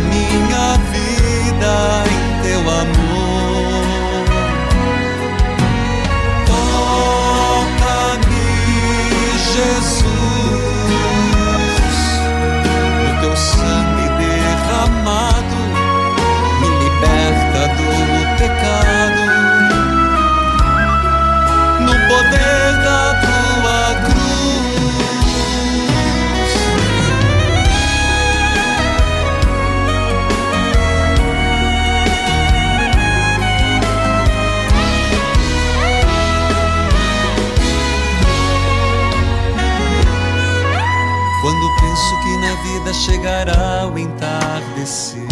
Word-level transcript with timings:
minha 0.00 0.76
vida 0.92 2.15
vida 42.62 42.92
chegará 42.92 43.90
o 43.92 43.98
entardecer. 43.98 45.26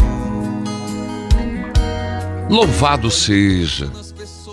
Louvado 2.48 3.10
seja 3.10 3.90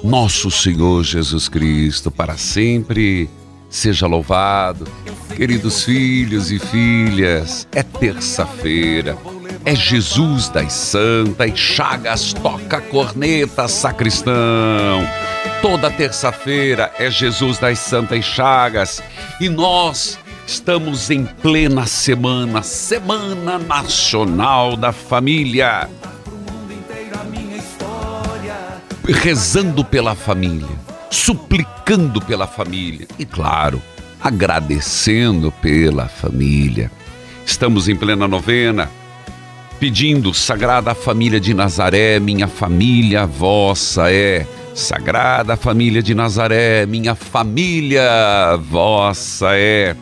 nosso 0.03 0.50
Senhor 0.50 1.03
Jesus 1.03 1.47
Cristo, 1.47 2.09
para 2.09 2.38
sempre 2.38 3.30
seja 3.69 4.08
louvado. 4.08 4.88
Queridos 5.36 5.83
filhos 5.83 6.52
e 6.52 6.59
filhas, 6.59 7.67
é 7.72 7.83
terça-feira, 7.83 9.17
é 9.63 9.75
Jesus 9.75 10.50
das 10.50 10.73
Santas 10.73 11.58
Chagas, 11.58 12.33
toca 12.33 12.78
a 12.78 12.81
corneta, 12.81 13.67
sacristão. 13.67 15.02
Toda 15.61 15.91
terça-feira 15.91 16.91
é 16.97 17.09
Jesus 17.09 17.59
das 17.59 17.80
Santas 17.80 18.25
Chagas 18.25 19.02
e 19.39 19.47
nós 19.47 20.17
estamos 20.52 21.09
em 21.09 21.23
plena 21.23 21.85
semana, 21.85 22.61
Semana 22.61 23.57
Nacional 23.57 24.75
da 24.75 24.91
Família. 24.91 25.89
rezando 29.07 29.83
pela 29.83 30.13
família, 30.13 30.67
suplicando 31.09 32.22
pela 32.22 32.47
família 32.47 33.07
e, 33.17 33.25
claro, 33.25 33.81
agradecendo 34.22 35.51
pela 35.53 36.07
família. 36.07 36.91
Estamos 37.45 37.88
em 37.88 37.95
plena 37.95 38.28
novena, 38.28 38.89
pedindo, 39.79 40.33
Sagrada 40.33 40.94
Família 40.94 41.39
de 41.39 41.53
Nazaré, 41.53 42.19
minha 42.19 42.47
família 42.47 43.25
vossa 43.25 44.12
é. 44.12 44.45
Sagrada 44.75 45.56
Família 45.57 46.03
de 46.03 46.13
Nazaré, 46.13 46.85
minha 46.85 47.16
família 47.16 48.57
vossa 48.69 49.57
é. 49.57 49.95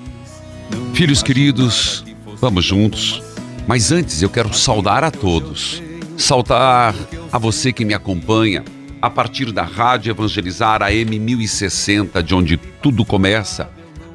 Filhos 0.93 1.23
queridos, 1.23 2.03
vamos 2.39 2.65
juntos. 2.65 3.21
Mas 3.67 3.91
antes 3.91 4.21
eu 4.21 4.29
quero 4.29 4.53
saudar 4.53 5.03
a 5.03 5.11
todos. 5.11 5.81
Saudar 6.17 6.93
a 7.31 7.37
você 7.37 7.71
que 7.71 7.85
me 7.85 7.93
acompanha 7.93 8.63
a 9.01 9.09
partir 9.09 9.51
da 9.51 9.63
Rádio 9.63 10.11
Evangelizar 10.11 10.81
AM 10.81 11.17
1060, 11.19 12.21
de 12.21 12.35
onde 12.35 12.57
tudo 12.57 13.05
começa, 13.05 13.69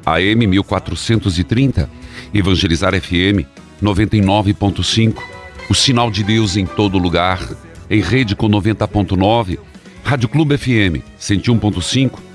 AM 0.05 0.45
1430, 0.45 1.89
Evangelizar 2.33 2.93
FM 2.93 3.47
99.5, 3.81 5.15
o 5.69 5.73
sinal 5.73 6.11
de 6.11 6.23
Deus 6.23 6.55
em 6.55 6.65
todo 6.65 6.99
lugar, 6.99 7.41
em 7.89 8.01
rede 8.01 8.35
com 8.35 8.47
90.9, 8.47 9.57
Rádio 10.03 10.29
Clube 10.29 10.57
FM 10.57 11.01
101.5 11.19 12.34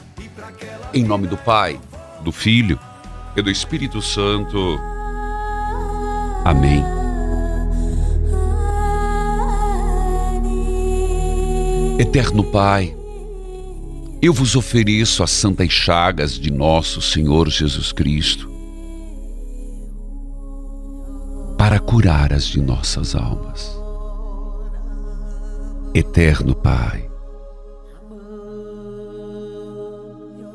em 0.93 1.03
nome 1.03 1.27
do 1.27 1.37
Pai, 1.37 1.79
do 2.23 2.31
Filho 2.31 2.79
e 3.35 3.41
do 3.41 3.49
Espírito 3.49 4.01
Santo. 4.01 4.79
Amém. 6.43 6.83
Eterno 11.99 12.43
Pai, 12.43 12.95
eu 14.21 14.33
vos 14.33 14.55
ofereço 14.55 15.23
as 15.23 15.31
santas 15.31 15.71
chagas 15.71 16.33
de 16.33 16.51
nosso 16.51 17.01
Senhor 17.01 17.49
Jesus 17.49 17.91
Cristo 17.91 18.49
para 21.57 21.79
curar 21.79 22.33
as 22.33 22.45
de 22.45 22.59
nossas 22.59 23.15
almas. 23.15 23.79
Eterno 25.93 26.55
Pai, 26.55 27.10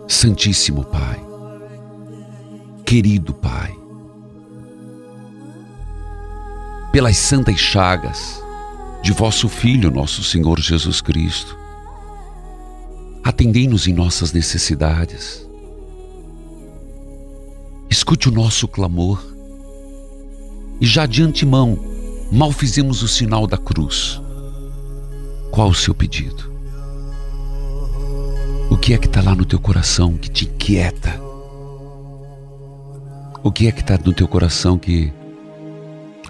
Santíssimo 0.09 0.85
Pai, 0.85 1.21
querido 2.85 3.35
Pai, 3.35 3.77
pelas 6.93 7.17
santas 7.17 7.59
chagas 7.59 8.41
de 9.03 9.13
vosso 9.13 9.49
Filho, 9.49 9.91
nosso 9.91 10.23
Senhor 10.23 10.61
Jesus 10.61 11.01
Cristo, 11.01 11.59
atendei-nos 13.25 13.89
em 13.89 13.93
nossas 13.93 14.33
necessidades. 14.33 15.45
Escute 17.91 18.29
o 18.29 18.33
nosso 18.33 18.69
clamor. 18.69 19.21
E 20.81 20.87
já 20.87 21.05
de 21.05 21.21
antemão, 21.21 21.77
mal 22.31 22.53
fizemos 22.53 23.03
o 23.03 23.09
sinal 23.09 23.45
da 23.45 23.59
cruz. 23.59 24.21
Qual 25.51 25.71
o 25.71 25.75
seu 25.75 25.95
pedido? 25.95 26.56
Que 28.87 28.95
é 28.95 28.99
que 28.99 29.09
está 29.09 29.21
lá 29.21 29.35
no 29.35 29.45
teu 29.45 29.59
coração 29.59 30.17
que 30.17 30.31
te 30.31 30.45
inquieta? 30.45 31.21
O 33.43 33.51
que 33.51 33.67
é 33.67 33.73
que 33.73 33.81
está 33.81 33.99
no 33.99 34.13
teu 34.13 34.29
coração 34.29 34.79
que 34.79 35.13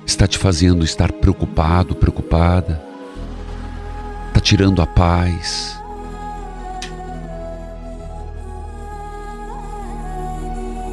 está 0.07 0.27
te 0.27 0.39
fazendo 0.39 0.83
estar 0.83 1.13
preocupado, 1.13 1.95
preocupada? 1.95 2.83
Está 4.29 4.41
tirando 4.41 4.81
a 4.81 4.87
paz? 4.87 5.79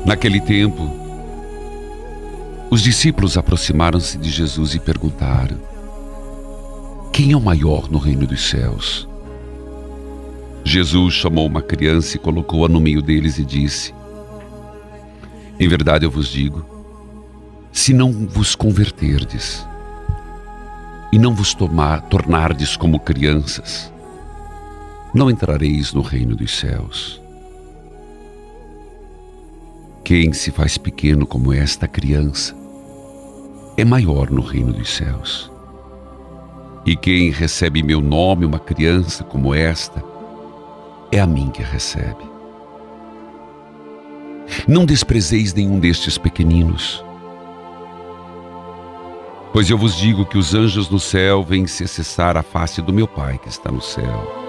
Naquele 0.06 0.42
tempo, 0.42 0.84
os 2.70 2.82
discípulos 2.82 3.38
aproximaram-se 3.38 4.18
de 4.18 4.30
Jesus 4.30 4.76
e 4.76 4.80
perguntaram: 4.80 5.58
Quem 7.14 7.32
é 7.32 7.38
o 7.38 7.42
maior 7.42 7.90
no 7.90 8.00
reino 8.00 8.28
dos 8.28 8.50
céus? 8.50 9.13
Jesus 10.64 11.14
chamou 11.14 11.46
uma 11.46 11.62
criança 11.62 12.16
e 12.16 12.20
colocou-a 12.20 12.70
no 12.70 12.80
meio 12.80 13.02
deles 13.02 13.38
e 13.38 13.46
disse: 13.46 13.94
Em 15.60 15.68
verdade 15.68 16.06
eu 16.06 16.12
vos 16.12 16.30
digo, 16.30 16.66
se 17.72 17.94
não 17.94 18.12
vos 18.12 18.56
converterdes 18.56 19.68
e 21.12 21.20
não 21.20 21.36
vos 21.36 21.54
tomar, 21.54 22.02
tornardes 22.04 22.78
como 22.78 23.00
crianças, 23.00 23.92
não 25.14 25.30
entrareis 25.30 25.94
no 25.94 26.02
reino 26.02 26.36
dos 26.36 26.58
céus. 26.58 27.22
Quem 30.04 30.34
se 30.34 30.52
faz 30.52 30.78
pequeno 30.78 31.26
como 31.26 31.54
esta 31.54 31.88
criança 31.88 32.56
é 33.78 33.86
maior 33.86 34.30
no 34.30 34.42
reino 34.42 34.74
dos 34.74 34.90
céus. 34.90 35.52
E 36.86 36.96
quem 36.96 37.32
recebe 37.32 37.82
meu 37.82 38.02
nome, 38.02 38.46
uma 38.46 38.60
criança 38.60 39.24
como 39.24 39.54
esta, 39.54 40.13
é 41.14 41.20
a 41.20 41.28
mim 41.28 41.52
que 41.52 41.62
recebe. 41.62 42.24
Não 44.68 44.86
desprezeis 44.86 45.54
nenhum 45.54 45.80
destes 45.80 46.18
pequeninos, 46.18 47.06
pois 49.52 49.70
eu 49.70 49.78
vos 49.78 49.96
digo 49.96 50.26
que 50.26 50.38
os 50.38 50.56
anjos 50.56 50.90
no 50.90 51.00
céu 51.00 51.44
vêm 51.44 51.68
se 51.68 51.84
acessar 51.84 52.36
a 52.36 52.42
face 52.42 52.82
do 52.82 52.92
meu 52.92 53.08
Pai 53.08 53.38
que 53.38 53.48
está 53.48 53.72
no 53.72 53.82
céu. 53.82 54.42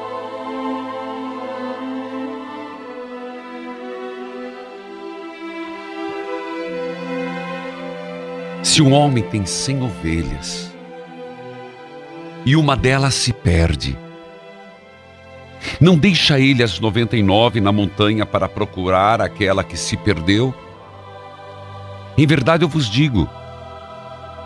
Se 8.63 8.81
um 8.81 8.93
homem 8.93 9.23
tem 9.23 9.45
cem 9.45 9.83
ovelhas 9.83 10.73
e 12.45 12.57
uma 12.57 12.75
delas 12.75 13.15
se 13.15 13.33
perde, 13.33 13.97
não 15.81 15.97
deixa 15.97 16.39
ele 16.39 16.63
as 16.63 16.79
noventa 16.79 17.17
e 17.17 17.23
nove 17.23 17.61
na 17.61 17.73
montanha 17.73 18.25
para 18.27 18.49
procurar 18.49 19.21
aquela 19.21 19.65
que 19.65 19.77
se 19.77 19.97
perdeu? 19.97 20.55
Em 22.17 22.27
verdade 22.27 22.65
eu 22.65 22.69
vos 22.69 22.89
digo, 22.89 23.29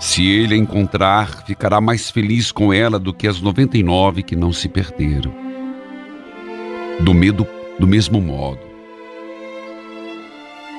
se 0.01 0.27
ele 0.27 0.55
a 0.55 0.57
encontrar, 0.57 1.45
ficará 1.45 1.81
mais 1.81 2.11
feliz 2.11 2.53
com 2.53 2.73
ela 2.73 2.99
do 2.99 3.13
que 3.13 3.27
as 3.27 3.41
noventa 3.41 3.77
e 3.77 3.83
nove 3.83 4.23
que 4.23 4.37
não 4.37 4.53
se 4.53 4.69
perderam. 4.69 5.35
Do 7.01 7.13
medo, 7.13 7.47
do 7.79 7.87
mesmo 7.87 8.21
modo, 8.21 8.61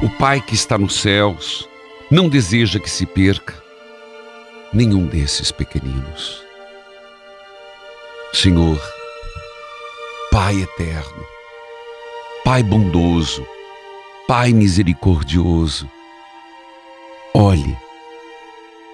o 0.01 0.09
Pai 0.09 0.41
que 0.41 0.55
está 0.55 0.77
nos 0.77 0.95
céus 0.95 1.67
não 2.09 2.29
deseja 2.29 2.79
que 2.79 2.89
se 2.89 3.05
perca 3.05 3.53
nenhum 4.73 5.05
desses 5.05 5.51
pequeninos. 5.51 6.43
Senhor, 8.33 8.79
Pai 10.31 10.61
eterno, 10.61 11.25
Pai 12.43 12.63
bondoso, 12.63 13.45
Pai 14.27 14.53
misericordioso, 14.53 15.89
olhe 17.33 17.77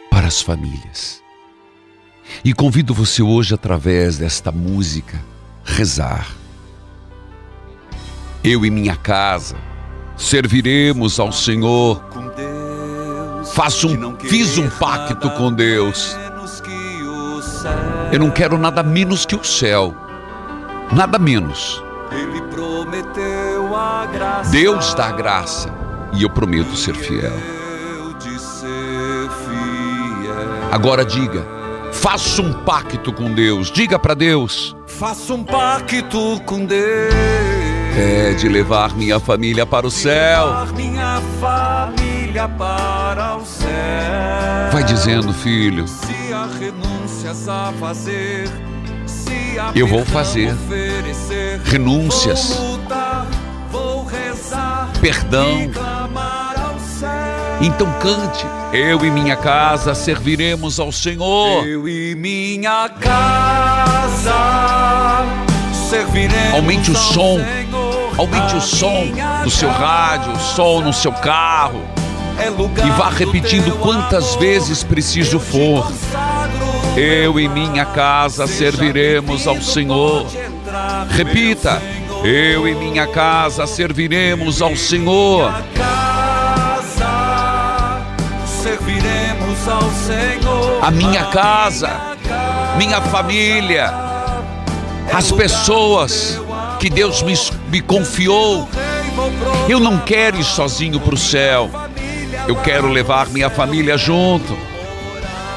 para 0.10 0.28
as 0.28 0.42
famílias. 0.42 1.22
E 2.44 2.54
convido 2.54 2.94
você 2.94 3.22
hoje, 3.22 3.54
através 3.54 4.18
desta 4.18 4.52
música, 4.52 5.22
rezar. 5.64 6.28
Eu 8.44 8.66
e 8.66 8.70
minha 8.70 8.96
casa 8.96 9.56
serviremos 10.18 11.20
ao 11.20 11.32
Senhor 11.32 12.02
Faço 13.54 13.88
um, 13.88 14.18
fiz 14.20 14.58
um 14.58 14.70
pacto 14.70 15.30
com 15.32 15.54
Deus. 15.54 16.16
Eu 18.12 18.20
não 18.20 18.30
quero 18.30 18.58
nada 18.58 18.84
menos 18.84 19.26
que 19.26 19.36
o 19.36 19.44
céu. 19.44 20.05
Nada 20.92 21.18
menos. 21.18 21.84
Deus 24.52 24.94
dá 24.94 25.12
graça 25.12 25.70
e 26.14 26.24
eu 26.24 26.30
prometo 26.30 26.76
ser 26.76 26.96
fiel. 26.96 27.34
Agora 30.72 31.06
diga, 31.06 31.46
faça 31.92 32.42
um 32.42 32.52
pacto 32.52 33.12
com 33.12 33.34
Deus. 33.34 33.72
Diga 33.72 33.98
para 33.98 34.14
Deus. 34.14 34.76
Faça 34.88 35.34
um 35.34 35.44
pacto 35.44 36.42
com 36.46 36.66
Deus. 36.66 37.14
É 37.98 38.34
de 38.34 38.50
levar 38.50 38.94
minha 38.96 39.20
família 39.20 39.66
para 39.66 39.88
o 39.88 39.92
céu. 39.92 40.46
Levar 40.48 40.74
minha 40.74 41.22
família 41.40 42.48
para 42.50 43.38
o 43.38 43.46
céu. 43.46 43.70
Vai 44.72 44.84
dizendo, 44.84 45.34
filho. 45.34 45.88
Se 45.88 46.34
há 46.34 46.46
renúncias 46.60 47.48
a 47.48 47.72
fazer, 47.80 48.50
eu 49.76 49.88
vou 49.88 50.06
fazer 50.06 50.54
renúncias, 51.64 52.60
perdão. 55.02 55.72
Então 57.62 57.88
cante. 58.00 58.46
Eu 58.74 59.06
e 59.06 59.12
minha 59.12 59.38
casa 59.38 59.96
serviremos 59.96 60.80
ao 60.80 60.92
Senhor. 60.92 61.66
Eu 61.66 61.88
e 61.88 62.14
minha 62.16 62.90
casa 62.90 64.34
serviremos 65.90 66.54
Aumente 66.54 66.92
o 66.92 66.96
som. 66.96 67.40
Aumente 68.18 68.56
o 68.56 68.62
som 68.62 69.08
do 69.44 69.50
seu 69.50 69.70
rádio, 69.70 70.34
o 70.34 70.40
som 70.40 70.82
no 70.82 70.92
seu 70.92 71.14
carro 71.14 71.82
e 72.38 72.90
vá 72.92 73.10
repetindo 73.10 73.78
quantas 73.80 74.36
vezes 74.36 74.84
preciso 74.84 75.40
for. 75.40 75.92
Eu 76.98 77.38
e 77.38 77.50
minha 77.50 77.86
casa 77.86 78.48
serviremos 78.48 79.46
ao 79.48 79.62
Senhor. 79.62 80.26
Repita: 81.10 81.82
Eu 82.24 82.66
e 82.66 82.74
minha 82.74 83.06
casa 83.06 83.68
serviremos 83.68 84.62
ao 84.62 84.78
Senhor. 84.78 85.54
Serviremos 88.48 89.68
ao 89.68 89.92
Senhor. 89.92 90.80
A 90.82 90.90
minha 90.90 91.26
casa, 91.26 92.16
minha 92.78 93.02
família, 93.02 93.94
as 95.14 95.34
pessoas 95.34 96.42
que 96.80 96.90
Deus 96.90 97.22
me, 97.24 97.34
me 97.70 97.82
confiou. 97.82 98.70
Eu 99.68 99.82
não 99.82 100.00
quero 100.00 100.40
ir 100.40 100.46
sozinho 100.46 101.02
para 101.02 101.16
o 101.16 101.18
céu. 101.18 101.70
Eu 102.48 102.56
quero 102.56 102.88
levar 102.88 103.28
minha 103.28 103.50
família 103.50 103.98
junto. 103.98 104.75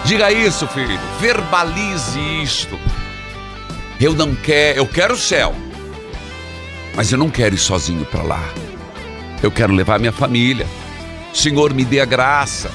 Diga 0.05 0.33
isso, 0.33 0.67
filho. 0.69 0.99
Verbalize 1.21 2.19
isto. 2.43 2.79
Eu 4.01 4.15
não 4.15 4.35
quero, 4.35 4.79
eu 4.79 4.87
quero 4.87 5.15
o 5.15 5.19
céu. 5.19 5.55
Mas 6.95 7.13
eu 7.13 7.19
não 7.19 7.31
quero 7.31 7.55
ir 7.55 7.59
sozinho 7.59 8.05
para 8.05 8.23
lá. 8.23 8.49
Eu 9.43 9.51
quero 9.51 9.73
levar 9.73 9.99
minha 9.99 10.13
família. 10.13 10.67
Senhor, 11.33 11.75
me 11.75 11.85
dê 11.85 12.01
a 12.01 12.05
graça. 12.05 12.71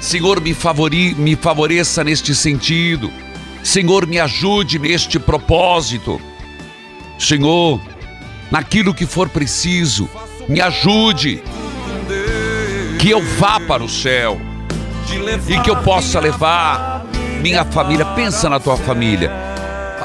Senhor, 0.00 0.40
me, 0.40 0.54
favori, 0.54 1.14
me 1.14 1.34
favoreça 1.34 2.04
neste 2.04 2.34
sentido. 2.34 3.10
Senhor, 3.62 4.06
me 4.06 4.20
ajude 4.20 4.78
neste 4.78 5.18
propósito. 5.18 6.20
Senhor, 7.18 7.80
naquilo 8.50 8.94
que 8.94 9.06
for 9.06 9.28
preciso, 9.28 10.08
me 10.48 10.60
ajude 10.60 11.42
que 12.98 13.10
eu 13.10 13.22
vá 13.22 13.58
para 13.58 13.82
o 13.82 13.88
céu 13.88 14.40
e 15.48 15.60
que 15.60 15.70
eu 15.70 15.76
possa 15.82 16.20
levar 16.20 17.04
minha 17.40 17.64
família. 17.64 18.04
Pensa 18.04 18.48
na 18.48 18.58
tua 18.58 18.76
família. 18.76 19.30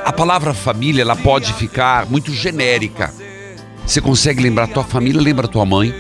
A 0.05 0.12
palavra 0.12 0.53
família 0.53 1.01
ela 1.01 1.15
pode 1.15 1.53
ficar 1.53 2.05
muito 2.05 2.34
genérica. 2.34 3.13
Você 3.86 4.00
consegue 4.01 4.41
lembrar 4.41 4.67
tua 4.67 4.84
família? 4.84 5.22
Lembra 5.22 5.48
tua 5.48 5.65
mãe? 5.65 5.93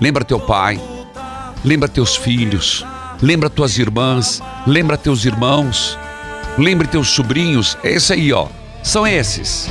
Lembra 0.00 0.24
teu 0.24 0.40
pai? 0.40 0.80
Lembra 1.64 1.88
teus 1.88 2.16
filhos? 2.16 2.84
Lembra 3.20 3.48
tuas 3.48 3.78
irmãs? 3.78 4.42
Lembra 4.66 4.96
teus 4.96 5.24
irmãos? 5.24 5.98
Lembre 6.58 6.86
teus 6.86 7.08
sobrinhos? 7.08 7.76
É 7.82 7.92
esse 7.92 8.12
aí, 8.12 8.32
ó. 8.32 8.48
São 8.82 9.06
esses. 9.06 9.68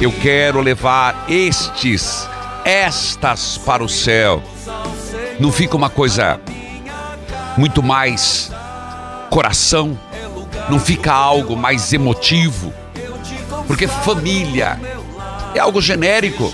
Eu 0.00 0.10
quero 0.10 0.60
levar 0.60 1.26
estes, 1.28 2.28
estas 2.64 3.58
para 3.58 3.82
o 3.82 3.88
céu 3.88 4.42
não 5.38 5.50
fica 5.50 5.76
uma 5.76 5.90
coisa 5.90 6.40
muito 7.56 7.82
mais 7.82 8.50
coração, 9.30 9.98
não 10.68 10.78
fica 10.78 11.12
algo 11.12 11.56
mais 11.56 11.92
emotivo, 11.92 12.72
porque 13.66 13.86
família 13.88 14.78
é 15.54 15.60
algo 15.60 15.80
genérico. 15.80 16.52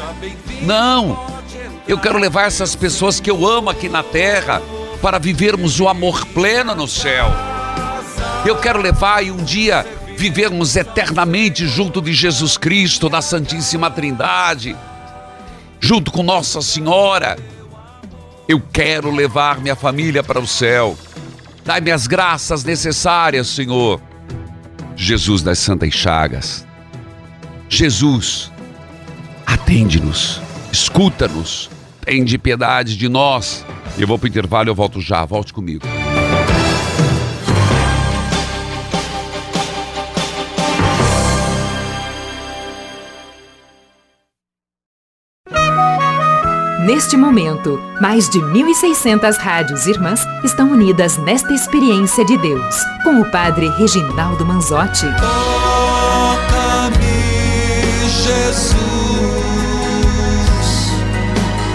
Não, 0.62 1.26
eu 1.86 1.98
quero 1.98 2.18
levar 2.18 2.46
essas 2.46 2.74
pessoas 2.76 3.18
que 3.20 3.30
eu 3.30 3.46
amo 3.46 3.70
aqui 3.70 3.88
na 3.88 4.02
terra 4.02 4.62
para 5.00 5.18
vivermos 5.18 5.80
o 5.80 5.88
amor 5.88 6.26
pleno 6.26 6.74
no 6.74 6.86
céu. 6.86 7.26
Eu 8.44 8.56
quero 8.56 8.80
levar 8.80 9.24
e 9.24 9.30
um 9.30 9.42
dia 9.42 9.86
vivermos 10.16 10.76
eternamente 10.76 11.66
junto 11.66 12.02
de 12.02 12.12
Jesus 12.12 12.58
Cristo, 12.58 13.08
da 13.08 13.22
Santíssima 13.22 13.90
Trindade, 13.90 14.76
junto 15.80 16.10
com 16.10 16.22
Nossa 16.22 16.60
Senhora 16.60 17.38
eu 18.50 18.60
quero 18.72 19.12
levar 19.12 19.60
minha 19.60 19.76
família 19.76 20.24
para 20.24 20.40
o 20.40 20.46
céu. 20.46 20.98
Dai-me 21.64 21.92
as 21.92 22.08
graças 22.08 22.64
necessárias, 22.64 23.46
Senhor. 23.46 24.00
Jesus 24.96 25.40
das 25.40 25.60
Santas 25.60 25.94
Chagas. 25.94 26.66
Jesus, 27.68 28.50
atende-nos, 29.46 30.40
escuta-nos, 30.72 31.70
tende 32.04 32.36
piedade 32.38 32.96
de 32.96 33.08
nós. 33.08 33.64
Eu 33.96 34.08
vou 34.08 34.18
para 34.18 34.26
o 34.26 34.28
intervalo, 34.28 34.68
eu 34.68 34.74
volto 34.74 35.00
já, 35.00 35.24
volte 35.24 35.52
comigo. 35.52 35.86
Neste 46.86 47.14
momento, 47.14 47.78
mais 48.00 48.30
de 48.30 48.38
1.600 48.38 49.36
rádios 49.36 49.86
irmãs 49.86 50.22
estão 50.42 50.72
unidas 50.72 51.18
nesta 51.18 51.52
experiência 51.52 52.24
de 52.24 52.38
Deus, 52.38 52.74
com 53.04 53.20
o 53.20 53.30
Padre 53.30 53.68
Reginaldo 53.68 54.46
Manzotti. 54.46 55.04
Toca-me, 55.20 56.96
Jesus, 58.08 58.80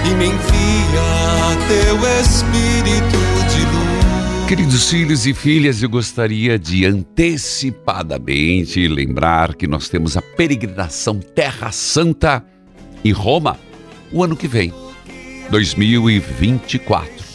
e 0.10 0.16
me 0.16 0.26
envia 0.26 1.56
teu 1.68 1.98
Espírito 2.22 3.20
de 3.54 3.62
luz. 3.62 4.48
Queridos 4.48 4.90
filhos 4.90 5.28
e 5.28 5.36
filhas, 5.36 5.84
eu 5.84 5.90
gostaria 5.90 6.58
de 6.58 6.84
antecipadamente 6.84 8.88
lembrar 8.88 9.54
que 9.54 9.68
nós 9.68 9.88
temos 9.88 10.18
a 10.18 10.22
peregrinação 10.24 11.20
Terra 11.20 11.72
Santa 11.72 12.44
e 13.04 13.12
Roma 13.12 13.56
o 14.12 14.24
ano 14.24 14.36
que 14.36 14.48
vem. 14.48 14.74
2024. 15.50 17.26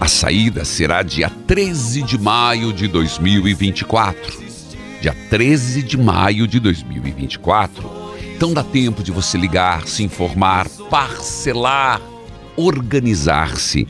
A 0.00 0.08
saída 0.08 0.64
será 0.64 1.02
dia 1.02 1.30
13 1.46 2.02
de 2.02 2.18
maio 2.18 2.72
de 2.72 2.88
2024. 2.88 4.42
Dia 5.00 5.14
13 5.30 5.82
de 5.82 5.96
maio 5.96 6.46
de 6.46 6.58
2024. 6.60 8.04
Então 8.36 8.52
dá 8.52 8.62
tempo 8.62 9.02
de 9.02 9.12
você 9.12 9.38
ligar, 9.38 9.86
se 9.86 10.02
informar, 10.02 10.68
parcelar, 10.90 12.00
organizar-se. 12.56 13.86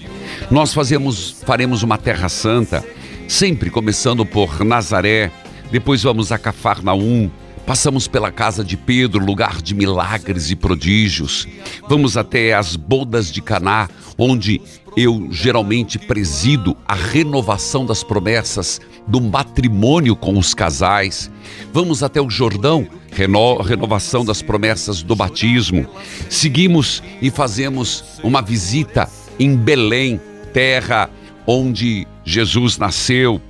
Nós 0.51 0.75
fazemos, 0.75 1.31
faremos 1.45 1.83
uma 1.83 1.97
Terra 1.97 2.29
Santa, 2.29 2.85
sempre 3.29 3.71
começando 3.71 4.27
por 4.27 4.65
Nazaré, 4.65 5.31
depois 5.71 6.03
vamos 6.03 6.31
a 6.31 6.39
Cafarnaum, 6.39 7.31
Passamos 7.67 8.07
pela 8.07 8.31
casa 8.31 8.63
de 8.63 8.77
Pedro, 8.77 9.25
lugar 9.25 9.63
de 9.63 9.75
milagres 9.75 10.51
e 10.51 10.57
prodígios. 10.57 11.49
Vamos 11.89 12.15
até 12.15 12.53
as 12.53 12.77
bodas 12.77 13.33
de 13.33 13.41
Caná, 13.41 13.89
onde 14.19 14.61
eu 14.95 15.29
geralmente 15.31 15.99
presido 15.99 16.77
a 16.87 16.95
renovação 16.95 17.87
das 17.87 18.05
promessas 18.05 18.83
do 19.07 19.19
matrimônio 19.19 20.15
com 20.15 20.37
os 20.37 20.53
casais. 20.53 21.31
Vamos 21.73 22.03
até 22.03 22.21
o 22.21 22.29
Jordão, 22.29 22.87
reno 23.11 23.57
renovação 23.63 24.27
das 24.27 24.43
promessas 24.43 25.03
do 25.03 25.17
batismo. 25.17 25.87
Seguimos 26.29 27.03
e 27.23 27.31
fazemos 27.31 28.05
uma 28.23 28.43
visita 28.43 29.09
em 29.39 29.57
Belém, 29.57 30.21
terra 30.53 31.09
onde 31.47 32.07
Jesus 32.25 32.77
nasceu, 32.77 33.41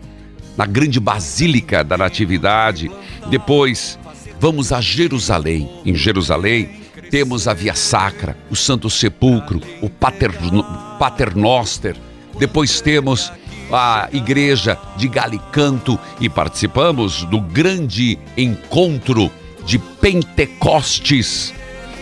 na 0.56 0.66
grande 0.66 1.00
Basílica 1.00 1.82
da 1.82 1.98
Natividade. 1.98 2.90
Depois 3.28 3.98
Vamos 4.44 4.74
a 4.74 4.80
Jerusalém. 4.82 5.70
Em 5.86 5.94
Jerusalém 5.94 6.68
temos 7.10 7.48
a 7.48 7.54
Via 7.54 7.74
Sacra, 7.74 8.36
o 8.50 8.54
Santo 8.54 8.90
Sepulcro, 8.90 9.58
o 9.80 9.88
Paterno, 9.88 10.62
Paternoster. 10.98 11.96
Depois 12.38 12.78
temos 12.82 13.32
a 13.72 14.06
igreja 14.12 14.78
de 14.98 15.08
Galicanto 15.08 15.98
e 16.20 16.28
participamos 16.28 17.24
do 17.24 17.40
grande 17.40 18.18
encontro 18.36 19.30
de 19.64 19.78
Pentecostes. 19.78 21.54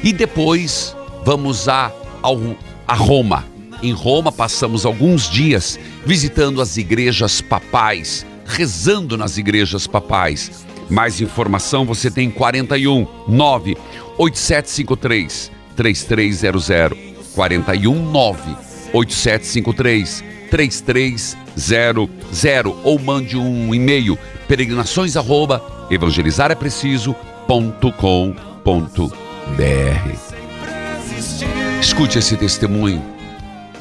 E 0.03 0.13
depois 0.13 0.97
vamos 1.25 1.69
a, 1.69 1.93
a 2.89 2.95
Roma. 2.97 3.45
Em 3.81 3.93
Roma 3.93 4.33
passamos 4.33 4.85
alguns 4.85 5.31
dias 5.31 5.79
visitando 6.05 6.61
as 6.61 6.77
igrejas 6.77 7.41
papais, 7.41 8.27
rezando 8.45 9.17
nas 9.17 9.39
igrejas 9.39 9.87
papais. 9.87 10.67
Mais 10.93 11.21
informação 11.23 11.87
você 11.87 12.11
tem 12.11 12.31
41 12.31 13.07
9 13.27 13.79
8753 14.19 15.51
3300 15.75 16.99
41 17.35 18.11
9 18.11 18.57
8753 18.93 20.23
3300 20.51 22.11
ou 22.85 22.99
mande 22.99 23.39
um 23.39 23.75
e-mail 23.75 24.19
peregrinações 24.47 25.17
arroba 25.17 25.63
Escute 31.81 32.19
esse 32.19 32.37
testemunho. 32.37 33.03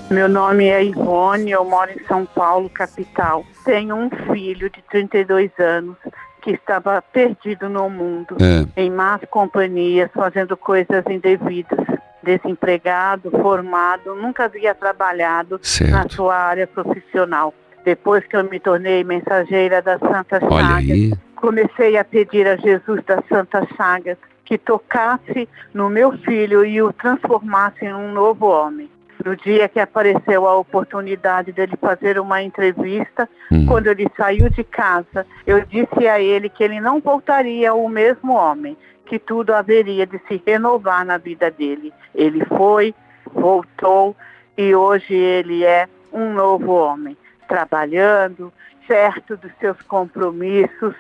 Meu 0.10 0.30
nome 0.30 0.66
é 0.66 0.82
Ivone, 0.86 1.52
eu 1.52 1.66
moro 1.66 1.92
em 1.92 2.08
São 2.08 2.26
Paulo, 2.26 2.70
capital. 2.70 3.46
Tenho 3.66 3.96
um 3.96 4.10
filho 4.34 4.70
de 4.70 4.82
32 4.90 5.52
anos 5.60 5.98
que 6.42 6.52
estava 6.52 7.02
perdido 7.02 7.70
no 7.70 7.90
mundo, 7.90 8.36
é. 8.42 8.82
em 8.82 8.90
más 8.90 9.22
companhias, 9.30 10.10
fazendo 10.14 10.58
coisas 10.58 11.06
indevidas. 11.10 11.80
Desempregado, 12.24 13.32
formado, 13.32 14.14
nunca 14.14 14.46
havia 14.46 14.76
trabalhado 14.76 15.60
certo. 15.64 15.92
na 15.92 16.08
sua 16.08 16.36
área 16.36 16.68
profissional. 16.68 17.52
Depois 17.84 18.24
que 18.28 18.36
eu 18.36 18.44
me 18.44 18.60
tornei 18.60 19.04
mensageira 19.04 19.82
das 19.82 20.00
Santas 20.00 20.40
Chagas, 20.40 21.20
comecei 21.36 21.98
a 21.98 22.04
pedir 22.04 22.48
a 22.48 22.58
Jesus 22.58 23.04
das 23.06 23.26
Santas 23.28 23.68
Chagas 23.76 24.18
que 24.46 24.56
tocasse 24.56 25.50
no 25.74 25.90
meu 25.90 26.12
filho 26.20 26.64
e 26.64 26.80
o 26.80 26.94
transformasse 26.94 27.86
em 27.86 27.94
um 27.94 28.12
novo 28.12 28.46
homem 28.48 28.88
no 29.24 29.36
dia 29.36 29.68
que 29.68 29.80
apareceu 29.80 30.48
a 30.48 30.56
oportunidade 30.58 31.52
dele 31.52 31.76
fazer 31.80 32.20
uma 32.20 32.42
entrevista, 32.42 33.30
hum. 33.52 33.66
quando 33.66 33.88
ele 33.88 34.08
saiu 34.18 34.50
de 34.50 34.64
casa, 34.64 35.26
eu 35.46 35.66
disse 35.66 36.08
a 36.08 36.20
ele 36.20 36.50
que 36.50 36.64
ele 36.64 36.80
não 36.80 37.00
voltaria 37.00 37.74
o 37.74 37.88
mesmo 37.88 38.34
homem, 38.34 38.78
que 39.06 39.20
tudo 39.20 39.54
haveria 39.54 40.06
de 40.06 40.20
se 40.28 40.42
renovar 40.46 41.06
na 41.06 41.18
vida 41.18 41.52
dele. 41.52 41.94
Ele 42.16 42.44
foi, 42.46 42.96
voltou 43.34 44.16
e 44.58 44.74
hoje 44.74 45.14
ele 45.14 45.64
é 45.64 45.88
um 46.12 46.34
novo 46.34 46.74
homem, 46.74 47.18
trabalhando, 47.48 48.52
certo 48.88 49.38
dos 49.38 49.52
seus 49.60 49.82
compromissos, 49.84 50.96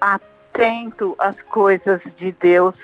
atento 0.00 1.14
às 1.18 1.40
coisas 1.42 2.00
de 2.16 2.32
Deus. 2.32 2.74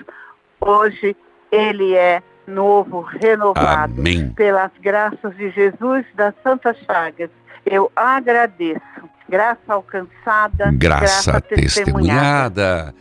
Hoje 0.59 1.15
ele 1.51 1.95
é 1.95 2.21
novo, 2.47 3.01
renovado, 3.01 3.99
Amém. 3.99 4.29
pelas 4.29 4.71
graças 4.81 5.35
de 5.35 5.49
Jesus 5.51 6.05
das 6.15 6.33
Santas 6.43 6.77
Chagas. 6.85 7.29
Eu 7.65 7.91
agradeço. 7.95 8.81
Graça 9.29 9.73
alcançada, 9.73 10.71
graça, 10.73 11.31
graça 11.31 11.41
testemunhada. 11.41 12.93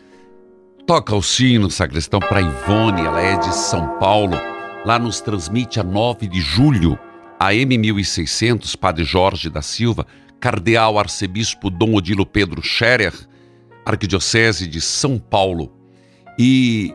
Toca 0.86 1.14
o 1.14 1.22
sino, 1.22 1.70
sacristão, 1.70 2.20
para 2.20 2.40
Ivone, 2.40 3.04
ela 3.04 3.20
é 3.20 3.36
de 3.36 3.54
São 3.54 3.98
Paulo. 3.98 4.36
Lá 4.84 4.98
nos 4.98 5.20
transmite 5.20 5.78
a 5.78 5.82
9 5.82 6.26
de 6.26 6.40
julho, 6.40 6.98
a 7.38 7.50
M1600, 7.50 8.76
Padre 8.76 9.04
Jorge 9.04 9.50
da 9.50 9.62
Silva, 9.62 10.06
Cardeal 10.40 10.98
Arcebispo 10.98 11.70
Dom 11.70 11.94
Odilo 11.94 12.24
Pedro 12.24 12.62
Scherer, 12.62 13.12
Arquidiocese 13.84 14.66
de 14.66 14.80
São 14.80 15.18
Paulo. 15.18 15.72
E 16.38 16.94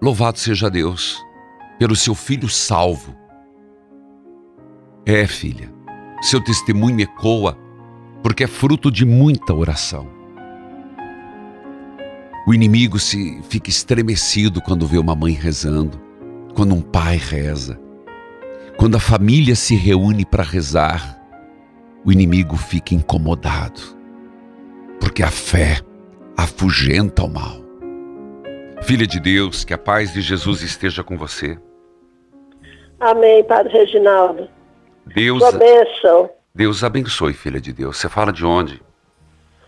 louvado 0.00 0.38
seja 0.38 0.70
Deus 0.70 1.20
pelo 1.80 1.96
seu 1.96 2.14
filho 2.14 2.46
salvo. 2.46 3.16
É, 5.06 5.26
filha, 5.26 5.72
seu 6.20 6.38
testemunho 6.38 7.00
ecoa 7.00 7.58
porque 8.22 8.44
é 8.44 8.46
fruto 8.46 8.90
de 8.90 9.06
muita 9.06 9.54
oração. 9.54 10.06
O 12.46 12.52
inimigo 12.52 12.98
se 12.98 13.40
fica 13.48 13.70
estremecido 13.70 14.60
quando 14.60 14.86
vê 14.86 14.98
uma 14.98 15.14
mãe 15.14 15.32
rezando, 15.32 15.98
quando 16.54 16.74
um 16.74 16.82
pai 16.82 17.16
reza, 17.16 17.80
quando 18.76 18.96
a 18.96 19.00
família 19.00 19.56
se 19.56 19.74
reúne 19.74 20.26
para 20.26 20.42
rezar. 20.42 21.18
O 22.04 22.12
inimigo 22.12 22.58
fica 22.58 22.94
incomodado, 22.94 23.80
porque 25.00 25.22
a 25.22 25.30
fé 25.30 25.80
afugenta 26.36 27.24
o 27.24 27.32
mal. 27.32 27.58
Filha 28.82 29.06
de 29.06 29.18
Deus, 29.18 29.64
que 29.64 29.72
a 29.72 29.78
paz 29.78 30.12
de 30.12 30.20
Jesus 30.20 30.60
esteja 30.60 31.02
com 31.02 31.16
você. 31.16 31.58
Amém, 33.00 33.42
Padre 33.44 33.72
Reginaldo. 33.72 34.48
Deus, 35.06 35.38
Sua 35.38 35.52
bênção. 35.52 36.30
Deus 36.54 36.84
abençoe, 36.84 37.32
filha 37.32 37.60
de 37.60 37.72
Deus. 37.72 37.96
Você 37.96 38.08
fala 38.08 38.32
de 38.32 38.44
onde? 38.44 38.82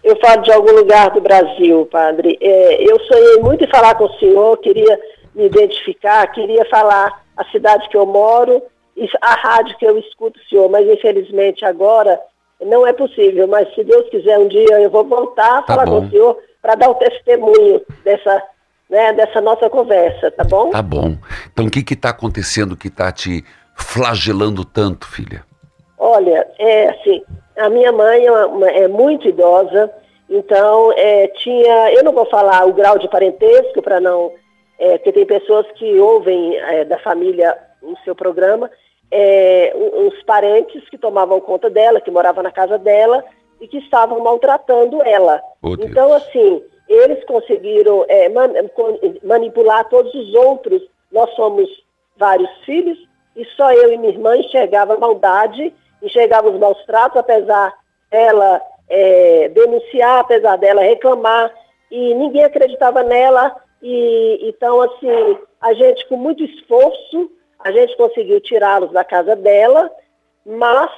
Eu 0.05 0.17
falo 0.17 0.43
de 0.43 0.53
algum 0.53 0.73
lugar 0.73 1.11
do 1.11 1.21
Brasil, 1.21 1.87
Padre. 1.91 2.37
É, 2.41 2.83
eu 2.83 3.01
sonhei 3.01 3.39
muito 3.39 3.65
em 3.65 3.71
falar 3.71 3.95
com 3.95 4.05
o 4.05 4.19
senhor, 4.19 4.59
queria 4.59 5.01
me 5.35 5.47
identificar, 5.47 6.27
queria 6.29 6.65
falar 6.67 7.23
a 7.37 7.45
cidade 7.47 7.89
que 7.89 7.97
eu 7.97 8.05
moro 8.05 8.63
e 8.97 9.09
a 9.21 9.35
rádio 9.35 9.77
que 9.79 9.87
eu 9.87 9.97
escuto 9.99 10.39
o 10.39 10.49
senhor, 10.49 10.69
mas 10.69 10.87
infelizmente 10.87 11.65
agora 11.65 12.21
não 12.61 12.87
é 12.87 12.93
possível. 12.93 13.47
Mas 13.47 13.73
se 13.75 13.83
Deus 13.85 14.09
quiser 14.11 14.39
um 14.39 14.49
dia 14.49 14.81
eu 14.81 14.91
vou 14.91 15.05
voltar 15.05 15.59
a 15.59 15.63
Tá 15.63 15.75
falar 15.75 15.87
com 15.87 16.01
o 16.01 16.11
senhor 16.11 16.39
para 16.61 16.75
dar 16.75 16.91
o 16.91 16.95
testemunho 16.97 17.81
dessa, 18.05 18.43
né, 18.93 19.11
dessa 19.15 19.41
nossa 19.41 19.71
conversa, 19.71 20.31
tá 20.31 20.45
bom? 20.45 20.69
Tá 20.69 20.83
bom. 20.83 21.17
Então 21.51 21.65
o 21.65 21.71
que 21.71 21.83
que 21.83 21.97
tá 21.97 22.11
acontecendo 22.11 22.77
que 22.77 22.91
tá 22.91 23.11
te 23.11 23.43
flagelando 23.75 24.67
tanto, 24.67 25.07
filha? 25.09 25.43
Olha, 25.99 26.47
é 26.59 26.91
assim, 26.91 27.23
a 27.57 27.71
minha 27.71 27.91
mãe 27.91 28.27
é, 28.27 28.31
uma- 28.45 28.71
é 28.71 28.87
muito 28.87 29.27
idosa, 29.27 29.91
então 30.29 30.93
é, 30.95 31.27
tinha, 31.29 31.91
eu 31.95 32.05
não 32.05 32.13
vou 32.13 32.27
falar 32.27 32.67
o 32.69 32.73
grau 32.75 32.99
de 32.99 33.09
parentesco 33.09 33.81
para 33.81 33.99
não, 33.99 34.31
é, 34.79 34.99
porque 34.99 35.13
tem 35.13 35.25
pessoas 35.25 35.67
que 35.79 35.99
ouvem 35.99 36.55
é, 36.59 36.85
da 36.85 36.99
família 36.99 37.57
no 37.83 37.97
seu 38.05 38.15
programa, 38.15 38.71
é, 39.11 39.73
uns 39.75 40.23
parentes 40.25 40.87
que 40.91 40.99
tomavam 40.99 41.41
conta 41.41 41.71
dela, 41.71 41.99
que 42.01 42.11
moravam 42.11 42.43
na 42.43 42.51
casa 42.53 42.77
dela 42.77 43.25
e 43.59 43.67
que 43.67 43.79
estavam 43.79 44.21
maltratando 44.21 45.01
ela. 45.03 45.41
Oh, 45.63 45.75
então, 45.81 46.13
assim, 46.13 46.63
eles 46.93 47.25
conseguiram 47.25 48.05
é, 48.09 48.29
man, 48.29 48.51
manipular 49.23 49.89
todos 49.89 50.13
os 50.15 50.35
outros. 50.35 50.83
Nós 51.11 51.31
somos 51.35 51.69
vários 52.17 52.51
filhos 52.65 52.99
e 53.37 53.45
só 53.57 53.73
eu 53.73 53.93
e 53.93 53.99
minha 53.99 54.13
irmã 54.13 54.37
enxergava 54.37 54.97
maldade, 54.99 55.73
enxergava 56.03 56.51
os 56.51 56.59
maus 56.59 56.85
tratos, 56.85 57.19
apesar 57.19 57.73
dela 58.11 58.61
é, 58.89 59.49
denunciar, 59.49 60.21
apesar 60.21 60.57
dela 60.57 60.83
reclamar, 60.83 61.53
e 61.91 62.15
ninguém 62.15 62.45
acreditava 62.45 63.03
nela. 63.03 63.57
E 63.83 64.49
então, 64.49 64.81
assim, 64.83 65.39
a 65.61 65.73
gente 65.75 66.07
com 66.09 66.17
muito 66.17 66.45
esforço 66.45 67.31
a 67.65 67.71
gente 67.71 67.97
conseguiu 67.97 68.41
tirá-los 68.41 68.91
da 68.91 69.05
casa 69.05 69.37
dela, 69.37 69.91
mas 70.45 70.91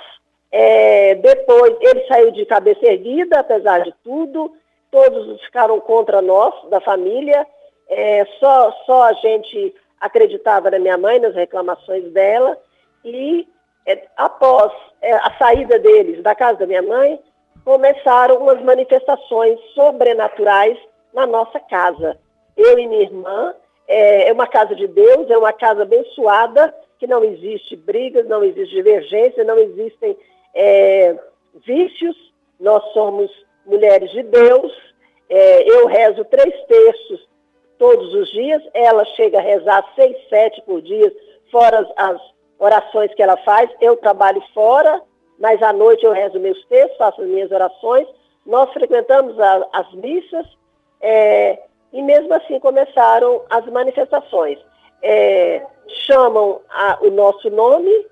é, 0.50 1.14
depois 1.16 1.76
ele 1.80 2.06
saiu 2.06 2.30
de 2.30 2.46
cabeça 2.46 2.86
erguida, 2.86 3.40
apesar 3.40 3.80
de 3.80 3.94
tudo, 4.02 4.52
todos 4.94 5.42
ficaram 5.42 5.80
contra 5.80 6.22
nós, 6.22 6.54
da 6.70 6.80
família, 6.80 7.44
é, 7.88 8.24
só, 8.38 8.70
só 8.86 9.02
a 9.02 9.12
gente 9.14 9.74
acreditava 10.00 10.70
na 10.70 10.78
minha 10.78 10.96
mãe, 10.96 11.18
nas 11.18 11.34
reclamações 11.34 12.12
dela, 12.12 12.56
e 13.04 13.48
é, 13.84 14.06
após 14.16 14.72
é, 15.02 15.12
a 15.14 15.36
saída 15.36 15.80
deles 15.80 16.22
da 16.22 16.32
casa 16.32 16.60
da 16.60 16.66
minha 16.66 16.82
mãe, 16.82 17.18
começaram 17.64 18.36
umas 18.36 18.62
manifestações 18.62 19.58
sobrenaturais 19.74 20.78
na 21.12 21.26
nossa 21.26 21.58
casa. 21.58 22.16
Eu 22.56 22.78
e 22.78 22.86
minha 22.86 23.02
irmã, 23.02 23.52
é, 23.88 24.28
é 24.28 24.32
uma 24.32 24.46
casa 24.46 24.76
de 24.76 24.86
Deus, 24.86 25.28
é 25.28 25.36
uma 25.36 25.52
casa 25.52 25.82
abençoada, 25.82 26.72
que 27.00 27.06
não 27.08 27.24
existe 27.24 27.74
brigas, 27.74 28.28
não 28.28 28.44
existe 28.44 28.76
divergência, 28.76 29.42
não 29.42 29.58
existem 29.58 30.16
é, 30.54 31.18
vícios. 31.66 32.16
Nós 32.60 32.84
somos 32.92 33.43
mulheres 33.66 34.10
de 34.10 34.22
Deus. 34.22 34.72
É, 35.28 35.70
eu 35.70 35.86
rezo 35.86 36.24
três 36.26 36.54
terços 36.66 37.28
todos 37.78 38.14
os 38.14 38.30
dias. 38.30 38.62
Ela 38.72 39.04
chega 39.16 39.38
a 39.38 39.42
rezar 39.42 39.84
seis, 39.94 40.16
sete 40.28 40.62
por 40.62 40.80
dia, 40.82 41.12
fora 41.50 41.80
as, 41.80 41.88
as 41.96 42.20
orações 42.58 43.12
que 43.14 43.22
ela 43.22 43.36
faz. 43.38 43.70
Eu 43.80 43.96
trabalho 43.96 44.42
fora, 44.52 45.02
mas 45.38 45.62
à 45.62 45.72
noite 45.72 46.04
eu 46.04 46.12
rezo 46.12 46.38
meus 46.38 46.62
textos, 46.66 46.96
faço 46.98 47.22
as 47.22 47.28
minhas 47.28 47.50
orações. 47.50 48.06
Nós 48.46 48.72
frequentamos 48.72 49.38
a, 49.40 49.66
as 49.72 49.92
missas. 49.94 50.46
É, 51.00 51.58
e 51.92 52.02
mesmo 52.02 52.34
assim 52.34 52.58
começaram 52.58 53.42
as 53.48 53.64
manifestações. 53.66 54.58
É, 55.02 55.64
chamam 56.06 56.60
a, 56.70 56.98
o 57.02 57.10
nosso 57.10 57.50
nome, 57.50 58.06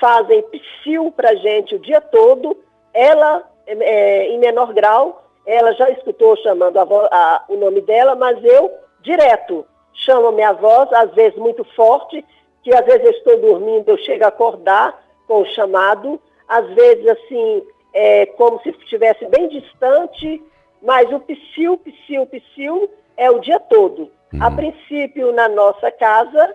fazem 0.00 0.42
psil 0.42 1.12
para 1.12 1.34
gente 1.36 1.74
o 1.74 1.78
dia 1.78 2.00
todo. 2.00 2.56
Ela, 2.92 3.48
é, 3.68 4.28
em 4.28 4.38
menor 4.38 4.72
grau, 4.72 5.24
ela 5.46 5.72
já 5.72 5.88
escutou 5.90 6.36
chamando 6.38 6.78
a, 6.78 6.82
a, 6.82 7.44
o 7.48 7.56
nome 7.56 7.80
dela, 7.80 8.14
mas 8.14 8.42
eu, 8.44 8.70
direto, 9.02 9.66
chamo 9.92 10.32
minha 10.32 10.52
voz, 10.52 10.92
às 10.92 11.12
vezes 11.14 11.38
muito 11.38 11.64
forte, 11.76 12.24
que 12.62 12.74
às 12.74 12.84
vezes 12.84 13.04
eu 13.04 13.12
estou 13.12 13.40
dormindo, 13.40 13.88
eu 13.88 13.98
chego 13.98 14.24
a 14.24 14.28
acordar 14.28 15.02
com 15.26 15.42
o 15.42 15.46
chamado, 15.46 16.20
às 16.48 16.66
vezes 16.74 17.06
assim, 17.06 17.62
é, 17.94 18.26
como 18.26 18.60
se 18.62 18.70
estivesse 18.70 19.26
bem 19.26 19.48
distante, 19.48 20.42
mas 20.82 21.10
o 21.12 21.20
psiu, 21.20 21.78
psiu, 21.78 22.26
psiu 22.26 22.90
é 23.16 23.30
o 23.30 23.40
dia 23.40 23.58
todo. 23.58 24.10
Uhum. 24.32 24.42
A 24.42 24.50
princípio 24.50 25.32
na 25.32 25.48
nossa 25.48 25.90
casa, 25.90 26.54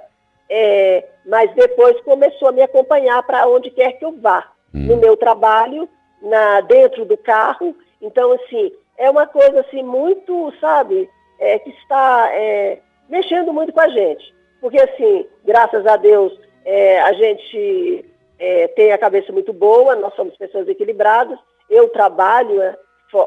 é, 0.50 1.06
mas 1.26 1.54
depois 1.56 2.00
começou 2.02 2.50
a 2.50 2.52
me 2.52 2.62
acompanhar 2.62 3.22
para 3.24 3.48
onde 3.48 3.70
quer 3.72 3.94
que 3.94 4.06
eu 4.06 4.14
vá. 4.20 4.52
Uhum. 4.74 4.82
No 4.82 4.98
meu 4.98 5.18
trabalho, 5.18 5.90
na, 6.24 6.62
dentro 6.62 7.06
do 7.06 7.18
carro. 7.18 7.76
Então, 8.02 8.32
assim, 8.32 8.72
é 8.98 9.10
uma 9.10 9.28
coisa 9.28 9.60
assim 9.60 9.84
muito, 9.84 10.54
sabe, 10.60 11.10
é, 11.40 11.60
que 11.60 11.70
está 11.72 12.30
é, 12.32 12.80
mexendo 13.10 13.54
muito 13.54 13.74
com 13.74 13.82
a 13.82 13.90
gente. 13.90 14.34
Porque, 14.62 14.82
assim, 14.82 15.28
graças 15.44 15.86
a 15.86 15.98
Deus, 15.98 16.34
é, 16.64 17.02
a 17.02 17.14
gente 17.14 18.06
é, 18.40 18.68
tem 18.70 18.94
a 18.94 18.98
cabeça 18.98 19.32
muito 19.32 19.52
boa, 19.52 19.96
nós 19.96 20.16
somos 20.16 20.38
pessoas 20.38 20.68
equilibradas, 20.68 21.38
eu 21.70 21.90
trabalho 21.90 22.62
é, 22.62 22.78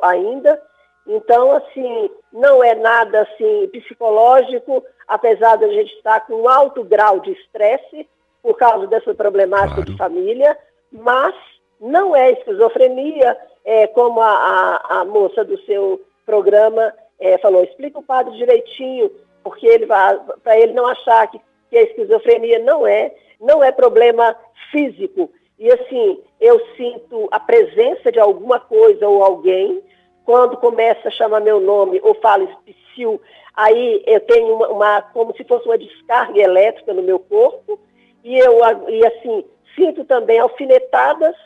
ainda, 0.03 0.61
então, 1.07 1.53
assim, 1.53 2.11
não 2.33 2.65
é 2.65 2.75
nada 2.75 3.23
assim 3.23 3.69
psicológico, 3.69 4.85
apesar 5.07 5.57
de 5.57 5.65
a 5.65 5.73
gente 5.73 5.95
estar 5.95 6.21
com 6.27 6.35
um 6.35 6.49
alto 6.49 6.83
grau 6.83 7.21
de 7.21 7.31
estresse 7.31 8.09
por 8.43 8.57
causa 8.57 8.87
dessa 8.89 9.15
problemática 9.15 9.77
claro. 9.77 9.91
de 9.93 9.97
família, 9.97 10.59
mas 10.91 11.35
não 11.81 12.15
é 12.15 12.33
esquizofrenia, 12.33 13.37
é, 13.65 13.87
como 13.89 14.21
a, 14.21 14.31
a, 14.31 15.01
a 15.01 15.05
moça 15.05 15.45
do 15.45 15.59
seu 15.63 16.01
programa 16.25 16.93
é, 17.19 17.39
falou, 17.39 17.65
explica 17.65 17.99
o 17.99 18.03
padre 18.03 18.37
direitinho, 18.37 19.11
porque 19.43 19.67
ele 19.67 19.87
para 19.87 20.59
ele 20.59 20.73
não 20.73 20.87
achar 20.87 21.27
que, 21.29 21.41
que 21.71 21.77
a 21.77 21.83
esquizofrenia 21.83 22.59
não 22.61 22.87
é, 22.87 23.15
não 23.41 23.63
é 23.63 23.71
problema 23.71 24.37
físico. 24.71 25.31
E 25.59 25.71
assim, 25.73 26.21
eu 26.41 26.61
sinto 26.77 27.29
a 27.31 27.41
presença 27.41 28.13
de 28.13 28.21
alguma 28.21 28.61
coisa 28.61 29.09
ou 29.09 29.23
alguém 29.23 29.83
quando 30.25 30.57
começa 30.57 31.09
a 31.09 31.13
chamar 31.13 31.41
meu 31.41 31.61
nome 31.61 32.01
ou 32.03 32.15
fala 32.17 32.47
psiu, 32.65 33.21
aí 33.55 34.03
eu 34.07 34.21
tenho 34.21 34.55
uma, 34.55 34.69
uma, 34.69 35.03
como 35.03 35.35
se 35.37 35.45
fosse 35.45 35.65
uma 35.67 35.79
descarga 35.79 36.41
elétrica 36.41 36.93
no 36.93 37.03
meu 37.03 37.21
corpo 37.21 37.79
e 38.25 38.37
eu 38.37 38.59
e 38.89 39.07
assim 39.07 39.45
sinto 39.77 40.05
também 40.05 40.41
alfinetadas 40.41 41.37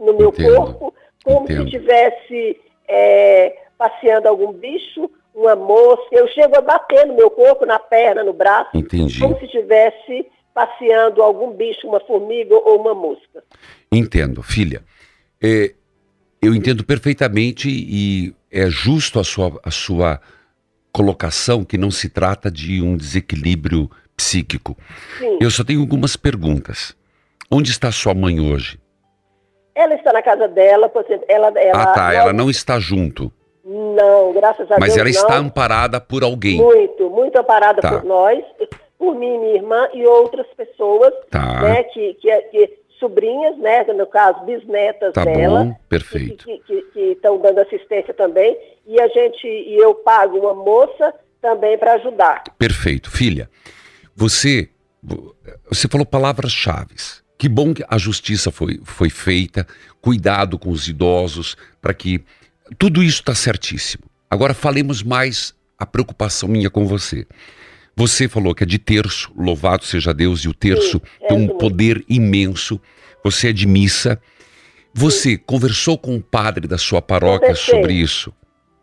no 0.00 0.14
meu 0.14 0.30
Entendo. 0.30 0.56
corpo, 0.56 0.94
como 1.22 1.44
Entendo. 1.44 1.64
se 1.64 1.70
tivesse 1.70 2.60
é, 2.88 3.56
passeando 3.76 4.26
algum 4.26 4.52
bicho, 4.52 5.10
uma 5.34 5.54
mosca. 5.54 6.08
Eu 6.10 6.26
chego 6.28 6.56
a 6.56 6.60
bater 6.60 7.06
no 7.06 7.14
meu 7.14 7.30
corpo, 7.30 7.64
na 7.66 7.78
perna, 7.78 8.24
no 8.24 8.32
braço, 8.32 8.70
Entendi. 8.74 9.20
como 9.20 9.38
se 9.38 9.46
tivesse 9.48 10.26
passeando 10.52 11.22
algum 11.22 11.52
bicho, 11.52 11.86
uma 11.86 12.00
formiga 12.00 12.54
ou 12.54 12.80
uma 12.80 12.94
mosca. 12.94 13.44
Entendo, 13.92 14.42
filha. 14.42 14.82
É, 15.40 15.74
eu 16.42 16.54
entendo 16.54 16.84
perfeitamente 16.84 17.68
e 17.68 18.34
é 18.50 18.68
justo 18.68 19.20
a 19.20 19.24
sua, 19.24 19.60
a 19.62 19.70
sua 19.70 20.20
colocação 20.92 21.64
que 21.64 21.78
não 21.78 21.90
se 21.90 22.08
trata 22.08 22.50
de 22.50 22.82
um 22.82 22.96
desequilíbrio 22.96 23.90
psíquico. 24.16 24.76
Sim. 25.18 25.38
Eu 25.40 25.50
só 25.50 25.62
tenho 25.62 25.80
algumas 25.80 26.16
perguntas. 26.16 26.96
Onde 27.50 27.70
está 27.70 27.90
sua 27.90 28.14
mãe 28.14 28.40
hoje? 28.40 28.78
Ela 29.80 29.94
está 29.94 30.12
na 30.12 30.22
casa 30.22 30.46
dela, 30.46 30.92
ela, 31.26 31.52
ela 31.56 31.82
Ah, 31.82 31.86
tá, 31.92 32.12
ela 32.12 32.32
não 32.32 32.50
está 32.50 32.78
junto. 32.78 33.32
Não, 33.64 34.32
graças 34.32 34.70
a 34.70 34.78
Mas 34.78 34.94
Deus. 34.94 34.96
Mas 34.96 34.96
ela 34.96 35.10
está 35.10 35.36
amparada 35.36 36.00
por 36.00 36.22
alguém. 36.22 36.56
Muito, 36.56 37.08
muito 37.08 37.38
amparada 37.38 37.80
tá. 37.80 37.92
por 37.92 38.04
nós, 38.04 38.44
por 38.98 39.14
mim, 39.14 39.38
minha 39.38 39.54
irmã 39.54 39.88
e 39.94 40.04
outras 40.06 40.46
pessoas, 40.56 41.12
tá. 41.30 41.62
né, 41.62 41.82
que, 41.84 42.14
que, 42.14 42.36
que 42.50 42.78
sobrinhas, 42.98 43.56
né, 43.56 43.84
no 43.84 44.06
caso, 44.06 44.44
bisnetas 44.44 45.14
tá 45.14 45.24
dela. 45.24 45.64
Bom, 45.64 45.74
perfeito. 45.88 46.44
Que 46.44 47.00
estão 47.12 47.38
dando 47.38 47.60
assistência 47.60 48.12
também. 48.12 48.56
E 48.86 49.00
a 49.00 49.08
gente, 49.08 49.46
e 49.46 49.76
eu 49.76 49.94
pago 49.94 50.38
uma 50.38 50.54
moça 50.54 51.14
também 51.40 51.78
para 51.78 51.94
ajudar. 51.94 52.42
Perfeito. 52.58 53.10
Filha, 53.10 53.48
você, 54.14 54.68
você 55.68 55.88
falou 55.88 56.04
palavras-chave. 56.04 56.94
Que 57.40 57.48
bom 57.48 57.72
que 57.72 57.82
a 57.88 57.96
justiça 57.96 58.50
foi, 58.50 58.78
foi 58.84 59.08
feita, 59.08 59.66
cuidado 60.02 60.58
com 60.58 60.68
os 60.68 60.86
idosos, 60.86 61.56
para 61.80 61.94
que. 61.94 62.22
Tudo 62.78 63.02
isso 63.02 63.20
está 63.20 63.34
certíssimo. 63.34 64.04
Agora 64.28 64.52
falemos 64.52 65.02
mais 65.02 65.54
a 65.78 65.86
preocupação 65.86 66.50
minha 66.50 66.68
com 66.68 66.86
você. 66.86 67.26
Você 67.96 68.28
falou 68.28 68.54
que 68.54 68.62
é 68.62 68.66
de 68.66 68.78
terço, 68.78 69.32
louvado 69.34 69.86
seja 69.86 70.12
Deus, 70.12 70.40
e 70.40 70.48
o 70.48 70.54
terço 70.54 70.98
Sim, 70.98 71.02
é 71.22 71.28
tem 71.28 71.38
um 71.38 71.48
poder 71.56 72.04
imenso. 72.10 72.78
Você 73.24 73.48
é 73.48 73.52
de 73.54 73.66
missa. 73.66 74.20
Você 74.92 75.30
Sim. 75.30 75.38
conversou 75.38 75.96
com 75.96 76.14
o 76.16 76.22
padre 76.22 76.68
da 76.68 76.76
sua 76.76 77.00
paróquia 77.00 77.48
Conversei. 77.48 77.74
sobre 77.74 77.94
isso? 77.94 78.34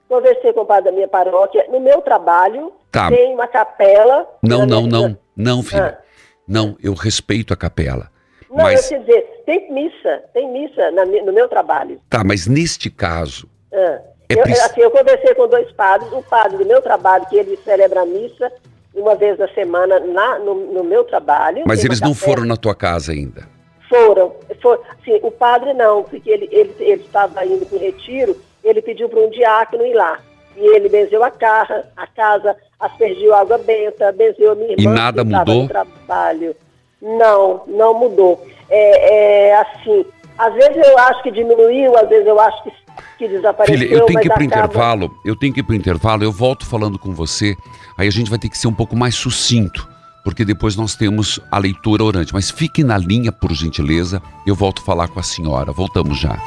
Conversei 0.10 0.52
com 0.52 0.62
o 0.62 0.66
padre 0.66 0.86
da 0.86 0.92
minha 0.94 1.08
paróquia. 1.08 1.64
No 1.72 1.80
meu 1.80 2.02
trabalho, 2.02 2.74
tá. 2.92 3.08
tem 3.08 3.36
uma 3.36 3.48
capela. 3.48 4.28
Não, 4.42 4.66
não, 4.66 4.88
não. 4.88 5.16
Não, 5.36 5.62
filha. 5.62 6.00
Ah. 6.02 6.04
Não, 6.48 6.76
eu 6.82 6.96
respeito 6.96 7.54
a 7.54 7.56
capela. 7.56 8.17
Não, 8.50 8.64
mas... 8.64 8.92
eu 8.92 8.98
quer 8.98 9.06
dizer, 9.06 9.44
tem 9.46 9.72
missa, 9.72 10.24
tem 10.34 10.52
missa 10.52 10.92
na, 10.92 11.06
no 11.06 11.34
meu 11.34 11.48
trabalho. 11.48 12.00
Tá, 12.10 12.24
mas 12.24 12.48
neste 12.48 12.90
caso. 12.90 13.48
Ah. 13.74 14.00
É 14.30 14.34
eu, 14.36 14.44
assim, 14.44 14.82
eu 14.82 14.92
conversei 14.92 15.34
com 15.36 15.48
dois 15.48 15.72
padres, 15.72 16.12
o 16.12 16.22
padre 16.22 16.58
do 16.58 16.66
meu 16.66 16.82
trabalho, 16.82 17.26
que 17.28 17.38
ele 17.38 17.58
celebra 17.64 18.02
a 18.02 18.06
missa, 18.06 18.52
uma 18.94 19.16
vez 19.16 19.38
na 19.38 19.48
semana 19.50 20.00
na, 20.00 20.40
no, 20.40 20.54
no 20.74 20.84
meu 20.84 21.04
trabalho. 21.06 21.64
Mas 21.66 21.84
eles 21.86 22.02
não 22.02 22.14
foram 22.14 22.44
na 22.44 22.58
tua 22.58 22.76
casa 22.76 23.14
ainda? 23.14 23.48
Foram. 23.88 24.36
For, 24.62 24.84
sim, 25.06 25.18
o 25.24 25.32
padre 25.32 25.74
não, 25.74 26.04
porque 26.04 26.30
ele, 26.30 26.50
ele, 26.52 26.76
ele 26.80 27.04
estava 27.04 27.46
indo 27.46 27.66
para 27.66 27.78
o 27.78 27.80
retiro, 27.80 28.36
ele 28.64 28.82
pediu 28.82 29.08
para 29.08 29.22
um 29.22 29.30
diácono 29.30 29.86
ir 29.86 29.94
lá. 29.94 30.20
E 30.58 30.76
ele 30.76 30.90
benzeu 30.90 31.24
a 31.24 31.32
casa, 31.32 31.86
a 31.96 32.08
casa, 32.08 32.56
aspergiu 32.80 33.34
água 33.34 33.58
benta, 33.60 34.12
benzeu 34.12 34.52
a 34.52 34.56
minha 34.56 34.72
irmã. 34.74 34.92
E 34.92 34.94
nada 34.94 35.24
mudou? 35.24 35.62
No 35.64 35.68
trabalho. 35.70 36.56
Não, 37.02 37.64
não 37.68 37.94
mudou. 37.94 38.46
É, 38.70 39.50
é 39.50 39.56
assim, 39.60 40.06
às 40.38 40.54
vezes 40.54 40.78
eu 40.78 40.98
acho 41.00 41.24
que 41.24 41.32
diminuiu, 41.32 41.98
às 41.98 42.08
vezes 42.08 42.28
eu 42.28 42.40
acho 42.40 42.64
que, 42.64 42.72
que 43.18 43.28
desapareceu. 43.28 43.80
Filha, 43.80 43.94
eu 43.94 44.06
tenho 44.06 44.20
que 44.20 44.28
ir 44.28 44.32
para 44.32 44.44
o 44.44 44.48
acaba... 44.48 44.66
intervalo, 44.66 45.12
eu 45.26 45.36
tenho 45.36 45.54
que 45.54 45.60
ir 45.60 45.64
para 45.64 45.74
o 45.74 45.76
intervalo, 45.76 46.24
eu 46.24 46.32
volto 46.32 46.66
falando 46.66 47.00
com 47.00 47.14
você, 47.14 47.56
aí 47.98 48.08
a 48.08 48.12
gente 48.12 48.30
vai 48.30 48.40
ter 48.40 48.50
que 48.50 48.58
ser 48.58 48.68
um 48.68 48.74
pouco 48.74 48.96
mais 48.96 49.16
sucinto, 49.16 49.88
porque 50.24 50.44
depois 50.44 50.76
nós 50.76 50.96
temos 50.96 51.40
a 51.50 51.58
leitura 51.58 52.04
orante. 52.04 52.34
Mas 52.34 52.52
fique 52.52 52.84
na 52.84 52.98
linha, 52.98 53.32
por 53.32 53.54
gentileza, 53.54 54.22
eu 54.46 54.56
volto 54.56 54.84
falar 54.84 55.08
com 55.08 55.20
a 55.20 55.24
senhora. 55.24 55.72
Voltamos 55.72 56.20
já. 56.20 56.38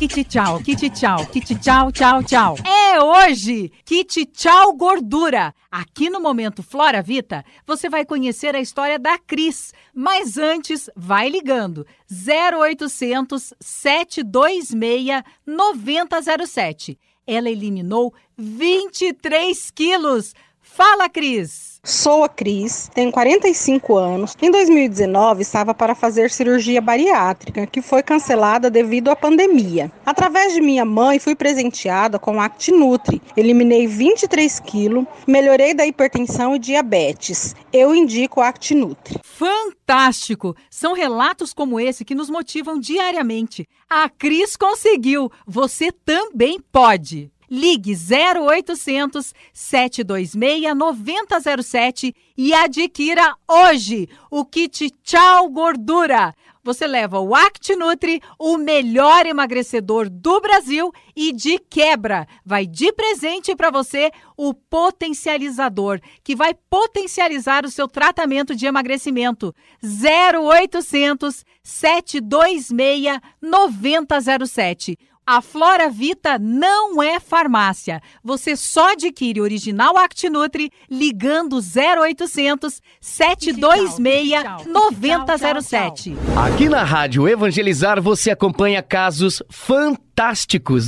Kit 0.00 0.24
tchau, 0.24 0.58
kit 0.62 0.88
tchau, 0.88 1.26
kit 1.26 1.54
tchau, 1.56 1.92
tchau, 1.92 2.22
tchau. 2.22 2.56
É 2.64 3.02
hoje! 3.02 3.70
Kit 3.84 4.24
tchau 4.24 4.72
gordura. 4.74 5.54
Aqui 5.70 6.08
no 6.08 6.18
Momento 6.18 6.62
Flora 6.62 7.02
Vita, 7.02 7.44
você 7.66 7.90
vai 7.90 8.06
conhecer 8.06 8.56
a 8.56 8.60
história 8.60 8.98
da 8.98 9.18
Cris. 9.18 9.74
Mas 9.94 10.38
antes, 10.38 10.88
vai 10.96 11.28
ligando. 11.28 11.86
0800 12.10 13.52
726 13.60 15.22
9007. 15.46 16.98
Ela 17.26 17.50
eliminou 17.50 18.14
23 18.38 19.70
quilos. 19.70 20.34
Fala, 20.62 21.10
Cris! 21.10 21.69
Sou 21.82 22.22
a 22.22 22.28
Cris, 22.28 22.90
tenho 22.94 23.10
45 23.10 23.96
anos. 23.96 24.36
Em 24.42 24.50
2019, 24.50 25.40
estava 25.40 25.72
para 25.72 25.94
fazer 25.94 26.30
cirurgia 26.30 26.78
bariátrica, 26.78 27.66
que 27.66 27.80
foi 27.80 28.02
cancelada 28.02 28.68
devido 28.68 29.10
à 29.10 29.16
pandemia. 29.16 29.90
Através 30.04 30.52
de 30.52 30.60
minha 30.60 30.84
mãe, 30.84 31.18
fui 31.18 31.34
presenteada 31.34 32.18
com 32.18 32.38
Actinutri. 32.38 33.22
Eliminei 33.34 33.86
23 33.86 34.60
quilos, 34.60 35.06
melhorei 35.26 35.72
da 35.72 35.86
hipertensão 35.86 36.54
e 36.54 36.58
diabetes. 36.58 37.56
Eu 37.72 37.94
indico 37.94 38.42
Actinutri. 38.42 39.18
Fantástico! 39.24 40.54
São 40.70 40.92
relatos 40.92 41.54
como 41.54 41.80
esse 41.80 42.04
que 42.04 42.14
nos 42.14 42.28
motivam 42.28 42.78
diariamente. 42.78 43.66
A 43.88 44.06
Cris 44.10 44.54
conseguiu, 44.54 45.32
você 45.46 45.90
também 45.90 46.60
pode! 46.70 47.30
Ligue 47.50 47.96
0800 47.96 49.34
726 49.52 50.72
9007 50.76 52.14
e 52.36 52.54
adquira 52.54 53.34
hoje 53.48 54.08
o 54.30 54.44
kit 54.44 54.88
Tchau 55.02 55.50
Gordura. 55.50 56.32
Você 56.62 56.86
leva 56.86 57.18
o 57.18 57.34
ActiNutri, 57.34 58.20
o 58.38 58.58
melhor 58.58 59.26
emagrecedor 59.26 60.10
do 60.10 60.40
Brasil 60.40 60.92
e 61.16 61.32
de 61.32 61.58
quebra. 61.58 62.26
Vai 62.44 62.66
de 62.66 62.92
presente 62.92 63.56
para 63.56 63.70
você 63.70 64.10
o 64.36 64.52
potencializador, 64.52 66.00
que 66.22 66.36
vai 66.36 66.54
potencializar 66.54 67.64
o 67.64 67.70
seu 67.70 67.88
tratamento 67.88 68.54
de 68.54 68.66
emagrecimento. 68.66 69.54
0800 69.82 71.44
726 71.62 73.18
9007. 73.40 74.98
A 75.26 75.40
Flora 75.40 75.88
Vita 75.88 76.38
não 76.38 77.00
é 77.02 77.20
farmácia. 77.20 78.02
Você 78.22 78.56
só 78.56 78.92
adquire 78.92 79.40
original 79.40 79.96
Actinutri 79.96 80.72
ligando 80.90 81.56
0800 81.58 82.80
726 83.00 84.66
9007. 84.66 86.16
Aqui 86.36 86.68
na 86.68 86.82
Rádio 86.82 87.28
Evangelizar 87.28 88.02
você 88.02 88.30
acompanha 88.30 88.82
casos 88.82 89.42
fantásticos 89.48 90.09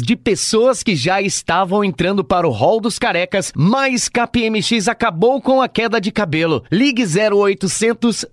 de 0.03 0.15
pessoas 0.15 0.83
que 0.83 0.95
já 0.95 1.23
estavam 1.23 1.83
entrando 1.83 2.23
para 2.23 2.47
o 2.47 2.51
rol 2.51 2.83
dos 2.83 2.99
carecas, 2.99 3.51
mas 3.57 4.07
KPMX 4.07 4.89
acabou 4.89 5.41
com 5.41 5.63
a 5.63 5.69
queda 5.69 5.99
de 5.99 6.13
cabelo. 6.13 6.63
Ligue 6.71 7.03
0800 7.03 8.27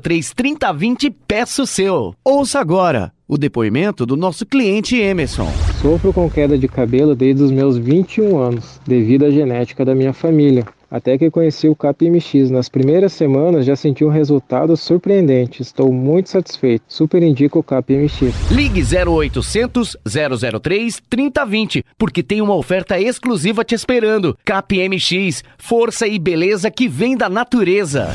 003 0.00 0.32
3020 0.32 1.02
e 1.02 1.10
peça 1.10 1.62
o 1.62 1.66
seu. 1.66 2.14
Ouça 2.24 2.60
agora 2.60 3.12
o 3.26 3.36
depoimento 3.36 4.06
do 4.06 4.16
nosso 4.16 4.46
cliente 4.46 4.96
Emerson. 4.96 5.52
Sofro 5.82 6.12
com 6.12 6.30
queda 6.30 6.56
de 6.56 6.68
cabelo 6.68 7.16
desde 7.16 7.42
os 7.42 7.50
meus 7.50 7.76
21 7.76 8.38
anos, 8.38 8.80
devido 8.86 9.24
à 9.24 9.30
genética 9.30 9.84
da 9.84 9.94
minha 9.94 10.12
família. 10.12 10.64
Até 10.90 11.18
que 11.18 11.30
conheci 11.30 11.68
o 11.68 11.76
KPMX. 11.76 12.50
Nas 12.50 12.68
primeiras 12.68 13.12
semanas 13.12 13.66
já 13.66 13.76
senti 13.76 14.04
um 14.04 14.08
resultado 14.08 14.76
surpreendente. 14.76 15.62
Estou 15.62 15.92
muito 15.92 16.30
satisfeito. 16.30 16.84
Super 16.88 17.22
indico 17.22 17.58
o 17.58 17.62
KPMX. 17.62 18.50
Ligue 18.50 18.82
0800 18.82 19.96
003 20.04 21.02
3020, 21.08 21.84
porque 21.98 22.22
tem 22.22 22.40
uma 22.40 22.54
oferta 22.54 22.98
exclusiva 22.98 23.64
te 23.64 23.74
esperando. 23.74 24.36
KPMX, 24.44 25.44
força 25.58 26.06
e 26.06 26.18
beleza 26.18 26.70
que 26.70 26.88
vem 26.88 27.16
da 27.16 27.28
natureza. 27.28 28.08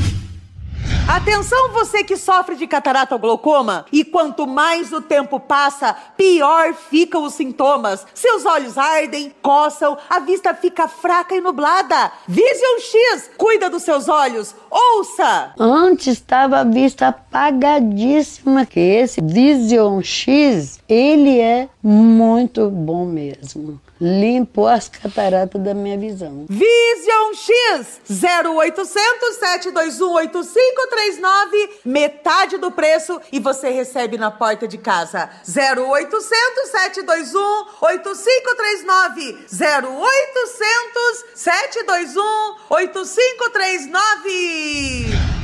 Atenção 1.06 1.70
você 1.70 2.02
que 2.02 2.16
sofre 2.16 2.56
de 2.56 2.66
catarata 2.66 3.14
ou 3.14 3.20
glaucoma 3.20 3.84
e 3.92 4.02
quanto 4.04 4.46
mais 4.46 4.90
o 4.90 5.02
tempo 5.02 5.38
passa, 5.38 5.94
pior 6.16 6.72
ficam 6.72 7.24
os 7.24 7.34
sintomas. 7.34 8.06
Seus 8.14 8.46
olhos 8.46 8.78
ardem, 8.78 9.30
coçam, 9.42 9.98
a 10.08 10.18
vista 10.20 10.54
fica 10.54 10.88
fraca 10.88 11.34
e 11.34 11.42
nublada. 11.42 12.10
Vision 12.26 12.78
X 12.78 13.30
cuida 13.36 13.68
dos 13.68 13.82
seus 13.82 14.08
olhos. 14.08 14.54
Ouça! 14.70 15.52
Antes 15.58 16.06
estava 16.06 16.60
a 16.60 16.64
vista 16.64 17.08
apagadíssima, 17.08 18.64
que 18.64 18.80
esse 18.80 19.20
Vision 19.20 20.00
X, 20.00 20.80
ele 20.88 21.38
é 21.38 21.68
muito 21.82 22.70
bom 22.70 23.04
mesmo 23.04 23.78
limpou 24.00 24.66
as 24.66 24.88
cataratas 24.88 25.62
da 25.62 25.74
minha 25.74 25.98
visão. 25.98 26.46
Vision 26.48 27.34
X 27.34 28.00
0800 28.08 29.36
721 29.38 30.12
8539, 30.12 31.80
metade 31.84 32.56
do 32.58 32.70
preço 32.70 33.20
e 33.32 33.40
você 33.40 33.70
recebe 33.70 34.16
na 34.18 34.30
porta 34.30 34.68
de 34.68 34.78
casa. 34.78 35.28
0800 35.46 36.70
721 36.70 37.66
8539 37.80 39.46
0800 39.52 41.24
721 41.34 42.22
8539 42.70 45.34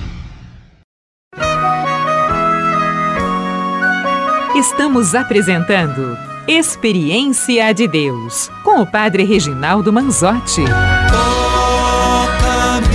Estamos 4.57 5.15
apresentando 5.15 6.30
Experiência 6.53 7.73
de 7.73 7.87
Deus, 7.87 8.51
com 8.65 8.81
o 8.81 8.87
Padre 8.87 9.23
Reginaldo 9.23 9.93
Manzotti. 9.93 10.65
Toca-me, 11.13 12.89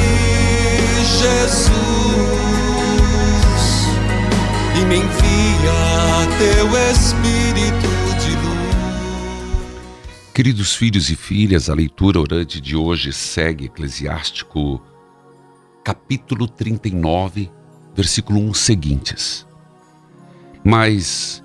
Jesus, 1.05 1.71
e 4.75 4.85
me 4.85 4.97
envia 4.97 6.27
teu 6.37 6.67
Espírito 6.91 7.87
de 8.19 8.31
luz. 8.45 8.75
Queridos 10.33 10.75
filhos 10.75 11.09
e 11.09 11.15
filhas, 11.15 11.69
a 11.69 11.73
leitura 11.73 12.19
orante 12.19 12.59
de 12.59 12.75
hoje 12.75 13.13
segue 13.13 13.67
Eclesiástico, 13.67 14.81
capítulo 15.81 16.45
39, 16.45 17.49
versículo 17.95 18.41
1 18.49 18.53
seguintes. 18.53 19.47
Mas 20.61 21.41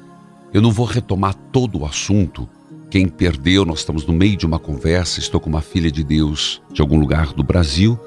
eu 0.52 0.60
não 0.60 0.72
vou 0.72 0.86
retomar 0.86 1.34
todo 1.34 1.80
o 1.80 1.86
assunto. 1.86 2.48
Quem 2.90 3.06
perdeu, 3.06 3.64
nós 3.64 3.80
estamos 3.80 4.04
no 4.04 4.12
meio 4.12 4.36
de 4.36 4.44
uma 4.44 4.58
conversa. 4.58 5.20
Estou 5.20 5.40
com 5.40 5.48
uma 5.48 5.62
filha 5.62 5.90
de 5.90 6.02
Deus 6.02 6.60
de 6.72 6.80
algum 6.80 6.98
lugar 6.98 7.32
do 7.32 7.44
Brasil 7.44 7.98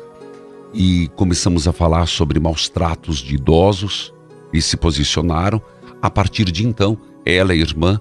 e 0.73 1.09
começamos 1.15 1.67
a 1.67 1.71
falar 1.71 2.07
sobre 2.07 2.39
maus 2.39 2.67
tratos 2.67 3.19
de 3.19 3.35
idosos 3.35 4.13
e 4.51 4.61
se 4.61 4.75
posicionaram. 4.75 5.61
A 6.01 6.09
partir 6.09 6.45
de 6.45 6.65
então, 6.65 6.97
ela 7.25 7.55
e 7.55 7.59
a 7.59 7.61
irmã 7.61 7.99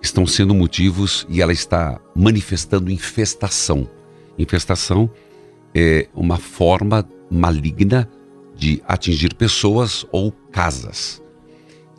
estão 0.00 0.26
sendo 0.26 0.54
motivos 0.54 1.26
e 1.28 1.40
ela 1.40 1.52
está 1.52 2.00
manifestando 2.14 2.90
infestação. 2.90 3.88
Infestação 4.38 5.10
é 5.74 6.08
uma 6.14 6.36
forma 6.36 7.08
maligna 7.30 8.08
de 8.54 8.82
atingir 8.86 9.34
pessoas 9.34 10.06
ou 10.12 10.30
casas. 10.52 11.21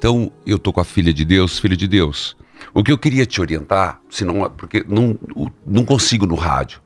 Então, 0.03 0.29
eu 0.45 0.59
tô 0.59 0.73
com 0.73 0.81
a 0.81 0.83
filha 0.83 1.13
de 1.13 1.23
Deus, 1.23 1.59
filha 1.59 1.77
de 1.77 1.87
Deus. 1.87 2.35
O 2.73 2.83
que 2.83 2.91
eu 2.91 2.97
queria 2.97 3.25
te 3.25 3.39
orientar, 3.39 4.01
senão, 4.09 4.49
porque 4.49 4.83
não, 4.85 5.17
não 5.65 5.85
consigo 5.85 6.25
no 6.25 6.35
rádio, 6.35 6.81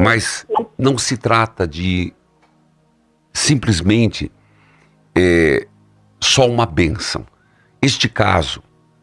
mas 0.00 0.46
não 0.78 0.96
se 0.96 1.18
trata 1.18 1.68
de 1.68 2.14
simplesmente 3.34 4.32
é, 5.14 5.68
só 6.18 6.48
uma 6.48 6.64
bênção. 6.64 7.26
Este 7.82 8.08
caso, 8.08 8.62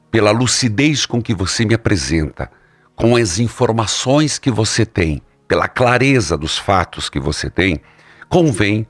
pela 0.10 0.32
lucidez 0.32 1.06
com 1.06 1.22
que 1.22 1.36
você 1.36 1.64
me 1.64 1.76
apresenta, 1.76 2.50
com 2.96 3.16
as 3.16 3.38
informações 3.38 4.40
que 4.40 4.50
você 4.50 4.88
tem, 4.88 5.22
pela 5.48 5.68
clareza 5.68 6.36
dos 6.36 6.58
fatos 6.58 7.12
que 7.12 7.20
você 7.20 7.48
tem, 7.48 7.80
convém 8.28 8.88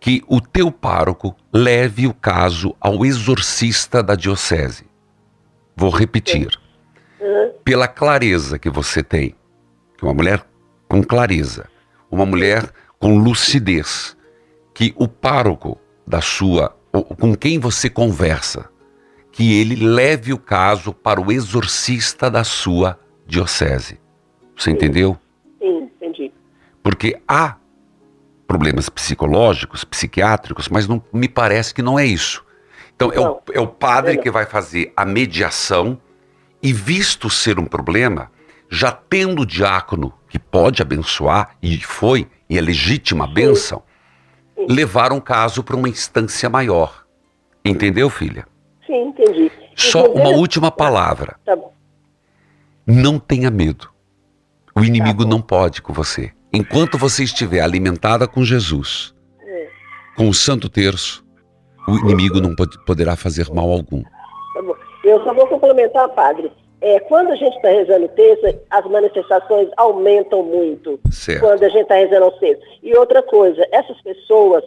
que 0.00 0.22
o 0.28 0.40
teu 0.40 0.70
pároco 0.70 1.34
leve 1.52 2.06
o 2.06 2.14
caso 2.14 2.74
ao 2.80 3.04
exorcista 3.04 4.02
da 4.02 4.14
diocese. 4.14 4.86
Vou 5.76 5.90
repetir. 5.90 6.48
Pela 7.64 7.88
clareza 7.88 8.58
que 8.58 8.70
você 8.70 9.02
tem, 9.02 9.34
que 9.96 10.04
uma 10.04 10.14
mulher 10.14 10.44
com 10.88 11.02
clareza, 11.02 11.68
uma 12.10 12.24
mulher 12.24 12.70
com 12.98 13.18
lucidez, 13.18 14.16
que 14.72 14.94
o 14.96 15.08
pároco 15.08 15.78
da 16.06 16.20
sua, 16.20 16.76
com 17.18 17.34
quem 17.34 17.58
você 17.58 17.90
conversa, 17.90 18.70
que 19.32 19.60
ele 19.60 19.76
leve 19.76 20.32
o 20.32 20.38
caso 20.38 20.92
para 20.92 21.20
o 21.20 21.30
exorcista 21.30 22.30
da 22.30 22.44
sua 22.44 22.98
diocese. 23.26 24.00
Você 24.56 24.70
entendeu? 24.70 25.16
Sim, 25.60 25.90
entendi. 25.96 26.32
Porque 26.82 27.20
há 27.28 27.56
problemas 28.48 28.88
psicológicos, 28.88 29.84
psiquiátricos, 29.84 30.68
mas 30.70 30.88
não 30.88 31.00
me 31.12 31.28
parece 31.28 31.74
que 31.74 31.82
não 31.82 31.98
é 31.98 32.06
isso. 32.06 32.42
Então 32.96 33.12
é 33.12 33.20
o, 33.20 33.40
é 33.52 33.60
o 33.60 33.68
padre 33.68 34.16
que 34.16 34.30
vai 34.30 34.46
fazer 34.46 34.90
a 34.96 35.04
mediação 35.04 36.00
e 36.62 36.72
visto 36.72 37.28
ser 37.28 37.58
um 37.58 37.66
problema, 37.66 38.32
já 38.68 38.90
tendo 38.90 39.42
o 39.42 39.46
diácono 39.46 40.12
que 40.28 40.38
pode 40.38 40.80
abençoar 40.80 41.56
e 41.62 41.78
foi 41.78 42.26
e 42.48 42.56
é 42.56 42.60
legítima 42.60 43.24
a 43.24 43.28
bênção, 43.28 43.82
levar 44.68 45.12
um 45.12 45.20
caso 45.20 45.62
para 45.62 45.76
uma 45.76 45.88
instância 45.88 46.48
maior. 46.48 47.04
Entendeu, 47.62 48.08
filha? 48.08 48.46
Sim, 48.86 49.08
entendi. 49.08 49.52
Só 49.76 50.10
uma 50.10 50.30
última 50.30 50.70
palavra. 50.70 51.38
Tá 51.44 51.54
bom. 51.54 51.72
Não 52.86 53.18
tenha 53.18 53.50
medo. 53.50 53.90
O 54.74 54.82
inimigo 54.82 55.24
não 55.26 55.42
pode 55.42 55.82
com 55.82 55.92
você. 55.92 56.32
Enquanto 56.52 56.96
você 56.98 57.24
estiver 57.24 57.60
alimentada 57.60 58.26
com 58.26 58.42
Jesus, 58.44 59.14
É, 59.46 59.68
com 60.16 60.28
o 60.28 60.34
Santo 60.34 60.68
Terço, 60.68 61.24
o 61.86 61.96
inimigo 61.98 62.40
não 62.40 62.54
pod- 62.54 62.78
poderá 62.84 63.16
fazer 63.16 63.46
mal 63.52 63.70
algum. 63.70 64.02
tá. 64.02 64.08
Eu 65.04 65.22
só 65.24 65.32
vou 65.32 65.46
complementar, 65.46 66.08
padre. 66.10 66.50
É, 66.80 67.00
quando 67.00 67.30
a 67.30 67.34
gente 67.36 67.54
está 67.56 67.68
rezando 67.70 68.04
o 68.04 68.08
texto, 68.08 68.60
as 68.70 68.84
manifestações 68.86 69.68
aumentam 69.76 70.42
muito. 70.42 70.98
Certo. 71.10 71.40
Quando 71.40 71.62
a 71.62 71.68
gente 71.68 71.82
está 71.82 71.94
rezando 71.96 72.26
o 72.26 72.30
texto. 72.32 72.62
E 72.82 72.94
outra 72.96 73.22
coisa, 73.22 73.66
essas 73.72 74.00
pessoas 74.02 74.62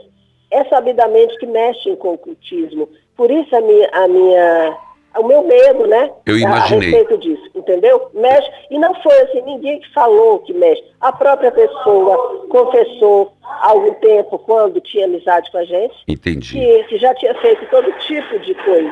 é 0.49 0.63
sabidamente 0.65 1.37
que 1.37 1.45
mexem 1.45 1.95
com 1.95 2.13
o 2.13 2.17
cultismo. 2.17 2.89
Por 3.15 3.29
isso 3.31 3.55
a 3.55 3.61
minha, 3.61 3.89
a 3.93 4.07
minha, 4.07 4.77
o 5.19 5.23
meu 5.27 5.43
medo, 5.47 5.85
né? 5.87 6.11
Eu 6.25 6.37
imaginei. 6.37 6.89
A 6.89 6.97
respeito 6.97 7.17
disso, 7.19 7.50
entendeu? 7.61 8.09
Mexe. 8.13 8.49
E 8.69 8.77
não 8.77 8.93
foi 9.01 9.17
assim, 9.21 9.41
ninguém 9.43 9.79
que 9.79 9.93
falou 9.93 10.39
que 10.39 10.53
mexe. 10.53 10.83
A 10.99 11.11
própria 11.11 11.51
pessoa 11.51 12.45
confessou 12.49 13.33
há 13.43 13.69
algum 13.69 13.93
tempo, 13.95 14.37
quando 14.39 14.81
tinha 14.81 15.05
amizade 15.05 15.49
com 15.51 15.57
a 15.57 15.63
gente, 15.65 15.95
Entendi. 16.07 16.53
que, 16.59 16.83
que 16.85 16.97
já 16.97 17.13
tinha 17.15 17.33
feito 17.41 17.65
todo 17.69 17.91
tipo 17.99 18.39
de 18.39 18.53
coisa. 18.55 18.89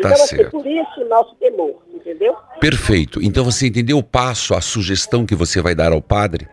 Tá 0.00 0.08
Então, 0.08 0.12
assim, 0.12 0.36
certo. 0.36 0.50
por 0.52 0.66
isso 0.66 1.00
o 1.02 1.08
nosso 1.08 1.34
temor, 1.36 1.74
entendeu? 1.92 2.34
Perfeito. 2.60 3.20
Então 3.22 3.44
você 3.44 3.66
entendeu 3.68 3.98
o 3.98 4.02
passo, 4.02 4.54
a 4.54 4.60
sugestão 4.60 5.24
que 5.26 5.34
você 5.34 5.60
vai 5.60 5.74
dar 5.74 5.92
ao 5.92 6.00
padre? 6.00 6.48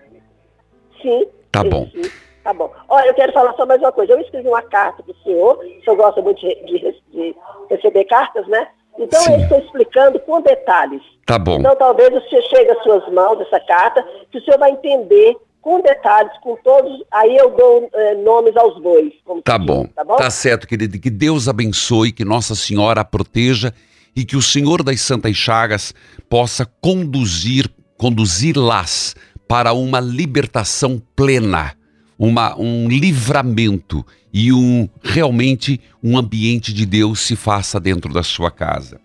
Sim. 1.01 1.25
Tá 1.51 1.61
sim, 1.61 1.69
bom. 1.69 1.87
sim. 1.93 2.11
Tá 2.43 2.53
bom. 2.53 2.71
Olha, 2.87 3.07
eu 3.07 3.13
quero 3.13 3.31
falar 3.31 3.53
só 3.53 3.65
mais 3.65 3.79
uma 3.79 3.91
coisa. 3.91 4.13
Eu 4.13 4.19
escrevi 4.21 4.47
uma 4.47 4.61
carta 4.61 5.03
para 5.03 5.11
o 5.11 5.23
senhor, 5.23 5.57
o 5.59 5.83
senhor 5.83 5.95
gosta 5.95 6.21
muito 6.21 6.39
de, 6.41 6.55
de- 6.65 6.95
de 7.11 7.35
receber 7.69 8.05
cartas, 8.05 8.47
né? 8.47 8.67
Então 8.99 9.21
Sim. 9.21 9.33
eu 9.33 9.39
estou 9.39 9.59
explicando 9.59 10.19
com 10.19 10.41
detalhes. 10.41 11.01
Tá 11.25 11.39
bom. 11.39 11.59
Então 11.59 11.75
talvez 11.75 12.09
você 12.11 12.41
chegue 12.41 12.69
às 12.69 12.83
suas 12.83 13.11
mãos 13.13 13.39
essa 13.39 13.59
carta, 13.61 14.05
que 14.29 14.37
o 14.37 14.43
senhor 14.43 14.59
vai 14.59 14.71
entender 14.71 15.37
com 15.61 15.81
detalhes, 15.81 16.31
com 16.41 16.55
todos. 16.57 17.03
Aí 17.11 17.35
eu 17.37 17.51
dou 17.51 17.89
eh, 17.93 18.15
nomes 18.15 18.55
aos 18.57 18.81
bois. 18.81 19.13
Tá 19.43 19.57
diz, 19.57 19.65
bom. 19.65 19.85
Tá 19.87 20.03
bom? 20.03 20.15
Tá 20.17 20.29
certo, 20.29 20.67
querido. 20.67 20.99
Que 20.99 21.09
Deus 21.09 21.47
abençoe, 21.47 22.11
que 22.11 22.25
Nossa 22.25 22.55
Senhora 22.55 23.01
a 23.01 23.05
proteja 23.05 23.73
e 24.15 24.25
que 24.25 24.35
o 24.35 24.41
Senhor 24.41 24.83
das 24.83 24.99
Santas 25.01 25.35
Chagas 25.35 25.93
possa 26.29 26.65
conduzir, 26.81 27.69
conduzi-las 27.97 29.15
para 29.47 29.71
uma 29.73 29.99
libertação 29.99 31.01
plena, 31.15 31.73
uma, 32.17 32.55
um 32.59 32.87
livramento 32.87 34.05
e 34.33 34.53
um 34.53 34.87
realmente 35.01 35.79
um 36.03 36.17
ambiente 36.17 36.73
de 36.73 36.85
Deus 36.85 37.19
se 37.19 37.35
faça 37.35 37.79
dentro 37.79 38.13
da 38.13 38.23
sua 38.23 38.51
casa. 38.51 38.99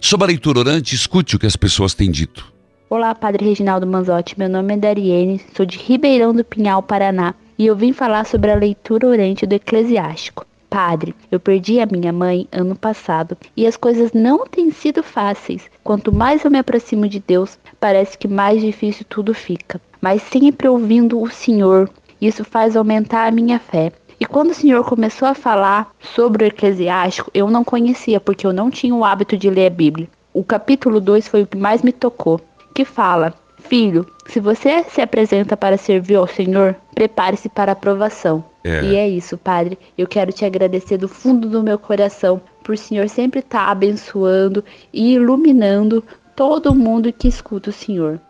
Sobre 0.00 0.24
a 0.24 0.28
leitura 0.28 0.60
orante, 0.60 0.94
escute 0.94 1.36
o 1.36 1.38
que 1.38 1.46
as 1.46 1.56
pessoas 1.56 1.94
têm 1.94 2.10
dito. 2.10 2.52
Olá, 2.88 3.14
Padre 3.14 3.44
Reginaldo 3.44 3.86
Manzotti. 3.86 4.36
Meu 4.36 4.48
nome 4.48 4.74
é 4.74 4.76
Dariene, 4.76 5.40
sou 5.56 5.64
de 5.64 5.78
Ribeirão 5.78 6.34
do 6.34 6.44
Pinhal, 6.44 6.82
Paraná, 6.82 7.34
e 7.56 7.66
eu 7.66 7.76
vim 7.76 7.92
falar 7.92 8.26
sobre 8.26 8.50
a 8.50 8.56
leitura 8.56 9.06
orante 9.06 9.46
do 9.46 9.54
Eclesiástico. 9.54 10.44
Padre, 10.68 11.14
eu 11.30 11.40
perdi 11.40 11.80
a 11.80 11.86
minha 11.86 12.12
mãe 12.12 12.48
ano 12.52 12.76
passado 12.76 13.36
e 13.56 13.66
as 13.66 13.76
coisas 13.76 14.12
não 14.12 14.46
têm 14.46 14.70
sido 14.70 15.02
fáceis. 15.02 15.68
Quanto 15.82 16.12
mais 16.12 16.44
eu 16.44 16.50
me 16.50 16.58
aproximo 16.58 17.08
de 17.08 17.18
Deus, 17.18 17.58
parece 17.78 18.16
que 18.16 18.28
mais 18.28 18.60
difícil 18.60 19.04
tudo 19.08 19.34
fica. 19.34 19.80
Mas 20.00 20.22
sempre 20.22 20.68
ouvindo 20.68 21.20
o 21.20 21.28
Senhor, 21.28 21.90
isso 22.20 22.44
faz 22.44 22.76
aumentar 22.76 23.26
a 23.26 23.32
minha 23.32 23.58
fé. 23.58 23.92
E 24.20 24.26
quando 24.26 24.50
o 24.50 24.54
Senhor 24.54 24.84
começou 24.84 25.26
a 25.26 25.34
falar 25.34 25.90
sobre 26.14 26.44
o 26.44 26.46
Eclesiástico, 26.46 27.30
eu 27.32 27.50
não 27.50 27.64
conhecia 27.64 28.20
porque 28.20 28.46
eu 28.46 28.52
não 28.52 28.70
tinha 28.70 28.94
o 28.94 29.02
hábito 29.02 29.34
de 29.34 29.48
ler 29.48 29.68
a 29.68 29.70
Bíblia. 29.70 30.08
O 30.34 30.44
capítulo 30.44 31.00
2 31.00 31.26
foi 31.26 31.42
o 31.42 31.46
que 31.46 31.56
mais 31.56 31.82
me 31.82 31.90
tocou, 31.90 32.38
que 32.74 32.84
fala: 32.84 33.32
Filho, 33.58 34.06
se 34.26 34.38
você 34.38 34.84
se 34.84 35.00
apresenta 35.00 35.56
para 35.56 35.78
servir 35.78 36.16
ao 36.16 36.26
Senhor, 36.26 36.76
prepare-se 36.94 37.48
para 37.48 37.72
a 37.72 37.74
aprovação. 37.74 38.44
É. 38.62 38.84
E 38.84 38.96
é 38.96 39.08
isso, 39.08 39.38
Padre. 39.38 39.78
Eu 39.96 40.06
quero 40.06 40.32
te 40.32 40.44
agradecer 40.44 40.98
do 40.98 41.08
fundo 41.08 41.48
do 41.48 41.62
meu 41.62 41.78
coração 41.78 42.42
por 42.62 42.74
o 42.74 42.78
Senhor 42.78 43.08
sempre 43.08 43.40
estar 43.40 43.68
abençoando 43.68 44.62
e 44.92 45.14
iluminando 45.14 46.04
todo 46.36 46.74
mundo 46.74 47.12
que 47.12 47.26
escuta 47.26 47.70
o 47.70 47.72
Senhor. 47.72 48.20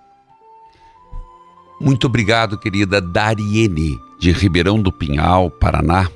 Muito 1.81 2.07
obrigado, 2.07 2.59
querida 2.59 3.01
Dariene, 3.01 3.99
de 4.19 4.33
Ribeirão 4.33 4.81
do 4.81 4.93
Pinhal, 4.93 5.51
Paraná. 5.51 6.09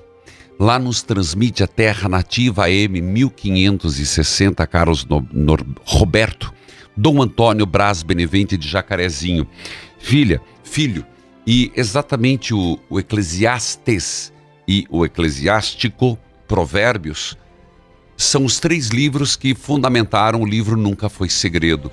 Lá 0.58 0.78
nos 0.78 1.02
transmite 1.02 1.62
a 1.64 1.66
Terra 1.66 2.08
Nativa 2.08 2.64
AM 2.66 3.00
1560, 3.00 4.66
Carlos 4.66 5.04
No- 5.06 5.26
Nor- 5.32 5.64
Roberto, 5.84 6.52
Dom 6.96 7.20
Antônio 7.22 7.66
Braz 7.66 8.02
Benevente 8.02 8.56
de 8.56 8.68
Jacarezinho. 8.68 9.46
Filha, 9.98 10.40
filho, 10.62 11.04
e 11.46 11.72
exatamente 11.74 12.54
o, 12.54 12.78
o 12.88 13.00
Eclesiastes 13.00 14.32
e 14.68 14.86
o 14.90 15.04
Eclesiástico, 15.04 16.18
Provérbios, 16.46 17.36
são 18.16 18.44
os 18.44 18.60
três 18.60 18.88
livros 18.88 19.34
que 19.34 19.54
fundamentaram 19.54 20.42
o 20.42 20.46
livro 20.46 20.76
Nunca 20.76 21.08
Foi 21.08 21.28
Segredo, 21.28 21.90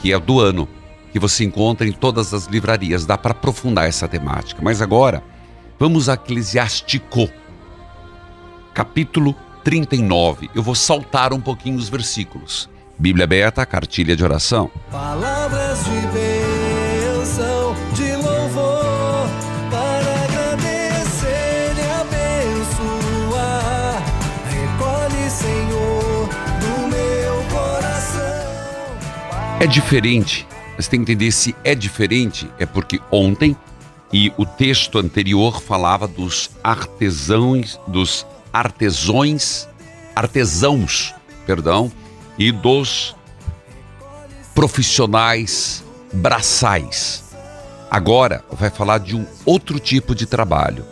que 0.00 0.12
é 0.12 0.18
do 0.18 0.38
ano, 0.38 0.68
que 1.12 1.18
você 1.18 1.44
encontra 1.44 1.86
em 1.86 1.92
todas 1.92 2.32
as 2.32 2.46
livrarias. 2.46 3.04
Dá 3.04 3.18
para 3.18 3.32
aprofundar 3.32 3.86
essa 3.86 4.08
temática. 4.08 4.62
Mas 4.62 4.80
agora, 4.80 5.22
vamos 5.78 6.08
a 6.08 6.14
Eclesiástico, 6.14 7.28
capítulo 8.72 9.36
39. 9.62 10.48
Eu 10.54 10.62
vou 10.62 10.74
saltar 10.74 11.34
um 11.34 11.40
pouquinho 11.40 11.76
os 11.76 11.90
versículos. 11.90 12.70
Bíblia 12.98 13.24
aberta, 13.24 13.66
cartilha 13.66 14.16
de 14.16 14.24
oração. 14.24 14.70
Palavras 14.90 15.84
de 15.84 16.00
bênção, 16.12 17.74
de 17.92 18.16
louvor, 18.16 19.28
para 19.70 20.24
agradecer 20.24 21.74
e 21.76 21.82
abençoar. 22.00 24.02
Recolhe, 24.48 25.30
Senhor, 25.30 26.28
do 26.60 26.88
meu 26.88 27.44
coração. 27.50 28.96
É 29.60 29.66
diferente. 29.66 30.46
Você 30.76 30.90
tem 30.90 31.04
que 31.04 31.12
entender 31.12 31.30
se 31.30 31.54
é 31.64 31.74
diferente, 31.74 32.50
é 32.58 32.66
porque 32.66 33.00
ontem 33.10 33.56
e 34.12 34.32
o 34.36 34.44
texto 34.44 34.98
anterior 34.98 35.60
falava 35.60 36.06
dos 36.06 36.50
artesãos, 36.62 37.80
dos 37.86 38.26
artesões, 38.52 39.66
artesãos, 40.14 41.14
perdão, 41.46 41.90
e 42.38 42.52
dos 42.52 43.16
profissionais 44.54 45.82
braçais. 46.12 47.24
Agora 47.90 48.44
vai 48.50 48.70
falar 48.70 48.98
de 48.98 49.16
um 49.16 49.26
outro 49.44 49.78
tipo 49.78 50.14
de 50.14 50.26
trabalho. 50.26 50.84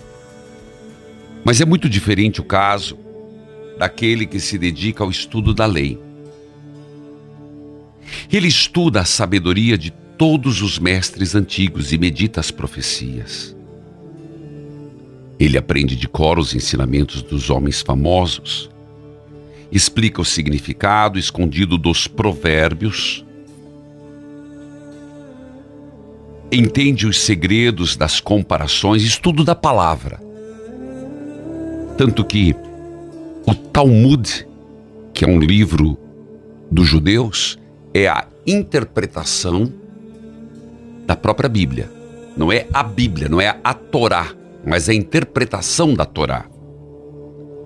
Mas 1.44 1.60
é 1.60 1.64
muito 1.64 1.88
diferente 1.88 2.40
o 2.40 2.44
caso 2.44 2.98
daquele 3.78 4.26
que 4.26 4.40
se 4.40 4.58
dedica 4.58 5.02
ao 5.02 5.10
estudo 5.10 5.54
da 5.54 5.66
lei. 5.66 5.98
Ele 8.32 8.46
estuda 8.46 9.00
a 9.00 9.04
sabedoria 9.04 9.76
de 9.76 9.90
todos 10.16 10.62
os 10.62 10.78
mestres 10.78 11.34
antigos 11.34 11.92
e 11.92 11.98
medita 11.98 12.38
as 12.38 12.50
profecias. 12.50 13.56
Ele 15.38 15.58
aprende 15.58 15.96
de 15.96 16.06
cor 16.06 16.38
os 16.38 16.54
ensinamentos 16.54 17.22
dos 17.22 17.50
homens 17.50 17.80
famosos, 17.80 18.70
explica 19.72 20.20
o 20.20 20.24
significado 20.24 21.18
escondido 21.18 21.76
dos 21.76 22.06
provérbios, 22.06 23.24
entende 26.52 27.06
os 27.06 27.18
segredos 27.18 27.96
das 27.96 28.20
comparações, 28.20 29.02
estudo 29.02 29.42
da 29.42 29.56
palavra. 29.56 30.20
Tanto 31.96 32.24
que 32.24 32.54
o 33.46 33.54
Talmud, 33.54 34.46
que 35.12 35.24
é 35.24 35.28
um 35.28 35.40
livro 35.40 35.98
dos 36.70 36.86
judeus, 36.86 37.58
é 37.92 38.08
a 38.08 38.26
interpretação 38.46 39.72
da 41.06 41.16
própria 41.16 41.48
Bíblia. 41.48 41.90
Não 42.36 42.52
é 42.52 42.66
a 42.72 42.82
Bíblia, 42.82 43.28
não 43.28 43.40
é 43.40 43.58
a 43.62 43.74
Torá, 43.74 44.32
mas 44.64 44.88
a 44.88 44.94
interpretação 44.94 45.94
da 45.94 46.04
Torá. 46.04 46.46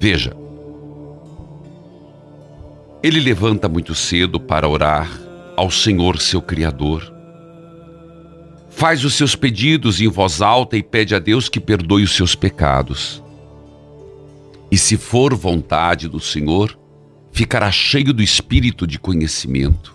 Veja, 0.01 0.35
ele 3.03 3.21
levanta 3.21 3.69
muito 3.69 3.95
cedo 3.95 4.41
para 4.41 4.69
orar 4.69 5.11
ao 5.57 5.71
Senhor 5.71 6.19
seu 6.19 6.41
Criador. 6.41 7.13
Faz 8.71 9.05
os 9.05 9.15
seus 9.15 9.37
pedidos 9.37 10.01
em 10.01 10.09
voz 10.09 10.43
alta 10.43 10.77
e 10.77 10.83
pede 10.83 11.15
a 11.15 11.19
Deus 11.19 11.49
que 11.49 11.61
perdoe 11.61 12.03
os 12.03 12.17
seus 12.17 12.35
pecados. 12.35 13.23
E 14.71 14.77
se 14.77 14.97
for 14.97 15.35
vontade 15.35 16.09
do 16.09 16.19
Senhor, 16.19 16.77
ficará 17.31 17.71
cheio 17.71 18.13
do 18.13 18.23
espírito 18.23 18.87
de 18.87 18.99
conhecimento. 18.99 19.94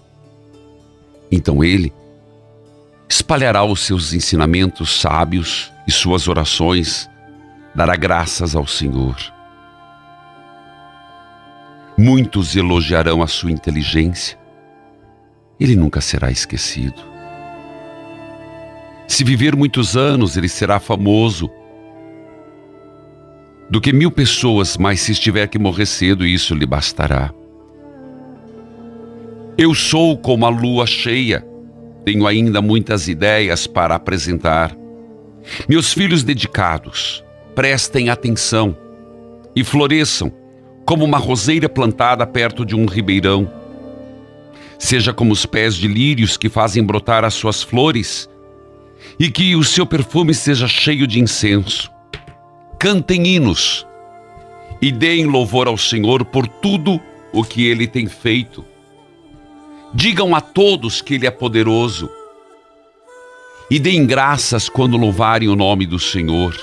Então 1.32 1.64
ele 1.64 1.94
espalhará 3.08 3.64
os 3.64 3.82
seus 3.82 4.14
ensinamentos 4.14 5.00
sábios 5.00 5.72
e 5.88 5.92
suas 5.92 6.28
orações, 6.28 7.10
dará 7.74 7.96
graças 7.96 8.56
ao 8.56 8.68
Senhor. 8.68 9.16
Muitos 11.98 12.56
elogiarão 12.56 13.22
a 13.22 13.28
sua 13.28 13.52
inteligência. 13.52 14.38
Ele 15.60 15.76
nunca 15.76 16.00
será 16.00 16.32
esquecido. 16.32 17.02
Se 19.08 19.24
viver 19.24 19.56
muitos 19.56 19.98
anos, 19.98 20.38
ele 20.38 20.48
será 20.48 20.80
famoso 20.80 21.50
do 23.70 23.82
que 23.82 23.92
mil 23.92 24.12
pessoas, 24.12 24.78
mas 24.78 25.02
se 25.02 25.12
estiver 25.12 25.48
que 25.48 25.60
morrer 25.60 25.86
cedo, 25.86 26.26
isso 26.26 26.56
lhe 26.56 26.66
bastará. 26.66 27.34
Eu 29.62 29.76
sou 29.76 30.18
como 30.18 30.46
a 30.46 30.50
lua 30.50 30.88
cheia, 30.88 31.46
tenho 32.06 32.26
ainda 32.26 32.62
muitas 32.62 33.10
ideias 33.10 33.68
para 33.68 33.94
apresentar. 33.94 34.74
Meus 35.68 35.92
filhos 35.92 36.24
dedicados, 36.24 37.22
prestem 37.54 38.10
atenção 38.10 38.74
e 39.54 39.62
floresçam 39.62 40.32
como 40.86 41.04
uma 41.04 41.18
roseira 41.18 41.68
plantada 41.68 42.26
perto 42.26 42.66
de 42.66 42.74
um 42.74 42.86
ribeirão. 42.86 43.52
Seja 44.78 45.12
como 45.12 45.34
os 45.34 45.46
pés 45.46 45.76
de 45.76 45.90
lírios 45.90 46.38
que 46.38 46.48
fazem 46.48 46.82
brotar 46.82 47.26
as 47.26 47.34
suas 47.34 47.62
flores 47.62 48.30
e 49.20 49.30
que 49.30 49.58
o 49.58 49.64
seu 49.66 49.86
perfume 49.86 50.34
seja 50.34 50.70
cheio 50.70 51.06
de 51.06 51.20
incenso 51.20 51.92
cantem 52.80 53.28
hinos 53.28 53.86
e 54.82 54.90
deem 54.90 55.26
louvor 55.26 55.68
ao 55.68 55.78
Senhor 55.78 56.24
por 56.24 56.48
tudo 56.48 56.98
o 57.34 57.44
que 57.44 57.66
ele 57.68 57.86
tem 57.86 58.08
feito. 58.08 58.64
Digam 59.94 60.36
a 60.36 60.42
todos 60.42 61.02
que 61.02 61.16
ele 61.16 61.26
é 61.26 61.32
poderoso 61.32 62.10
e 63.72 63.80
deem 63.80 64.06
graças 64.06 64.70
quando 64.70 64.98
louvarem 64.98 65.50
o 65.50 65.56
nome 65.56 65.88
do 65.88 65.98
Senhor. 65.98 66.56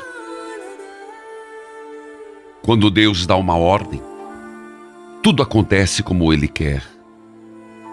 Quando 2.63 2.91
Deus 2.91 3.27
dá 3.27 3.37
uma 3.37 3.57
ordem, 3.57 4.01
tudo 5.23 5.43
acontece 5.43 6.05
como 6.05 6.33
ele 6.33 6.47
quer 6.47 6.85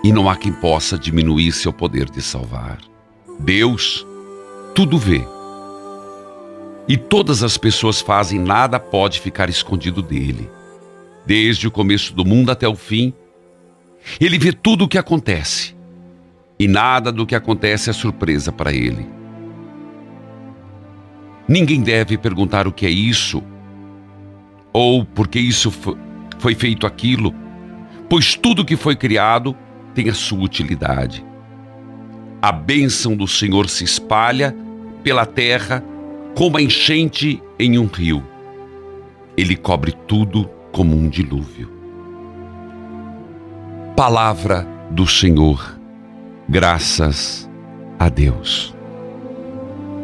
e 0.03 0.11
não 0.11 0.29
há 0.29 0.35
quem 0.35 0.51
possa 0.51 0.99
diminuir 0.99 1.51
seu 1.51 1.73
poder 1.73 2.09
de 2.09 2.21
salvar. 2.21 2.79
Deus 3.39 4.05
tudo 4.75 4.99
vê 4.99 5.25
e 6.87 6.95
todas 6.95 7.41
as 7.41 7.57
pessoas 7.57 8.01
fazem, 8.01 8.39
nada 8.39 8.79
pode 8.79 9.19
ficar 9.19 9.49
escondido 9.49 10.01
dele. 10.01 10.47
Desde 11.25 11.67
o 11.67 11.71
começo 11.71 12.13
do 12.13 12.23
mundo 12.23 12.51
até 12.51 12.67
o 12.67 12.75
fim, 12.75 13.13
ele 14.19 14.37
vê 14.37 14.51
tudo 14.51 14.85
o 14.85 14.87
que 14.87 14.97
acontece. 14.97 15.75
E 16.59 16.67
nada 16.67 17.11
do 17.11 17.25
que 17.25 17.35
acontece 17.35 17.89
é 17.89 17.93
surpresa 17.93 18.51
para 18.51 18.71
ele. 18.71 19.07
Ninguém 21.47 21.81
deve 21.81 22.17
perguntar 22.17 22.67
o 22.67 22.71
que 22.71 22.85
é 22.85 22.89
isso, 22.89 23.43
ou 24.71 25.03
por 25.03 25.27
que 25.27 25.39
isso 25.39 25.71
foi 26.39 26.55
feito 26.55 26.87
aquilo, 26.87 27.33
pois 28.09 28.35
tudo 28.35 28.65
que 28.65 28.77
foi 28.77 28.95
criado 28.95 29.55
tem 29.93 30.09
a 30.09 30.13
sua 30.13 30.39
utilidade. 30.39 31.25
A 32.41 32.51
bênção 32.51 33.15
do 33.15 33.27
Senhor 33.27 33.69
se 33.69 33.83
espalha 33.83 34.55
pela 35.03 35.25
terra 35.25 35.83
como 36.35 36.57
a 36.57 36.61
enchente 36.61 37.41
em 37.59 37.77
um 37.77 37.85
rio. 37.85 38.23
Ele 39.35 39.55
cobre 39.55 39.91
tudo 40.07 40.49
como 40.71 40.95
um 40.95 41.09
dilúvio. 41.09 41.72
Palavra 43.95 44.67
do 44.89 45.05
Senhor, 45.05 45.79
graças 46.49 47.47
a 47.99 48.09
Deus. 48.09 48.73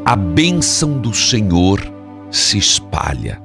A 0.05 0.15
bênção 0.15 0.99
do 0.99 1.11
Senhor 1.11 1.81
se 2.29 2.59
espalha. 2.59 3.41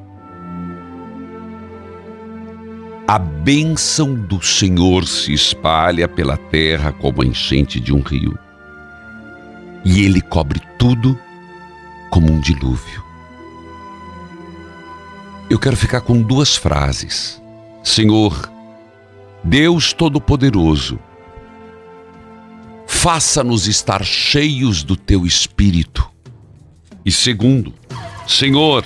A 3.09 3.19
bênção 3.19 4.15
do 4.15 4.43
Senhor 4.45 5.07
se 5.07 5.33
espalha 5.33 6.07
pela 6.07 6.37
terra 6.37 6.93
como 6.93 7.23
a 7.23 7.25
enchente 7.25 7.81
de 7.81 7.95
um 7.95 8.03
rio. 8.03 8.39
E 9.83 10.05
ele 10.05 10.21
cobre 10.21 10.61
tudo 10.79 11.19
como 12.11 12.31
um 12.31 12.39
dilúvio. 12.39 13.03
Eu 15.49 15.59
quero 15.59 15.77
ficar 15.77 16.03
com 16.03 16.21
duas 16.21 16.55
frases. 16.55 17.43
Senhor, 17.83 18.53
Deus 19.45 19.93
Todo-Poderoso, 19.93 20.99
faça-nos 22.87 23.69
estar 23.69 24.03
cheios 24.03 24.83
do 24.83 24.97
teu 24.97 25.27
espírito. 25.27 26.11
E 27.05 27.13
segundo, 27.13 27.75
Senhor, 28.27 28.83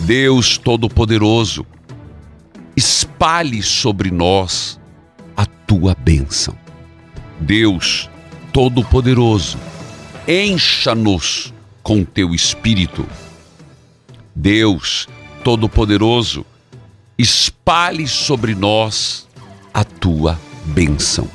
Deus 0.00 0.58
Todo-Poderoso, 0.58 1.64
espalhe 2.76 3.62
sobre 3.62 4.10
nós 4.10 4.78
a 5.34 5.46
tua 5.46 5.94
bênção. 5.94 6.54
Deus 7.40 8.10
Todo-Poderoso, 8.52 9.56
encha-nos 10.28 11.54
com 11.82 12.04
teu 12.04 12.34
espírito. 12.34 13.06
Deus 14.34 15.08
Todo-Poderoso, 15.42 16.44
espalhe 17.16 18.06
sobre 18.06 18.54
nós 18.54 19.29
a 19.72 19.84
tua 19.84 20.38
bênção. 20.64 21.28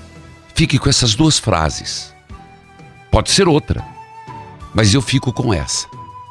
Fique 0.54 0.80
com 0.80 0.90
essas 0.90 1.16
duas 1.16 1.38
frases. 1.38 2.14
Pode 3.12 3.32
ser 3.32 3.48
outra, 3.48 3.84
mas 4.74 4.94
eu 4.94 5.02
fico 5.02 5.32
com 5.32 5.54
essa. 5.54 5.88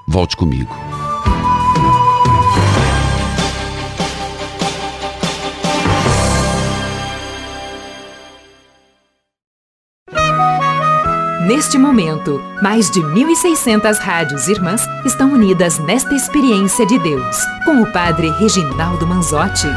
Volte 0.06 0.36
comigo. 0.36 0.74
Neste 11.46 11.76
momento, 11.76 12.42
mais 12.62 12.90
de 12.90 13.00
1.600 13.00 13.98
rádios 13.98 14.48
irmãs 14.48 14.82
estão 15.04 15.30
unidas 15.30 15.78
nesta 15.78 16.14
experiência 16.14 16.86
de 16.86 16.98
Deus, 16.98 17.36
com 17.66 17.82
o 17.82 17.92
Padre 17.92 18.30
Reginaldo 18.38 19.06
Manzotti. 19.06 19.68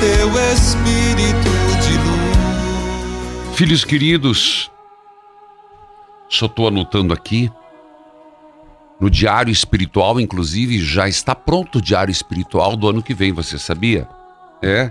Teu 0.00 0.28
Espírito 0.52 1.50
de 1.82 1.92
luz. 1.98 3.56
Filhos 3.56 3.84
queridos, 3.84 4.70
só 6.28 6.46
estou 6.46 6.66
anotando 6.66 7.12
aqui 7.12 7.50
no 8.98 9.10
diário 9.10 9.52
espiritual, 9.52 10.20
inclusive, 10.20 10.82
já 10.82 11.08
está 11.08 11.34
pronto 11.34 11.78
o 11.78 11.82
diário 11.82 12.12
espiritual 12.12 12.76
do 12.76 12.88
ano 12.88 13.02
que 13.02 13.14
vem, 13.14 13.32
você 13.32 13.58
sabia? 13.58 14.08
É. 14.62 14.90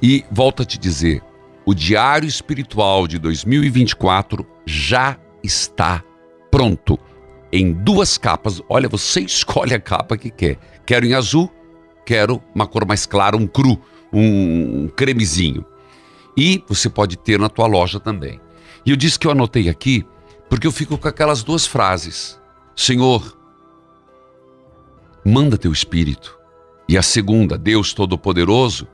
E 0.00 0.24
volto 0.30 0.62
a 0.62 0.64
te 0.64 0.78
dizer, 0.78 1.20
o 1.66 1.74
Diário 1.74 2.28
Espiritual 2.28 3.08
de 3.08 3.18
2024 3.18 4.46
já 4.64 5.18
está 5.42 6.02
pronto. 6.50 6.98
Em 7.52 7.72
duas 7.72 8.16
capas. 8.16 8.62
Olha, 8.68 8.88
você 8.88 9.20
escolhe 9.22 9.74
a 9.74 9.80
capa 9.80 10.16
que 10.16 10.30
quer. 10.30 10.56
Quero 10.86 11.04
em 11.04 11.14
azul, 11.14 11.50
quero 12.06 12.40
uma 12.54 12.66
cor 12.66 12.86
mais 12.86 13.06
clara, 13.06 13.36
um 13.36 13.46
cru, 13.46 13.80
um 14.12 14.88
cremezinho. 14.88 15.64
E 16.36 16.62
você 16.68 16.88
pode 16.88 17.16
ter 17.16 17.38
na 17.38 17.48
tua 17.48 17.66
loja 17.66 17.98
também. 17.98 18.40
E 18.86 18.90
eu 18.90 18.96
disse 18.96 19.18
que 19.18 19.26
eu 19.26 19.30
anotei 19.30 19.68
aqui 19.68 20.04
porque 20.48 20.66
eu 20.66 20.72
fico 20.72 20.96
com 20.98 21.08
aquelas 21.08 21.42
duas 21.42 21.66
frases. 21.66 22.40
Senhor, 22.76 23.36
manda 25.24 25.58
teu 25.58 25.72
espírito. 25.72 26.38
E 26.88 26.98
a 26.98 27.02
segunda, 27.02 27.56
Deus 27.56 27.94
Todo-Poderoso, 27.94 28.86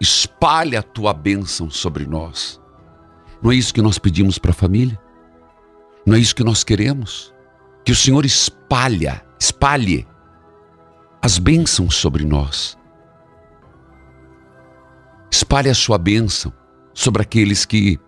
espalha 0.00 0.78
a 0.80 0.82
tua 0.82 1.12
bênção 1.12 1.70
sobre 1.70 2.06
nós. 2.06 2.60
Não 3.42 3.50
é 3.50 3.56
isso 3.56 3.74
que 3.74 3.82
nós 3.82 3.98
pedimos 3.98 4.38
para 4.38 4.52
a 4.52 4.54
família? 4.54 5.00
Não 6.06 6.14
é 6.16 6.18
isso 6.18 6.34
que 6.34 6.44
nós 6.44 6.62
queremos? 6.62 7.34
Que 7.84 7.92
o 7.92 7.96
Senhor 7.96 8.24
espalha, 8.24 9.24
espalhe 9.38 10.06
as 11.20 11.38
bênçãos 11.38 11.96
sobre 11.96 12.24
nós. 12.24 12.78
Espalhe 15.30 15.68
a 15.68 15.74
sua 15.74 15.98
bênção 15.98 16.52
sobre 16.94 17.22
aqueles 17.22 17.64
que 17.64 17.98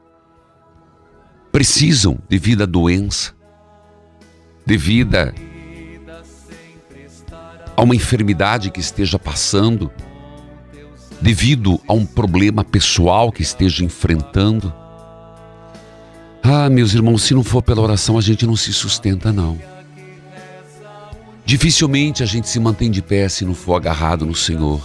precisam 1.55 2.18
devido 2.28 2.64
à 2.64 2.66
doença, 2.66 3.32
devido 4.66 5.14
a 7.76 7.80
uma 7.80 7.94
enfermidade 7.94 8.72
que 8.72 8.80
esteja 8.80 9.20
passando, 9.20 9.88
devido 11.20 11.80
a 11.86 11.92
um 11.92 12.05
problema 12.05 12.64
pessoal 12.64 13.30
que 13.30 13.42
esteja 13.42 13.84
enfrentando. 13.84 14.74
Ah, 16.42 16.68
meus 16.68 16.92
irmãos, 16.92 17.22
se 17.22 17.34
não 17.34 17.44
for 17.44 17.62
pela 17.62 17.82
oração, 17.82 18.18
a 18.18 18.20
gente 18.20 18.44
não 18.44 18.57
se 18.57 18.72
sustenta, 18.72 19.32
não. 19.32 19.57
Dificilmente 21.46 22.24
a 22.24 22.26
gente 22.26 22.48
se 22.48 22.59
mantém 22.59 22.90
de 22.90 23.00
pé 23.00 23.28
se 23.28 23.44
não 23.44 23.55
for 23.55 23.76
agarrado 23.76 24.26
no 24.26 24.34
Senhor. 24.34 24.82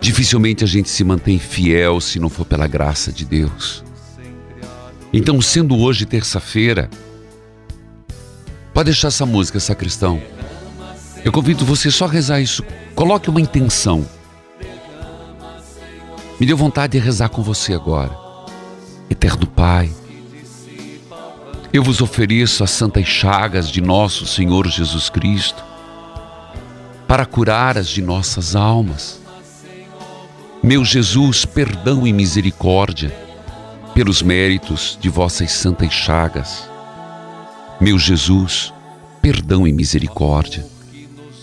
Dificilmente 0.00 0.64
a 0.64 0.66
gente 0.66 0.88
se 0.88 1.04
mantém 1.04 1.38
fiel 1.38 2.00
se 2.00 2.18
não 2.18 2.28
for 2.28 2.44
pela 2.44 2.66
graça 2.66 3.12
de 3.12 3.24
Deus. 3.24 3.85
Então, 5.16 5.40
sendo 5.40 5.78
hoje 5.78 6.04
terça-feira, 6.04 6.90
pode 8.74 8.90
deixar 8.90 9.08
essa 9.08 9.24
música, 9.24 9.58
sacristão. 9.58 10.20
Eu 11.24 11.32
convido 11.32 11.64
você 11.64 11.90
só 11.90 12.04
a 12.04 12.10
rezar 12.10 12.38
isso. 12.38 12.62
Coloque 12.94 13.30
uma 13.30 13.40
intenção. 13.40 14.06
Me 16.38 16.44
deu 16.44 16.54
vontade 16.54 16.98
de 16.98 16.98
rezar 17.02 17.30
com 17.30 17.42
você 17.42 17.72
agora. 17.72 18.14
Eterno 19.08 19.46
Pai, 19.46 19.90
eu 21.72 21.82
vos 21.82 22.02
ofereço 22.02 22.62
as 22.62 22.72
santas 22.72 23.06
chagas 23.06 23.70
de 23.70 23.80
nosso 23.80 24.26
Senhor 24.26 24.68
Jesus 24.68 25.08
Cristo 25.08 25.64
para 27.08 27.24
curar 27.24 27.78
as 27.78 27.88
de 27.88 28.02
nossas 28.02 28.54
almas. 28.54 29.18
Meu 30.62 30.84
Jesus, 30.84 31.46
perdão 31.46 32.06
e 32.06 32.12
misericórdia 32.12 33.25
pelos 33.96 34.20
méritos 34.20 34.98
de 35.00 35.08
vossas 35.08 35.50
santas 35.52 35.90
chagas. 35.90 36.68
Meu 37.80 37.98
Jesus, 37.98 38.70
perdão 39.22 39.66
e 39.66 39.72
misericórdia 39.72 40.66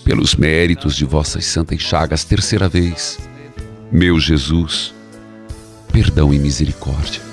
pelos 0.06 0.36
méritos 0.36 0.96
de 0.96 1.04
vossas 1.04 1.46
santas 1.46 1.82
chagas. 1.82 2.24
Terceira 2.24 2.70
vez, 2.70 3.18
meu 3.92 4.20
Jesus, 4.20 4.94
perdão 5.92 6.32
e 6.32 6.38
misericórdia 6.38 7.24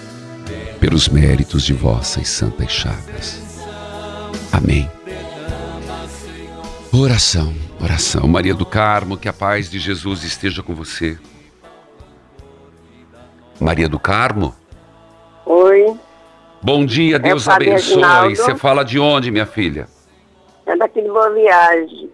pelos 0.80 1.06
méritos 1.06 1.64
de 1.64 1.74
vossas 1.74 2.26
santas 2.26 2.72
chagas. 2.72 3.42
Amém. 4.50 4.90
Oração, 6.90 7.54
oração. 7.78 8.26
Maria 8.26 8.54
do 8.54 8.64
Carmo, 8.64 9.18
que 9.18 9.28
a 9.28 9.34
paz 9.34 9.70
de 9.70 9.78
Jesus 9.78 10.24
esteja 10.24 10.62
com 10.62 10.74
você. 10.74 11.18
Maria 13.60 13.86
do 13.86 13.98
Carmo? 13.98 14.58
Oi. 15.52 15.96
Bom 16.62 16.86
dia, 16.86 17.18
Deus 17.18 17.48
é 17.48 17.50
abençoe. 17.50 18.36
Você 18.36 18.54
fala 18.54 18.84
de 18.84 19.00
onde, 19.00 19.32
minha 19.32 19.46
filha? 19.46 19.88
É 20.64 20.76
daqui 20.76 21.02
de 21.02 21.08
Boa 21.08 21.28
Viagem. 21.30 22.08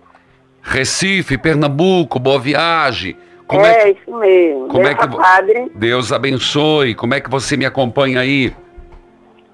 Recife, 0.62 1.36
Pernambuco, 1.36 2.18
Boa 2.18 2.38
Viagem. 2.38 3.14
Como 3.46 3.60
é, 3.60 3.90
é 3.90 3.92
que, 3.92 4.00
isso 4.00 4.16
mesmo. 4.16 4.68
Como 4.68 4.84
Deus 4.84 4.88
é 4.88 4.94
que 4.94 5.16
padre. 5.18 5.70
Deus 5.74 6.12
abençoe. 6.12 6.94
Como 6.94 7.12
é 7.12 7.20
que 7.20 7.28
você 7.28 7.58
me 7.58 7.66
acompanha 7.66 8.20
aí? 8.20 8.56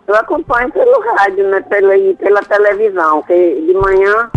Eu 0.06 0.14
acompanho 0.14 0.70
pelo 0.70 1.00
rádio, 1.16 1.48
né? 1.48 1.60
Pela, 1.62 1.92
pela 2.14 2.42
televisão, 2.42 3.20
que 3.24 3.64
de 3.66 3.74
manhã 3.74 4.30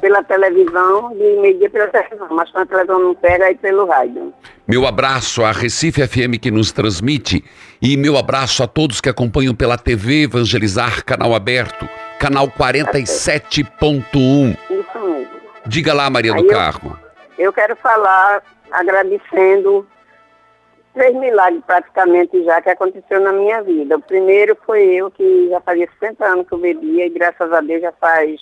pela 0.00 0.22
televisão, 0.22 1.10
de 1.14 1.36
meio-dia 1.40 1.70
pela 1.70 1.86
televisão, 1.88 2.28
mas 2.30 2.50
quando 2.50 2.64
a 2.64 2.66
televisão 2.66 2.98
não 2.98 3.14
pega, 3.14 3.46
aí 3.46 3.54
pelo 3.56 3.86
rádio. 3.86 4.32
Meu 4.68 4.86
abraço 4.86 5.44
à 5.44 5.52
Recife 5.52 6.06
FM 6.06 6.38
que 6.40 6.50
nos 6.50 6.72
transmite 6.72 7.44
e 7.80 7.96
meu 7.96 8.16
abraço 8.16 8.62
a 8.62 8.66
todos 8.66 9.00
que 9.00 9.08
acompanham 9.08 9.54
pela 9.54 9.78
TV 9.78 10.24
Evangelizar, 10.24 11.04
canal 11.04 11.34
aberto, 11.34 11.88
canal 12.20 12.48
47.1. 12.48 14.56
Isso 14.70 14.98
mesmo. 14.98 15.28
Diga 15.66 15.94
lá, 15.94 16.10
Maria 16.10 16.32
Aí 16.34 16.40
do 16.42 16.46
eu- 16.46 16.50
Carmo. 16.50 16.98
Eu 17.38 17.52
quero 17.52 17.76
falar 17.76 18.42
agradecendo 18.72 19.86
três 20.94 21.14
milagres 21.14 21.62
praticamente 21.66 22.42
já 22.44 22.60
que 22.62 22.70
aconteceu 22.70 23.20
na 23.20 23.32
minha 23.32 23.62
vida. 23.62 23.96
O 23.96 24.00
primeiro 24.02 24.56
foi 24.64 24.82
eu 24.84 25.10
que 25.10 25.48
já 25.50 25.60
fazia 25.60 25.88
60 26.00 26.24
anos 26.24 26.48
que 26.48 26.54
eu 26.54 26.58
bebia 26.58 27.06
e 27.06 27.10
graças 27.10 27.52
a 27.52 27.60
Deus 27.60 27.82
já 27.82 27.92
faz 27.92 28.40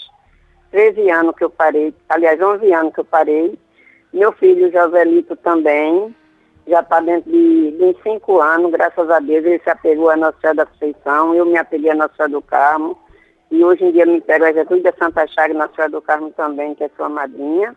13 0.75 1.09
anos 1.09 1.37
que 1.37 1.45
eu 1.45 1.51
parei, 1.51 1.95
aliás 2.09 2.41
11 2.43 2.72
anos 2.72 2.93
que 2.93 2.99
eu 2.99 3.05
parei. 3.05 3.57
Meu 4.12 4.33
filho 4.33 4.72
Joselito 4.72 5.37
também, 5.37 6.12
já 6.66 6.81
está 6.81 6.99
dentro 6.99 7.31
de, 7.31 7.70
de 7.70 7.85
uns 7.85 8.03
5 8.03 8.41
anos, 8.41 8.72
graças 8.72 9.09
a 9.09 9.20
Deus 9.20 9.45
ele 9.45 9.61
se 9.61 9.70
apegou 9.70 10.11
à 10.11 10.16
Nossa 10.16 10.37
Senhora 10.41 10.57
da 10.57 10.66
Conceição, 10.66 11.33
eu 11.33 11.47
me 11.47 11.57
apeguei 11.57 11.93
à 11.93 11.95
Nossa 11.95 12.14
Senhora 12.16 12.33
do 12.33 12.43
Carmo. 12.43 12.99
E 13.53 13.62
hoje 13.62 13.85
em 13.85 13.93
dia 13.93 14.05
me 14.05 14.20
pego 14.20 14.47
a 14.47 14.53
Jesus 14.53 14.83
da 14.83 14.93
Santa 14.99 15.25
Chaga, 15.29 15.55
Nossa 15.55 15.75
Senhora 15.77 15.93
do 15.93 16.03
Carmo 16.03 16.31
também, 16.33 16.75
que 16.75 16.83
é 16.83 16.91
sua 16.97 17.09
madrinha. 17.09 17.77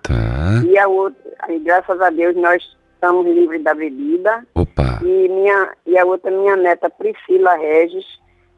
E 0.67 0.79
a 0.79 0.87
outra, 0.87 1.21
e 1.49 1.59
graças 1.59 2.01
a 2.01 2.09
Deus 2.09 2.35
nós 2.35 2.63
estamos 2.95 3.27
livres 3.27 3.63
da 3.63 3.75
bebida. 3.75 4.43
Opa. 4.55 4.99
E, 5.03 5.29
minha, 5.29 5.71
e 5.85 5.99
a 5.99 6.03
outra, 6.03 6.31
minha 6.31 6.55
neta 6.55 6.89
Priscila 6.89 7.57
Regis, 7.57 8.05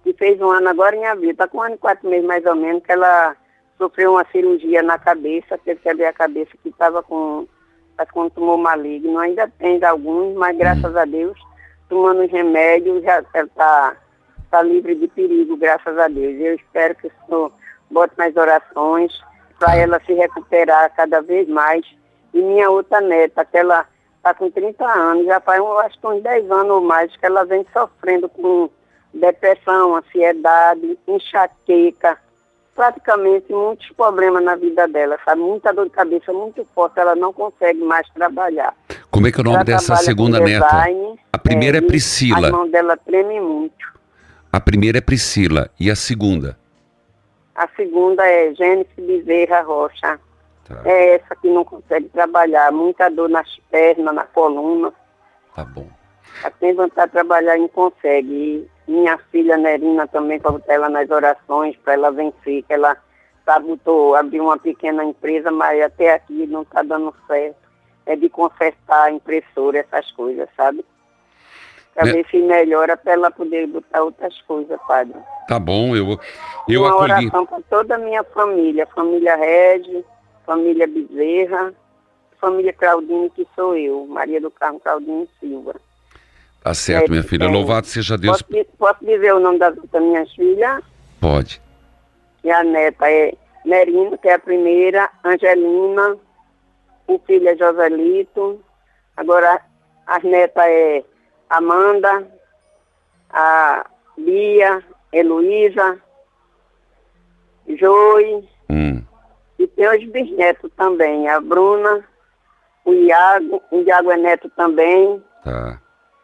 que 0.01 0.13
fez 0.13 0.39
um 0.39 0.49
ano 0.49 0.69
agora 0.69 0.95
em 0.95 1.05
abril, 1.05 1.31
está 1.31 1.45
com 1.45 1.57
um 1.57 1.63
ano 1.63 1.75
e 1.75 1.79
quatro 1.79 2.09
meses 2.09 2.25
mais 2.25 2.45
ou 2.45 2.55
menos, 2.55 2.81
que 2.85 2.91
ela 2.93 3.35
sofreu 3.79 4.11
uma 4.11 4.25
cirurgia 4.25 4.83
na 4.83 4.99
cabeça, 4.99 5.57
teve 5.57 5.79
que 5.79 5.89
abrir 5.89 6.05
a 6.05 6.13
cabeça 6.13 6.51
que 6.61 6.67
estava 6.69 7.01
com, 7.01 7.47
com 8.13 8.23
um 8.25 8.29
tumor 8.29 8.57
maligno. 8.57 9.17
Ainda 9.17 9.47
tem 9.57 9.83
alguns, 9.83 10.35
mas 10.35 10.55
graças 10.57 10.95
a 10.95 11.05
Deus, 11.05 11.39
tomando 11.87 12.23
os 12.23 12.31
remédios, 12.31 13.01
já 13.01 13.21
está 13.33 13.95
tá 14.51 14.61
livre 14.61 14.95
de 14.95 15.07
perigo, 15.07 15.55
graças 15.55 15.97
a 15.97 16.09
Deus. 16.09 16.39
Eu 16.39 16.55
espero 16.55 16.93
que 16.95 17.07
o 17.07 17.11
Senhor 17.25 17.51
bote 17.89 18.13
mais 18.17 18.35
orações 18.35 19.17
para 19.57 19.77
ela 19.77 20.01
se 20.05 20.13
recuperar 20.13 20.93
cada 20.93 21.21
vez 21.21 21.47
mais. 21.47 21.85
E 22.33 22.41
minha 22.41 22.69
outra 22.69 22.99
neta, 22.99 23.45
que 23.45 23.57
ela 23.57 23.87
está 24.17 24.33
com 24.33 24.51
30 24.51 24.85
anos, 24.85 25.25
já 25.25 25.39
faz 25.39 25.61
um, 25.61 25.71
acho 25.79 25.99
que 25.99 26.05
uns 26.05 26.21
10 26.21 26.51
anos 26.51 26.71
ou 26.71 26.81
mais 26.81 27.15
que 27.15 27.25
ela 27.25 27.45
vem 27.45 27.65
sofrendo 27.73 28.27
com 28.27 28.69
depressão, 29.13 29.95
ansiedade, 29.95 30.99
enxaqueca, 31.07 32.19
praticamente 32.79 33.51
muitos 33.51 33.89
problemas 33.89 34.41
na 34.41 34.55
vida 34.55 34.87
dela, 34.87 35.19
sabe? 35.25 35.41
Muita 35.41 35.73
dor 35.73 35.83
de 35.83 35.91
cabeça 35.91 36.31
muito 36.31 36.65
forte, 36.73 36.97
ela 36.97 37.13
não 37.13 37.33
consegue 37.33 37.83
mais 37.83 38.07
trabalhar. 38.11 38.73
Como 39.11 39.27
é 39.27 39.31
que 39.33 39.37
é 39.37 39.41
o 39.41 39.43
nome 39.43 39.57
Ela 39.57 39.65
dessa 39.65 39.97
segunda 39.97 40.37
com 40.37 40.45
neta? 40.45 40.65
design, 40.65 41.19
A 41.33 41.37
primeira 41.37 41.79
é 41.79 41.81
A 41.81 41.85
Priscila. 41.85 42.49
mão 42.49 42.69
dela 42.69 42.95
treme 42.95 43.41
muito. 43.41 43.85
A 44.53 44.61
primeira 44.61 44.99
é 44.99 45.01
Priscila. 45.01 45.69
E 45.77 45.91
a 45.91 45.95
segunda? 45.95 46.57
A 47.53 47.67
segunda 47.75 48.25
é 48.25 48.55
Gênesis 48.55 48.93
Bezerra 48.97 49.59
Rocha. 49.61 50.17
Tá. 50.63 50.81
É 50.85 51.15
essa 51.15 51.35
que 51.35 51.49
não 51.49 51.65
consegue 51.65 52.07
trabalhar, 52.07 52.71
muita 52.71 53.09
dor 53.09 53.27
nas 53.27 53.49
pernas, 53.69 54.15
na 54.15 54.23
coluna. 54.23 54.93
Tá 55.53 55.65
bom. 55.65 55.89
Ela 56.41 56.51
tem 56.51 56.73
vontade 56.73 57.07
de 57.07 57.11
trabalhar 57.11 57.57
e 57.57 57.59
não 57.59 57.67
consegue. 57.67 58.65
Minha 58.89 59.19
filha 59.31 59.55
Nerina 59.55 60.07
também, 60.07 60.39
para 60.39 60.49
botar 60.51 60.73
ela 60.73 60.89
nas 60.89 61.07
orações, 61.11 61.77
para 61.77 61.93
ela 61.93 62.11
vencer, 62.11 62.63
que 62.63 62.73
ela 62.73 62.97
sabotou, 63.45 64.15
abriu 64.15 64.45
uma 64.45 64.57
pequena 64.57 65.03
empresa, 65.03 65.51
mas 65.51 65.79
até 65.79 66.15
aqui 66.15 66.47
não 66.47 66.63
está 66.63 66.81
dando 66.81 67.13
certo. 67.27 67.69
É 68.07 68.15
de 68.15 68.27
consertar 68.29 69.03
a 69.03 69.11
impressora, 69.11 69.77
essas 69.77 70.09
coisas, 70.13 70.49
sabe? 70.57 70.83
Para 71.93 72.11
ver 72.11 72.25
se 72.31 72.37
melhora 72.39 72.97
para 72.97 73.13
ela 73.13 73.29
poder 73.29 73.67
botar 73.67 74.01
outras 74.01 74.41
coisas, 74.41 74.79
padre. 74.87 75.13
Tá 75.47 75.59
bom, 75.59 75.95
eu, 75.95 76.19
eu 76.67 76.81
Uma 76.81 76.89
acolhi. 76.89 77.11
oração 77.11 77.45
para 77.45 77.61
toda 77.69 77.93
a 77.93 77.99
minha 77.99 78.23
família, 78.23 78.87
família 78.87 79.35
Regi, 79.35 80.03
família 80.47 80.87
Bezerra, 80.87 81.75
família 82.41 82.73
Claudine, 82.73 83.29
que 83.29 83.47
sou 83.53 83.77
eu, 83.77 84.07
Maria 84.07 84.41
do 84.41 84.49
Carmo 84.49 84.79
Claudine 84.79 85.29
Silva. 85.39 85.75
Tá 86.61 86.73
certo, 86.73 87.09
minha 87.09 87.23
filha. 87.23 87.45
É, 87.45 87.47
Louvado 87.47 87.87
seja 87.87 88.17
Deus. 88.17 88.41
Posso, 88.41 88.65
posso 88.77 89.05
dizer 89.05 89.33
o 89.33 89.39
nome 89.39 89.59
das 89.59 89.77
outras 89.77 90.03
minhas 90.03 90.31
filhas? 90.33 90.83
Pode. 91.21 91.61
E 92.43 92.51
a 92.51 92.63
neta 92.63 93.09
é 93.09 93.33
Merino, 93.65 94.17
que 94.17 94.27
é 94.29 94.33
a 94.33 94.39
primeira, 94.39 95.09
Angelina, 95.23 96.17
o 97.07 97.19
filho 97.19 97.47
é 97.49 97.55
Joselito, 97.55 98.61
agora 99.17 99.61
as 100.07 100.23
netas 100.23 100.63
é 100.65 101.03
Amanda, 101.49 102.27
a 103.29 103.85
Bia, 104.17 104.83
Heloísa, 105.11 105.97
Joy, 107.67 108.47
Hum. 108.69 109.03
e 109.57 109.67
tem 109.67 109.87
os 109.87 110.11
bisnetos 110.11 110.71
também, 110.77 111.27
a 111.27 111.39
Bruna, 111.39 112.03
o 112.85 112.93
Iago, 112.93 113.61
o 113.71 113.81
Iago 113.81 114.11
é 114.11 114.17
neto 114.17 114.49
também, 114.55 115.21
Tá. 115.43 115.79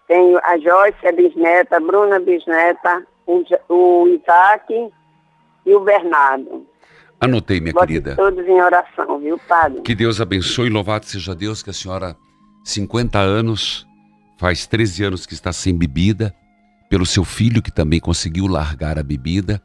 Tem 0.08 0.38
a 0.43 0.58
Joyce, 0.58 0.97
é 1.03 1.12
bisneta, 1.12 1.78
a 1.78 1.80
Bruna 1.80 2.20
bisneta, 2.20 3.06
o, 3.26 3.43
o 3.70 4.08
Isaac 4.08 4.91
e 5.66 5.76
o 5.76 5.80
Bernardo. 5.80 6.66
Anotei, 7.20 7.60
minha 7.60 7.74
Bote 7.74 7.88
querida. 7.88 8.16
todos 8.16 8.45
em 8.45 8.62
oração, 8.62 9.20
viu, 9.20 9.39
padre? 9.47 9.82
Que 9.82 9.95
Deus 9.95 10.20
abençoe, 10.20 10.70
louvado 10.70 11.06
seja 11.06 11.34
Deus, 11.34 11.64
que 11.64 11.70
a 11.70 11.74
senhora, 11.74 12.16
50 12.64 13.18
anos, 13.20 13.88
faz 14.38 14.68
13 14.68 15.06
anos 15.06 15.26
que 15.26 15.34
está 15.34 15.51
sem 15.51 15.76
bebida, 15.76 16.36
pelo 16.89 17.06
seu 17.06 17.24
filho 17.24 17.62
que 17.62 17.72
também 17.72 17.99
conseguiu 17.99 18.47
largar 18.47 18.99
a 18.99 19.03
bebida. 19.03 19.62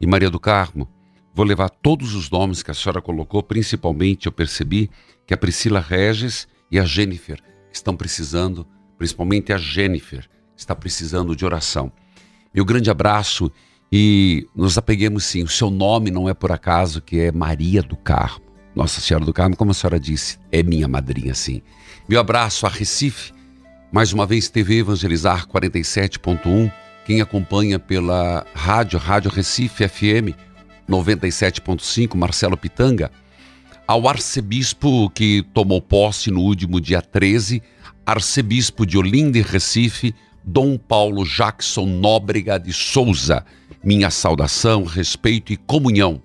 E 0.00 0.06
Maria 0.06 0.30
do 0.30 0.40
Carmo, 0.40 0.88
vou 1.32 1.44
levar 1.44 1.68
todos 1.68 2.14
os 2.14 2.30
nomes 2.30 2.62
que 2.62 2.70
a 2.70 2.74
senhora 2.74 3.00
colocou, 3.00 3.42
principalmente 3.42 4.26
eu 4.26 4.32
percebi 4.32 4.90
que 5.26 5.34
a 5.34 5.36
Priscila 5.36 5.80
Regis 5.80 6.48
e 6.70 6.78
a 6.78 6.84
Jennifer 6.84 7.40
estão 7.70 7.94
precisando, 7.96 8.66
principalmente 8.98 9.52
a 9.52 9.58
Jennifer, 9.58 10.28
está 10.56 10.74
precisando 10.74 11.36
de 11.36 11.44
oração. 11.44 11.92
Meu 12.54 12.64
grande 12.64 12.90
abraço 12.90 13.50
e 13.92 14.48
nos 14.54 14.78
apeguemos 14.78 15.24
sim. 15.24 15.42
O 15.42 15.48
seu 15.48 15.70
nome 15.70 16.10
não 16.10 16.28
é 16.28 16.34
por 16.34 16.50
acaso, 16.50 17.00
que 17.00 17.20
é 17.20 17.32
Maria 17.32 17.82
do 17.82 17.96
Carmo. 17.96 18.44
Nossa 18.74 19.00
Senhora 19.00 19.24
do 19.24 19.32
Carmo, 19.32 19.56
como 19.56 19.70
a 19.70 19.74
senhora 19.74 19.98
disse, 19.98 20.38
é 20.52 20.62
minha 20.62 20.86
madrinha, 20.86 21.34
sim. 21.34 21.62
Meu 22.08 22.20
abraço 22.20 22.66
a 22.66 22.68
Recife. 22.68 23.32
Mais 23.90 24.12
uma 24.12 24.26
vez, 24.26 24.48
TV 24.48 24.78
Evangelizar 24.78 25.46
47.1. 25.48 26.70
Quem 27.06 27.20
acompanha 27.20 27.78
pela 27.78 28.44
rádio, 28.54 28.98
Rádio 28.98 29.30
Recife 29.30 29.88
FM 29.88 30.36
97.5, 30.88 32.14
Marcelo 32.16 32.56
Pitanga. 32.56 33.10
Ao 33.86 34.08
arcebispo 34.08 35.08
que 35.10 35.42
tomou 35.54 35.80
posse 35.80 36.30
no 36.30 36.40
último 36.40 36.80
dia 36.80 37.00
13, 37.00 37.62
arcebispo 38.06 38.86
de 38.86 38.96
Olinda 38.96 39.36
e 39.36 39.42
Recife, 39.42 40.14
Dom 40.44 40.78
Paulo 40.78 41.24
Jackson 41.24 41.84
Nóbrega 41.84 42.58
de 42.58 42.72
Souza. 42.72 43.44
Minha 43.82 44.10
saudação, 44.10 44.84
respeito 44.84 45.52
e 45.52 45.56
comunhão. 45.56 46.22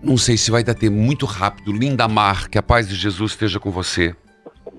Não 0.00 0.16
sei 0.16 0.36
se 0.36 0.52
vai 0.52 0.62
dar 0.62 0.74
tempo 0.74 0.96
muito 0.96 1.26
rápido. 1.26 1.72
Linda 1.72 2.06
Mar, 2.06 2.48
que 2.48 2.56
a 2.56 2.62
paz 2.62 2.88
de 2.88 2.94
Jesus 2.94 3.32
esteja 3.32 3.58
com 3.58 3.72
você. 3.72 4.14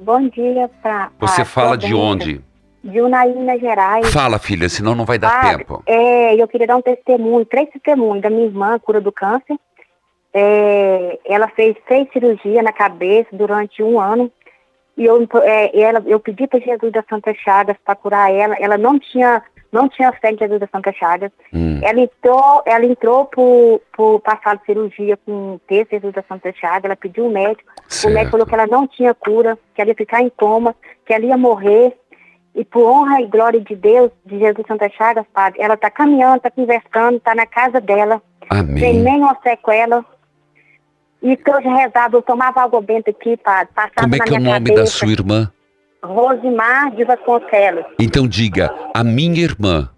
Bom 0.01 0.29
dia, 0.29 0.69
pra, 0.81 1.11
Você 1.19 1.43
fala 1.43 1.77
de 1.77 1.93
onde? 1.93 2.41
De 2.81 3.01
Unai, 3.01 3.33
Minas 3.33 3.59
Gerais. 3.59 4.09
Fala, 4.13 4.39
filha, 4.39 4.69
senão 4.69 4.95
não 4.95 5.03
vai 5.03 5.19
dar 5.19 5.41
Padre, 5.41 5.57
tempo. 5.57 5.83
É, 5.85 6.41
eu 6.41 6.47
queria 6.47 6.67
dar 6.67 6.77
um 6.77 6.81
testemunho, 6.81 7.45
três 7.45 7.69
testemunhos 7.71 8.21
da 8.21 8.29
minha 8.29 8.45
irmã, 8.45 8.79
cura 8.79 9.01
do 9.01 9.11
câncer. 9.11 9.57
É, 10.33 11.19
ela 11.25 11.49
fez 11.49 11.75
seis 11.87 12.07
cirurgias 12.13 12.63
na 12.63 12.71
cabeça 12.71 13.29
durante 13.33 13.83
um 13.83 13.99
ano. 13.99 14.31
E 14.97 15.05
eu, 15.05 15.27
é, 15.43 15.79
ela, 15.79 16.01
eu 16.07 16.19
pedi 16.19 16.47
para 16.47 16.59
Jesus 16.59 16.91
das 16.91 17.05
Santas 17.07 17.37
Chagas 17.37 17.77
para 17.85 17.95
curar 17.95 18.33
ela. 18.33 18.55
Ela 18.59 18.79
não 18.79 18.97
tinha, 18.97 19.43
não 19.71 19.87
tinha 19.87 20.11
fé 20.13 20.31
em 20.31 20.37
Jesus 20.37 20.59
das 20.59 20.71
Santas 20.71 20.95
Chagas. 20.95 21.31
Hum. 21.53 21.79
Ela 21.83 22.01
entrou, 22.01 22.63
ela 22.65 22.83
entrou 22.83 23.25
por, 23.25 23.79
por 23.95 24.19
passar 24.21 24.59
cirurgia 24.65 25.15
com 25.17 25.59
texto 25.67 25.91
Jesus 25.91 26.13
da 26.15 26.23
Santa 26.27 26.51
Chaga, 26.51 26.87
ela 26.87 26.95
pediu 26.95 27.27
o 27.27 27.31
médico, 27.31 27.71
o 28.03 28.09
médico 28.09 28.31
falou 28.31 28.47
que 28.47 28.53
ela 28.55 28.65
não 28.65 28.87
tinha 28.87 29.13
cura, 29.13 29.57
que 29.75 29.81
ela 29.81 29.91
ia 29.91 29.95
ficar 29.95 30.21
em 30.21 30.31
coma, 30.31 30.75
que 31.05 31.13
ela 31.13 31.25
ia 31.25 31.37
morrer. 31.37 31.95
E 32.55 32.65
por 32.65 32.89
honra 32.89 33.21
e 33.21 33.27
glória 33.27 33.61
de 33.61 33.75
Deus, 33.75 34.09
de 34.25 34.39
Jesus 34.39 34.65
Santa 34.67 34.89
Chagas, 34.89 35.25
Padre, 35.31 35.61
ela 35.61 35.75
está 35.75 35.91
caminhando, 35.91 36.37
está 36.37 36.49
conversando, 36.49 37.17
está 37.17 37.35
na 37.35 37.45
casa 37.45 37.79
dela, 37.79 38.19
Amém. 38.49 38.79
sem 38.79 38.93
nenhuma 38.95 39.37
sequela. 39.43 40.03
E 41.21 41.35
que 41.35 41.49
eu 41.49 41.61
já 41.61 41.75
rezava, 41.75 42.17
eu 42.17 42.21
tomava 42.21 42.61
água 42.61 42.81
benta 42.81 43.09
aqui, 43.11 43.35
Padre, 43.37 43.69
passava 43.73 44.01
Como 44.01 44.15
é 44.15 44.19
que 44.19 44.35
é 44.35 44.37
o 44.37 44.41
nome 44.41 44.53
cabeça. 44.69 44.75
da 44.75 44.85
sua 44.85 45.11
irmã? 45.11 45.51
Rosimar 46.03 46.91
de 46.95 47.03
Vasconcelos. 47.03 47.85
Então 47.99 48.27
diga, 48.27 48.73
a 48.93 49.03
minha 49.03 49.41
irmã, 49.43 49.89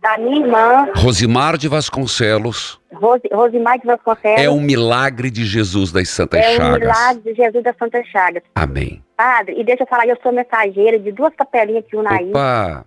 Da 0.00 0.16
minha 0.18 0.40
irmã, 0.44 0.88
Rosimar 0.96 1.56
de 1.58 1.68
Vasconcelos, 1.68 2.80
Rosi, 2.92 3.28
Rosimar 3.32 3.78
de 3.78 3.86
Vasconcelos. 3.86 4.40
é 4.40 4.50
um 4.50 4.60
milagre 4.60 5.30
de 5.30 5.44
Jesus 5.44 5.92
das 5.92 6.08
Santas 6.08 6.40
É 6.40 6.54
um 6.54 6.56
Chagas. 6.56 6.80
milagre 6.80 7.22
de 7.32 7.34
Jesus 7.42 7.62
das 7.64 7.76
Santas 7.76 8.06
Chagas. 8.08 8.42
Amém. 8.54 9.02
Padre, 9.16 9.60
e 9.60 9.64
deixa 9.64 9.82
eu 9.84 9.86
falar, 9.86 10.06
eu 10.08 10.16
sou 10.22 10.32
mensageira 10.32 10.98
de 10.98 11.12
duas 11.12 11.32
capelinhas 11.36 11.84
aqui, 11.84 11.96
Unaí. 11.96 12.30
Opa! 12.30 12.84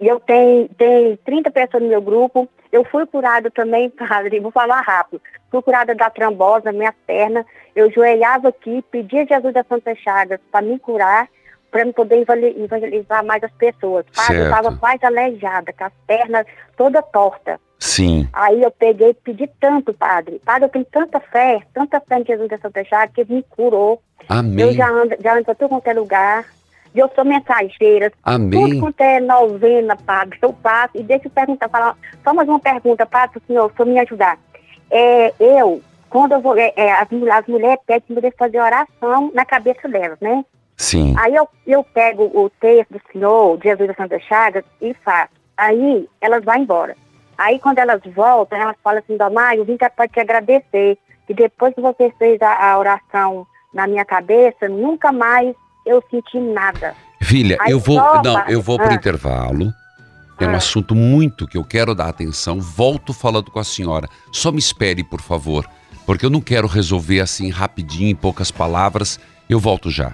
E 0.00 0.06
eu 0.06 0.20
tenho, 0.20 0.68
tenho 0.78 1.16
30 1.18 1.50
pessoas 1.50 1.82
no 1.82 1.88
meu 1.88 2.00
grupo. 2.00 2.48
Eu 2.76 2.84
fui 2.84 3.06
curada 3.06 3.50
também, 3.50 3.88
padre, 3.96 4.38
vou 4.40 4.50
falar 4.50 4.80
rápido. 4.82 5.20
Fui 5.50 5.62
curada 5.62 5.94
da 5.94 6.10
trombose 6.10 6.70
minha 6.72 6.94
perna. 7.06 7.44
Eu 7.74 7.90
joelhava 7.90 8.48
aqui, 8.48 8.82
pedia 8.90 9.26
Jesus 9.26 9.54
das 9.54 9.66
Santas 9.66 9.98
Chagas 9.98 10.40
para 10.52 10.64
me 10.64 10.78
curar, 10.78 11.28
para 11.70 11.90
poder 11.92 12.20
evangel- 12.20 12.54
evangelizar 12.64 13.24
mais 13.24 13.42
as 13.42 13.52
pessoas. 13.52 14.04
Padre, 14.14 14.36
eu 14.38 14.44
estava 14.44 14.76
quase 14.76 15.04
aleijada, 15.06 15.72
com 15.72 15.84
as 15.84 15.92
pernas 16.06 16.46
toda 16.76 17.00
torta. 17.02 17.58
Sim. 17.78 18.28
Aí 18.32 18.62
eu 18.62 18.70
peguei 18.70 19.10
e 19.10 19.14
pedi 19.14 19.46
tanto, 19.60 19.92
padre. 19.92 20.40
Padre, 20.44 20.64
eu 20.64 20.68
tenho 20.70 20.84
tanta 20.86 21.20
fé, 21.20 21.60
tanta 21.74 22.00
fé 22.00 22.18
em 22.20 22.24
Jesus 22.24 22.48
da 22.48 22.58
Santa 22.58 22.84
Chagas, 22.84 23.14
que 23.14 23.20
ele 23.22 23.34
me 23.36 23.42
curou. 23.42 24.02
Amém. 24.28 24.64
Eu 24.66 24.72
já 24.72 24.88
ando, 24.88 25.14
já 25.22 25.34
ando 25.34 25.44
pra 25.44 25.54
tudo 25.54 25.68
quanto 25.70 25.86
é 25.88 25.92
lugar. 25.94 26.44
E 26.96 26.98
eu 26.98 27.10
sou 27.14 27.26
mensageira. 27.26 28.10
Amém. 28.24 28.70
Tudo 28.70 28.80
quanto 28.80 29.00
é 29.02 29.20
novena, 29.20 29.94
padre, 29.96 30.38
eu 30.40 30.50
passo. 30.54 30.96
E 30.96 31.02
deixa 31.02 31.26
eu 31.26 31.30
perguntar, 31.30 31.68
falar, 31.68 31.94
só 32.24 32.32
mais 32.32 32.48
uma 32.48 32.58
pergunta, 32.58 33.04
padre, 33.04 33.38
senhor, 33.46 33.70
para 33.70 33.84
me 33.84 34.00
ajudar. 34.00 34.38
É, 34.90 35.34
eu, 35.38 35.82
quando 36.08 36.32
eu 36.32 36.40
vou, 36.40 36.56
é, 36.56 36.72
é, 36.74 36.92
as, 36.92 37.06
as 37.12 37.46
mulheres 37.46 37.80
pedem 37.86 38.16
para 38.18 38.32
fazer 38.38 38.60
oração 38.60 39.30
na 39.34 39.44
cabeça 39.44 39.86
delas, 39.86 40.18
né? 40.20 40.42
Sim. 40.74 41.14
Aí 41.18 41.34
eu, 41.34 41.46
eu 41.66 41.84
pego 41.84 42.24
o 42.32 42.48
texto 42.48 42.92
do 42.92 43.00
Senhor, 43.12 43.58
de 43.58 43.64
Jesus 43.64 43.88
da 43.88 43.94
Santa 43.94 44.18
Chagas, 44.20 44.64
e 44.80 44.94
faço. 45.04 45.32
Aí 45.54 46.08
elas 46.18 46.42
vão 46.42 46.56
embora. 46.56 46.96
Aí 47.36 47.58
quando 47.58 47.78
elas 47.78 48.00
voltam, 48.06 48.58
elas 48.58 48.76
falam 48.82 49.00
assim, 49.00 49.18
Domar, 49.18 49.54
eu 49.54 49.66
vim 49.66 49.76
para 49.76 50.08
te 50.08 50.18
agradecer. 50.18 50.96
E 51.28 51.34
depois 51.34 51.74
que 51.74 51.80
você 51.82 52.10
fez 52.18 52.40
a, 52.40 52.72
a 52.72 52.78
oração 52.78 53.46
na 53.74 53.86
minha 53.86 54.04
cabeça, 54.04 54.66
nunca 54.66 55.12
mais 55.12 55.54
eu 55.86 56.02
senti 56.10 56.38
nada. 56.38 56.94
Filha, 57.22 57.56
Aí 57.60 57.70
eu 57.70 57.78
vou. 57.80 57.98
só, 57.98 58.22
Não, 58.22 58.40
eu 58.48 58.60
vou 58.60 58.76
para 58.76 58.88
o 58.88 58.92
Ah. 58.92 58.94
intervalo. 58.94 59.72
É 60.38 60.46
um 60.46 60.50
Ah. 60.50 60.56
assunto 60.56 60.94
muito 60.94 61.46
que 61.46 61.56
eu 61.56 61.64
quero 61.64 61.94
dar 61.94 62.08
atenção. 62.08 62.60
Volto 62.60 63.14
falando 63.14 63.50
com 63.50 63.58
a 63.58 63.64
senhora. 63.64 64.08
Só 64.32 64.52
me 64.52 64.58
espere, 64.58 65.02
por 65.02 65.20
favor. 65.22 65.66
Porque 66.04 66.26
eu 66.26 66.30
não 66.30 66.40
quero 66.40 66.66
resolver 66.66 67.20
assim 67.20 67.48
rapidinho, 67.50 68.10
em 68.10 68.14
poucas 68.14 68.50
palavras. 68.50 69.18
Eu 69.48 69.58
volto 69.58 69.90
já. 69.90 70.12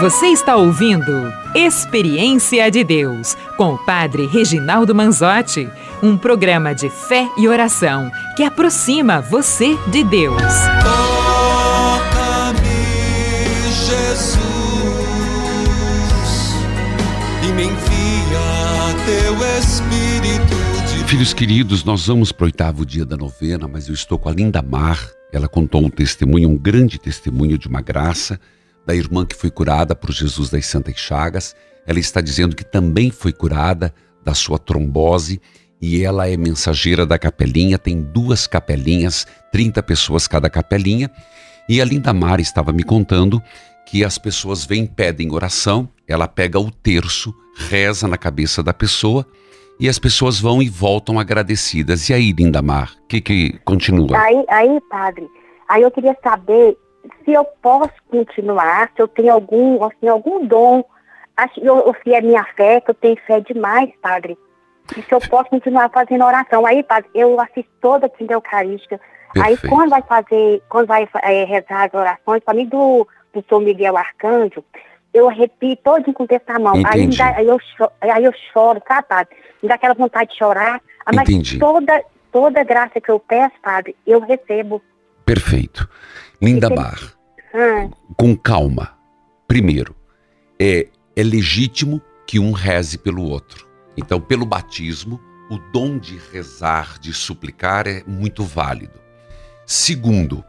Você 0.00 0.26
está 0.26 0.56
ouvindo 0.56 1.32
Experiência 1.56 2.70
de 2.70 2.84
Deus 2.84 3.34
com 3.56 3.72
o 3.72 3.78
Padre 3.78 4.26
Reginaldo 4.26 4.94
Manzotti, 4.94 5.66
um 6.02 6.14
programa 6.14 6.74
de 6.74 6.90
fé 6.90 7.26
e 7.38 7.48
oração 7.48 8.12
que 8.36 8.42
aproxima 8.42 9.22
você 9.22 9.74
de 9.90 10.04
Deus. 10.04 10.42
Toca-me, 10.82 12.60
Jesus, 13.72 14.36
e 17.42 17.46
me 17.54 17.62
envia 17.62 18.94
teu 19.06 19.34
Espírito 19.58 20.56
de 20.94 21.04
Filhos 21.08 21.32
queridos, 21.32 21.82
nós 21.84 22.06
vamos 22.06 22.32
para 22.32 22.44
o 22.44 22.48
oitavo 22.48 22.84
dia 22.84 23.06
da 23.06 23.16
novena, 23.16 23.66
mas 23.66 23.88
eu 23.88 23.94
estou 23.94 24.18
com 24.18 24.28
a 24.28 24.32
Linda 24.32 24.60
Mar. 24.60 25.08
Ela 25.32 25.48
contou 25.48 25.82
um 25.82 25.88
testemunho, 25.88 26.50
um 26.50 26.58
grande 26.58 26.98
testemunho 26.98 27.56
de 27.56 27.66
uma 27.66 27.80
graça 27.80 28.38
da 28.86 28.94
irmã 28.94 29.26
que 29.26 29.34
foi 29.34 29.50
curada 29.50 29.94
por 29.94 30.12
Jesus 30.12 30.48
das 30.48 30.66
Santas 30.66 30.96
Chagas. 30.96 31.54
Ela 31.86 31.98
está 31.98 32.20
dizendo 32.20 32.54
que 32.54 32.64
também 32.64 33.10
foi 33.10 33.32
curada 33.32 33.92
da 34.24 34.32
sua 34.32 34.58
trombose 34.58 35.40
e 35.80 36.02
ela 36.02 36.28
é 36.28 36.36
mensageira 36.36 37.04
da 37.04 37.18
capelinha, 37.18 37.78
tem 37.78 38.00
duas 38.00 38.46
capelinhas, 38.46 39.26
30 39.52 39.82
pessoas 39.82 40.26
cada 40.26 40.48
capelinha. 40.48 41.10
E 41.68 41.80
a 41.80 41.84
Linda 41.84 42.12
Mara 42.12 42.40
estava 42.40 42.72
me 42.72 42.84
contando 42.84 43.42
que 43.84 44.04
as 44.04 44.18
pessoas 44.18 44.64
vêm, 44.64 44.86
pedem 44.86 45.32
oração, 45.32 45.88
ela 46.08 46.26
pega 46.26 46.58
o 46.58 46.70
terço, 46.70 47.34
reza 47.68 48.08
na 48.08 48.16
cabeça 48.16 48.62
da 48.62 48.72
pessoa 48.72 49.26
e 49.78 49.88
as 49.88 49.98
pessoas 49.98 50.40
vão 50.40 50.62
e 50.62 50.68
voltam 50.68 51.18
agradecidas. 51.18 52.08
E 52.08 52.14
aí, 52.14 52.32
Linda 52.32 52.62
Mar, 52.62 52.92
o 53.04 53.06
que, 53.06 53.20
que 53.20 53.58
continua? 53.64 54.18
Aí, 54.18 54.44
aí, 54.48 54.80
padre, 54.88 55.28
aí 55.68 55.82
eu 55.82 55.90
queria 55.90 56.16
saber 56.22 56.76
se 57.24 57.32
eu 57.32 57.44
posso 57.44 57.92
continuar, 58.10 58.90
se 58.94 59.02
eu 59.02 59.08
tenho 59.08 59.32
algum, 59.32 59.82
assim, 59.84 60.08
algum 60.08 60.46
dom, 60.46 60.84
acho, 61.36 61.60
eu, 61.60 61.76
ou 61.76 61.94
se 62.02 62.14
é 62.14 62.20
minha 62.20 62.44
fé, 62.56 62.80
que 62.80 62.90
eu 62.90 62.94
tenho 62.94 63.16
fé 63.26 63.40
demais, 63.40 63.90
padre. 64.00 64.38
E 64.96 65.02
se 65.02 65.12
eu 65.12 65.20
posso 65.20 65.50
continuar 65.50 65.90
fazendo 65.90 66.24
oração. 66.24 66.64
Aí, 66.64 66.82
padre, 66.82 67.10
eu 67.14 67.40
assisto 67.40 67.70
toda 67.80 68.06
a 68.06 68.08
quinta 68.08 68.34
eucarística. 68.34 69.00
Aí 69.36 69.56
Perfeito. 69.56 69.74
quando 69.74 69.90
vai 69.90 70.02
fazer, 70.02 70.62
quando 70.68 70.86
vai 70.86 71.08
é, 71.22 71.44
rezar 71.44 71.84
as 71.86 71.94
orações, 71.94 72.42
para 72.44 72.54
mim 72.54 72.66
do, 72.66 73.06
do 73.32 73.44
São 73.48 73.60
Miguel 73.60 73.96
Arcanjo, 73.96 74.64
eu 75.12 75.28
repito 75.28 75.82
todinho 75.82 76.14
com 76.14 76.24
o 76.24 76.26
texto 76.26 76.48
na 76.48 76.58
mão. 76.58 76.74
Aí, 76.86 77.06
dá- 77.16 77.34
aí, 77.36 77.46
eu 77.46 77.58
choro, 77.76 77.90
aí 78.00 78.24
eu 78.24 78.32
choro, 78.52 78.80
sabe, 78.86 79.08
padre? 79.08 79.36
Me 79.62 79.68
dá 79.68 79.74
aquela 79.74 79.94
vontade 79.94 80.30
de 80.30 80.38
chorar. 80.38 80.80
Mas 81.06 81.28
Entendi. 81.28 81.58
toda, 81.58 82.04
toda 82.30 82.64
graça 82.64 83.00
que 83.00 83.10
eu 83.10 83.18
peço, 83.18 83.54
padre, 83.62 83.96
eu 84.06 84.20
recebo. 84.20 84.80
Perfeito. 85.24 85.88
Linda. 86.40 86.68
Mar, 86.70 86.98
Ah, 87.54 87.88
com 88.16 88.36
calma. 88.36 88.96
Primeiro, 89.48 89.94
é, 90.60 90.88
é 91.14 91.22
legítimo 91.22 92.02
que 92.26 92.38
um 92.38 92.52
reze 92.52 92.98
pelo 92.98 93.22
outro. 93.22 93.66
Então, 93.96 94.20
pelo 94.20 94.44
batismo, 94.44 95.20
o 95.50 95.58
dom 95.72 95.98
de 95.98 96.18
rezar, 96.32 96.98
de 96.98 97.14
suplicar 97.14 97.86
é 97.86 98.02
muito 98.06 98.42
válido. 98.42 99.00
Segundo, 99.64 100.44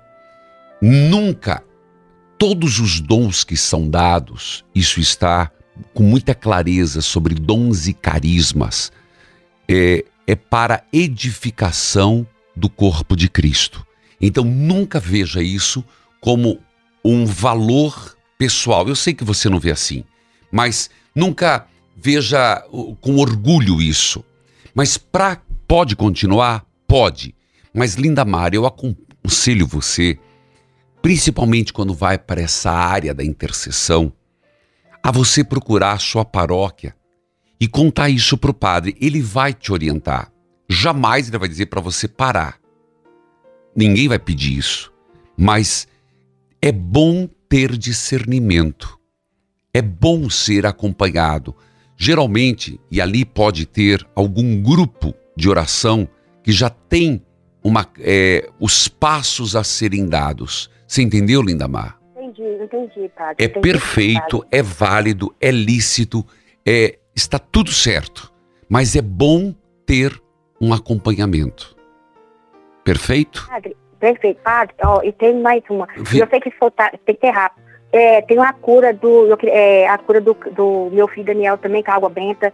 nunca 0.82 1.64
todos 2.38 2.80
os 2.80 3.00
dons 3.00 3.44
que 3.44 3.56
são 3.56 3.90
dados, 3.90 4.66
isso 4.76 5.00
está 5.00 5.52
com 5.94 6.04
muita 6.04 6.36
clareza 6.36 7.02
sobre 7.02 7.34
dons 7.34 7.88
e 7.88 7.94
carismas, 7.94 8.92
é, 9.70 10.04
é 10.26 10.36
para 10.36 10.84
edificação 10.92 12.28
do 12.56 12.70
corpo 12.70 13.16
de 13.16 13.30
Cristo. 13.30 13.87
Então 14.20 14.43
nunca 14.43 14.99
veja 14.99 15.41
isso 15.41 15.84
como 16.20 16.59
um 17.03 17.26
valor 17.26 18.18
pessoal. 18.38 18.88
Eu 18.88 18.95
sei 18.95 19.13
que 19.13 19.24
você 19.24 19.49
não 19.49 19.59
vê 19.59 19.72
assim, 19.72 20.03
mas 20.51 20.89
nunca 21.15 21.68
veja 21.95 22.63
com 23.01 23.18
orgulho 23.18 23.82
isso. 23.82 24.24
Mas 24.74 24.97
pra, 24.97 25.41
pode 25.68 25.95
continuar? 25.95 26.65
Pode. 26.88 27.36
Mas 27.74 27.95
Linda 27.95 28.24
Mara, 28.24 28.55
eu 28.55 28.65
aconselho 28.65 29.68
você, 29.68 30.20
principalmente 31.01 31.74
quando 31.74 31.93
vai 31.93 32.18
para 32.18 32.41
essa 32.41 32.72
área 32.72 33.13
da 33.13 33.24
intercessão, 33.24 34.11
a 35.01 35.11
você 35.11 35.43
procurar 35.43 35.93
a 35.93 35.99
sua 35.99 36.26
paróquia 36.26 36.95
e 37.59 37.68
contar 37.68 38.09
isso 38.09 38.38
para 38.38 38.51
o 38.51 38.53
padre. 38.53 38.95
Ele 38.99 39.22
vai 39.22 39.53
te 39.53 39.72
orientar. 39.72 40.32
Jamais 40.70 41.28
ele 41.28 41.38
vai 41.38 41.47
dizer 41.47 41.68
para 41.68 41.82
você 41.82 42.07
parar. 42.07 42.59
Ninguém 43.78 44.07
vai 44.07 44.17
pedir 44.17 44.57
isso. 44.57 44.91
Mas 45.38 45.88
é 46.59 46.71
bom 46.71 47.30
ter 47.47 47.78
discernimento. 47.78 48.97
É 49.71 49.82
bom 49.82 50.30
ser 50.32 50.65
acompanhado. 50.65 51.55
Geralmente, 51.95 52.80
e 52.89 52.99
ali 52.99 53.23
pode 53.23 53.67
ter 53.67 54.05
algum 54.15 54.59
grupo 54.61 55.13
de 55.36 55.47
oração 55.47 56.09
que 56.41 56.51
já 56.51 56.69
tem 56.71 57.21
uma, 57.63 57.88
é, 57.99 58.49
os 58.59 58.88
passos 58.88 59.55
a 59.55 59.63
serem 59.63 60.07
dados. 60.07 60.71
Você 60.88 61.03
entendeu, 61.03 61.43
Lindamar? 61.43 61.99
entendi, 62.38 62.63
entendi, 62.63 63.09
padre. 63.15 63.36
É 63.38 63.45
entendi, 63.45 63.61
perfeito, 63.61 64.39
padre. 64.39 64.57
é 64.57 64.63
válido, 64.63 65.36
é 65.39 65.51
lícito, 65.51 66.25
é, 66.65 66.97
está 67.15 67.39
tudo 67.39 67.71
certo. 67.71 68.34
Mas 68.67 68.95
é 68.95 69.01
bom 69.01 69.53
ter 69.86 70.19
um 70.59 70.73
acompanhamento. 70.73 71.76
Perfeito? 72.92 73.46
Padre, 73.50 73.76
perfeito, 74.00 74.40
padre. 74.42 74.74
Ó, 74.84 75.02
e 75.04 75.12
tem 75.12 75.36
mais 75.40 75.62
uma. 75.70 75.88
Vi- 75.98 76.20
Eu 76.20 76.28
sei 76.28 76.40
que 76.40 76.52
soltar, 76.58 76.92
tem 77.06 77.16
que 77.16 77.22
ter 77.22 77.30
rápido. 77.32 77.62
É, 77.92 78.22
tem 78.22 78.38
uma 78.38 78.54
cura 78.54 78.94
do. 78.94 79.28
eu 79.28 79.38
é, 79.44 79.88
a 79.88 79.98
cura 79.98 80.20
do, 80.22 80.34
do 80.52 80.90
meu 80.92 81.08
filho 81.08 81.26
Daniel 81.26 81.58
também, 81.58 81.84
com 81.84 81.92
água 81.92 82.10
benta. 82.10 82.54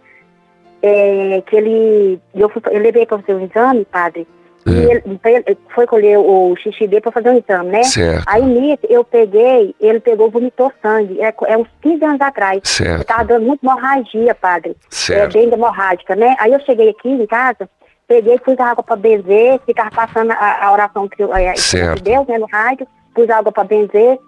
É, 0.82 1.42
que 1.46 1.56
ele. 1.56 2.20
Eu, 2.34 2.48
fui, 2.48 2.60
eu 2.70 2.80
levei 2.80 3.06
para 3.06 3.18
fazer 3.18 3.34
um 3.34 3.44
exame, 3.44 3.84
padre. 3.84 4.26
E 4.66 4.70
ele, 4.70 5.02
ele 5.24 5.58
foi 5.74 5.86
colher 5.86 6.18
o 6.18 6.56
xixi 6.56 6.86
dele 6.86 7.02
para 7.02 7.12
fazer 7.12 7.28
um 7.30 7.36
exame, 7.38 7.70
né? 7.70 7.82
Certo. 7.84 8.24
Aí 8.26 8.42
nisso 8.42 8.80
eu 8.88 9.04
peguei, 9.04 9.74
ele 9.78 10.00
pegou, 10.00 10.30
vomitou 10.30 10.72
sangue. 10.82 11.20
É, 11.20 11.34
é 11.48 11.56
uns 11.58 11.68
15 11.82 12.02
anos 12.04 12.20
atrás. 12.22 12.60
Certo. 12.64 13.00
Eu 13.00 13.04
tava 13.04 13.24
dando 13.24 13.44
muita 13.44 13.66
hemorragia, 13.66 14.34
padre. 14.34 14.74
Certo. 14.88 15.36
É, 15.36 15.40
bem 15.40 15.52
hemorrágica, 15.52 16.16
né? 16.16 16.34
Aí 16.38 16.50
eu 16.52 16.60
cheguei 16.60 16.88
aqui 16.88 17.10
em 17.10 17.26
casa, 17.26 17.68
peguei, 18.14 18.38
pus 18.38 18.58
água 18.60 18.82
para 18.82 18.96
benzer, 18.96 19.60
ficava 19.66 19.90
passando 19.90 20.30
a, 20.32 20.66
a 20.66 20.72
oração 20.72 21.08
que 21.08 21.22
eu, 21.22 21.34
é, 21.34 21.56
Certo. 21.56 21.96
de 21.96 22.10
Deus, 22.10 22.26
né, 22.26 22.38
no 22.38 22.46
rádio, 22.46 22.86
pus 23.14 23.28
água 23.28 23.50
para 23.50 23.64
benzer. 23.64 24.18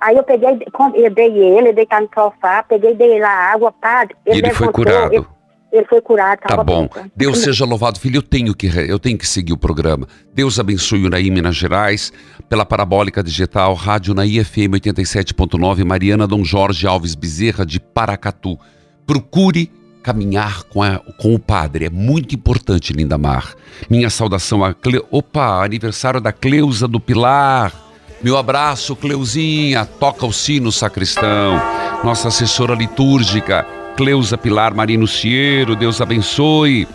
Aí 0.00 0.16
eu 0.16 0.22
peguei, 0.22 0.58
eu 0.94 1.10
dei 1.10 1.26
ele, 1.26 1.58
ele 1.58 1.72
deitado 1.72 2.02
no 2.04 2.10
sofá, 2.14 2.62
peguei, 2.62 2.94
dei 2.94 3.18
lá 3.18 3.28
a 3.28 3.52
água, 3.52 3.72
padre. 3.72 4.14
E 4.26 4.38
ele 4.38 4.50
foi 4.52 4.70
curado. 4.70 5.12
Ele, 5.14 5.26
ele 5.72 5.86
foi 5.86 6.00
curado, 6.00 6.40
Tá 6.40 6.62
bom. 6.62 6.88
bem. 6.92 7.10
Deus 7.16 7.38
seja 7.38 7.64
louvado, 7.64 7.98
filho. 7.98 8.18
Eu 8.18 8.22
tenho 8.22 8.54
que 8.54 8.66
eu 8.66 8.98
tenho 8.98 9.16
que 9.16 9.26
seguir 9.26 9.52
o 9.52 9.56
programa. 9.56 10.06
Deus 10.34 10.58
abençoe 10.60 11.06
o 11.06 11.10
Naí 11.10 11.30
Minas 11.30 11.56
Gerais 11.56 12.12
pela 12.48 12.64
parabólica 12.66 13.22
digital 13.22 13.72
Rádio 13.74 14.12
Naí 14.14 14.42
FM 14.44 14.74
87.9 14.74 15.84
Mariana 15.84 16.26
Dom 16.26 16.44
Jorge 16.44 16.86
Alves 16.86 17.14
Bezerra 17.14 17.64
de 17.64 17.80
Paracatu. 17.80 18.58
Procure 19.06 19.70
caminhar 20.02 20.62
com, 20.64 20.82
a- 20.82 21.00
com 21.18 21.34
o 21.34 21.38
padre. 21.38 21.86
É 21.86 21.90
muito 21.90 22.34
importante, 22.34 22.92
Linda 22.92 23.16
Mar. 23.18 23.54
Minha 23.88 24.10
saudação 24.10 24.64
a 24.64 24.72
Cle... 24.74 25.02
Opa, 25.10 25.64
aniversário 25.64 26.20
da 26.20 26.32
Cleusa 26.32 26.86
do 26.88 26.98
Pilar. 27.00 27.72
Meu 28.22 28.36
abraço, 28.36 28.94
Cleuzinha. 28.96 29.84
Toca 29.86 30.26
o 30.26 30.32
sino, 30.32 30.70
sacristão. 30.70 31.60
Nossa 32.04 32.28
assessora 32.28 32.74
litúrgica, 32.74 33.66
Cleusa 33.96 34.36
Pilar 34.36 34.74
Marino 34.74 35.06
Ciero. 35.06 35.74
Deus 35.76 36.00
abençoe. 36.00 36.86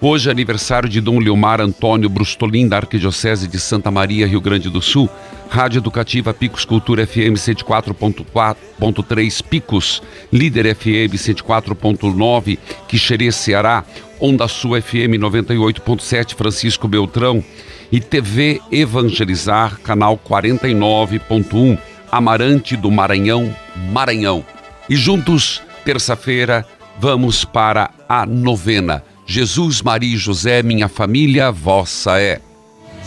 Hoje 0.00 0.28
é 0.28 0.32
aniversário 0.32 0.88
de 0.88 1.00
Dom 1.00 1.18
Leomar 1.18 1.60
Antônio 1.60 2.08
Brustolin, 2.08 2.68
da 2.68 2.78
Arquidiocese 2.78 3.48
de 3.48 3.58
Santa 3.58 3.90
Maria, 3.90 4.26
Rio 4.26 4.40
Grande 4.40 4.68
do 4.68 4.82
Sul. 4.82 5.08
Rádio 5.48 5.78
Educativa 5.78 6.34
Picos 6.34 6.64
Cultura 6.64 7.06
FM 7.06 7.36
104.3 7.36 9.42
Picos, 9.44 10.02
Líder 10.32 10.74
FM 10.74 11.14
104.9, 11.14 12.58
Quixerê, 12.88 13.30
Ceará, 13.30 13.84
Onda 14.20 14.48
Sul 14.48 14.80
FM 14.80 15.20
98.7 15.20 16.34
Francisco 16.34 16.88
Beltrão 16.88 17.44
e 17.92 18.00
TV 18.00 18.60
Evangelizar, 18.72 19.78
canal 19.80 20.18
49.1, 20.18 21.78
Amarante 22.10 22.76
do 22.76 22.90
Maranhão, 22.90 23.54
Maranhão. 23.92 24.44
E 24.88 24.96
juntos, 24.96 25.62
terça-feira, 25.84 26.66
vamos 26.98 27.44
para 27.44 27.90
a 28.08 28.26
novena. 28.26 29.04
Jesus, 29.26 29.80
Maria 29.80 30.14
e 30.14 30.18
José, 30.18 30.62
minha 30.62 30.88
família, 30.88 31.50
vossa 31.50 32.20
é. 32.20 32.40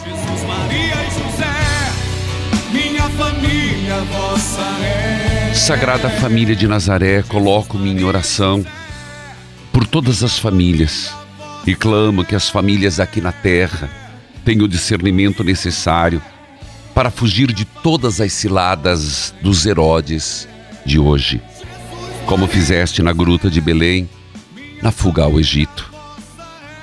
Jesus, 0.03 0.43
Maria 0.43 0.95
e 0.95 1.09
José, 1.11 1.53
minha 2.72 3.09
família, 3.09 3.99
vossa 4.11 4.61
é. 4.84 5.53
Sagrada 5.53 6.09
Família 6.09 6.55
de 6.55 6.68
Nazaré, 6.68 7.22
coloco-me 7.24 7.91
em 7.91 8.03
oração 8.03 8.65
por 9.72 9.86
todas 9.86 10.24
as 10.24 10.39
famílias 10.39 11.13
e 11.68 11.76
clamo 11.76 12.26
que 12.26 12.36
as 12.36 12.49
famílias 12.49 12.99
aqui 12.99 13.22
na 13.22 13.32
terra 13.32 13.89
tenham 14.43 14.65
o 14.65 14.68
discernimento 14.68 15.43
necessário 15.43 16.22
para 16.95 17.11
fugir 17.11 17.51
de 17.51 17.63
todas 17.63 18.20
as 18.20 18.34
ciladas 18.34 19.36
dos 19.41 19.68
Herodes 19.68 20.47
de 20.84 20.97
hoje, 20.97 21.39
como 22.26 22.47
fizeste 22.47 23.03
na 23.03 23.13
gruta 23.13 23.51
de 23.51 23.61
Belém, 23.61 24.09
na 24.82 24.91
fuga 24.91 25.24
ao 25.24 25.39
Egito. 25.39 25.96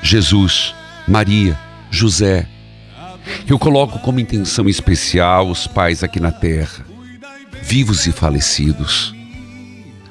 Jesus, 0.04 0.74
Maria, 1.08 1.58
José, 1.90 2.46
eu 3.48 3.58
coloco 3.58 3.98
como 4.00 4.20
intenção 4.20 4.68
especial 4.68 5.48
os 5.48 5.66
pais 5.66 6.04
aqui 6.04 6.20
na 6.20 6.30
terra, 6.30 6.84
vivos 7.62 8.06
e 8.06 8.12
falecidos. 8.12 9.14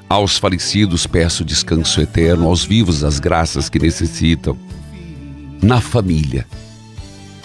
Aos 0.08 0.36
falecidos 0.36 1.06
peço 1.06 1.44
descanso 1.44 2.00
eterno, 2.00 2.48
aos 2.48 2.64
vivos 2.64 3.04
as 3.04 3.20
graças 3.20 3.68
que 3.68 3.78
necessitam. 3.78 4.58
Na 5.62 5.80
família, 5.80 6.44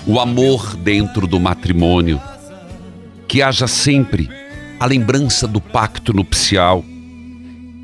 o 0.07 0.19
amor 0.19 0.75
dentro 0.75 1.27
do 1.27 1.39
matrimônio, 1.39 2.19
que 3.27 3.43
haja 3.43 3.67
sempre 3.67 4.27
a 4.79 4.87
lembrança 4.87 5.47
do 5.47 5.61
pacto 5.61 6.13
nupcial, 6.13 6.83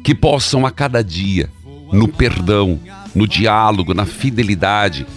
que 0.03 0.16
possam 0.16 0.66
a 0.66 0.72
cada 0.72 1.03
dia 1.03 1.51
no 1.93 2.07
perdão, 2.07 2.80
no 3.16 3.26
diálogo, 3.26 3.93
na 3.93 4.05
fidelidade, 4.05 5.07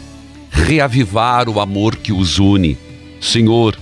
reavivar 0.50 1.48
o 1.48 1.60
amor 1.60 1.96
que 1.96 2.12
os 2.12 2.38
une. 2.38 2.78
Senhor, 3.20 3.76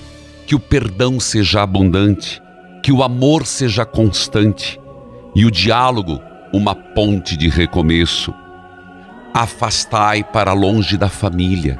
que 0.46 0.54
o 0.54 0.60
perdão 0.60 1.20
seja 1.20 1.62
abundante, 1.62 2.42
que 2.82 2.90
o 2.90 3.02
amor 3.02 3.46
seja 3.46 3.84
constante 3.84 4.80
e 5.34 5.44
o 5.44 5.50
diálogo 5.50 6.20
uma 6.52 6.74
ponte 6.74 7.36
de 7.36 7.48
recomeço. 7.48 8.32
Afastai 9.34 10.24
para 10.24 10.54
longe 10.54 10.96
da 10.96 11.10
família 11.10 11.78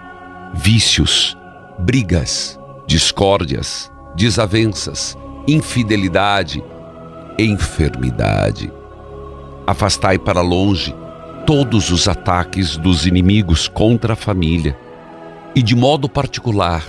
vícios, 0.54 1.36
brigas, 1.78 2.58
discórdias, 2.86 3.90
desavenças, 4.14 5.16
infidelidade, 5.46 6.62
enfermidade. 7.38 8.72
Afastai 9.66 10.18
para 10.18 10.40
longe 10.40 10.94
todos 11.46 11.92
os 11.92 12.08
ataques 12.08 12.76
dos 12.76 13.06
inimigos 13.06 13.68
contra 13.68 14.14
a 14.14 14.16
família 14.16 14.76
e, 15.54 15.62
de 15.62 15.76
modo 15.76 16.08
particular, 16.08 16.82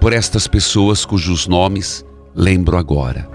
por 0.00 0.12
estas 0.12 0.46
pessoas 0.46 1.04
cujos 1.04 1.48
nomes 1.48 2.06
lembro 2.32 2.78
agora. 2.78 3.28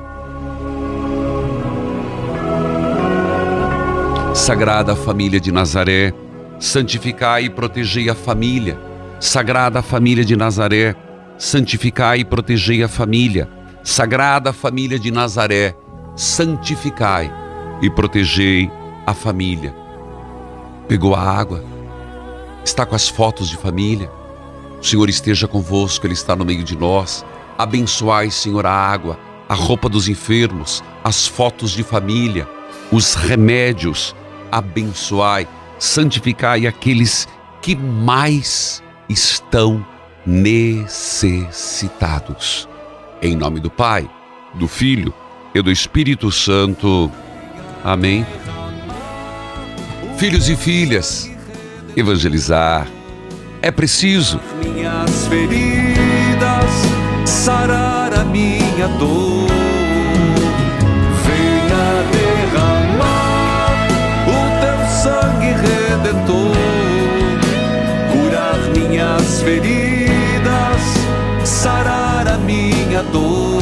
Sagrada 4.34 4.96
Família 4.96 5.40
de 5.40 5.52
Nazaré, 5.52 6.14
santificai 6.60 7.46
e 7.46 7.50
protegei 7.50 8.10
a 8.10 8.16
família. 8.16 8.80
Sagrada 9.20 9.82
Família 9.82 10.24
de 10.24 10.38
Nazaré, 10.38 10.96
santificai 11.38 12.22
e 12.22 12.26
protegei 12.26 12.82
a 12.84 12.88
família. 12.88 13.50
Sagrada 13.84 14.54
Família 14.54 14.98
de 14.98 15.12
Nazaré, 15.12 15.76
santificai 16.16 17.30
e 17.82 17.90
protegei 17.90 18.72
a 19.06 19.14
família. 19.14 19.87
Pegou 20.88 21.14
a 21.14 21.22
água, 21.22 21.64
está 22.64 22.86
com 22.86 22.96
as 22.96 23.10
fotos 23.10 23.50
de 23.50 23.58
família. 23.58 24.10
O 24.80 24.86
Senhor 24.86 25.10
esteja 25.10 25.48
convosco, 25.48 26.06
Ele 26.06 26.14
está 26.14 26.36
no 26.36 26.46
meio 26.46 26.64
de 26.64 26.78
nós. 26.78 27.26
Abençoai, 27.58 28.30
Senhor, 28.32 28.66
a 28.66 28.72
água, 28.72 29.20
a 29.50 29.54
roupa 29.54 29.90
dos 29.90 30.08
enfermos, 30.08 30.82
as 31.04 31.28
fotos 31.28 31.72
de 31.72 31.84
família, 31.84 32.48
os 32.92 33.16
remédios. 33.16 34.16
Abençoai, 34.52 35.48
santificai 35.78 36.68
aqueles 36.68 37.28
que 37.62 37.76
mais 37.76 38.82
estão 39.10 39.86
necessitados. 40.26 42.70
Em 43.22 43.36
nome 43.36 43.60
do 43.60 43.70
Pai, 43.70 44.10
do 44.54 44.68
Filho 44.68 45.14
e 45.54 45.62
do 45.62 45.72
Espírito 45.72 46.32
Santo. 46.32 47.12
Amém. 47.84 48.26
Filhos 50.18 50.50
e 50.50 50.56
filhas, 50.56 51.30
evangelizar 51.96 52.88
é 53.62 53.70
preciso. 53.70 54.40
Minhas 54.64 55.28
feridas, 55.28 56.72
sarar 57.24 58.12
a 58.16 58.24
minha 58.24 58.88
dor. 58.98 59.48
Venha 61.24 62.04
derramar 62.12 63.78
o 64.26 64.40
teu 64.60 64.80
sangue 64.90 65.54
redentor, 65.54 66.58
curar 68.12 68.58
minhas 68.76 69.42
feridas, 69.44 70.82
sarar 71.48 72.28
a 72.28 72.38
minha 72.40 73.04
dor. 73.12 73.57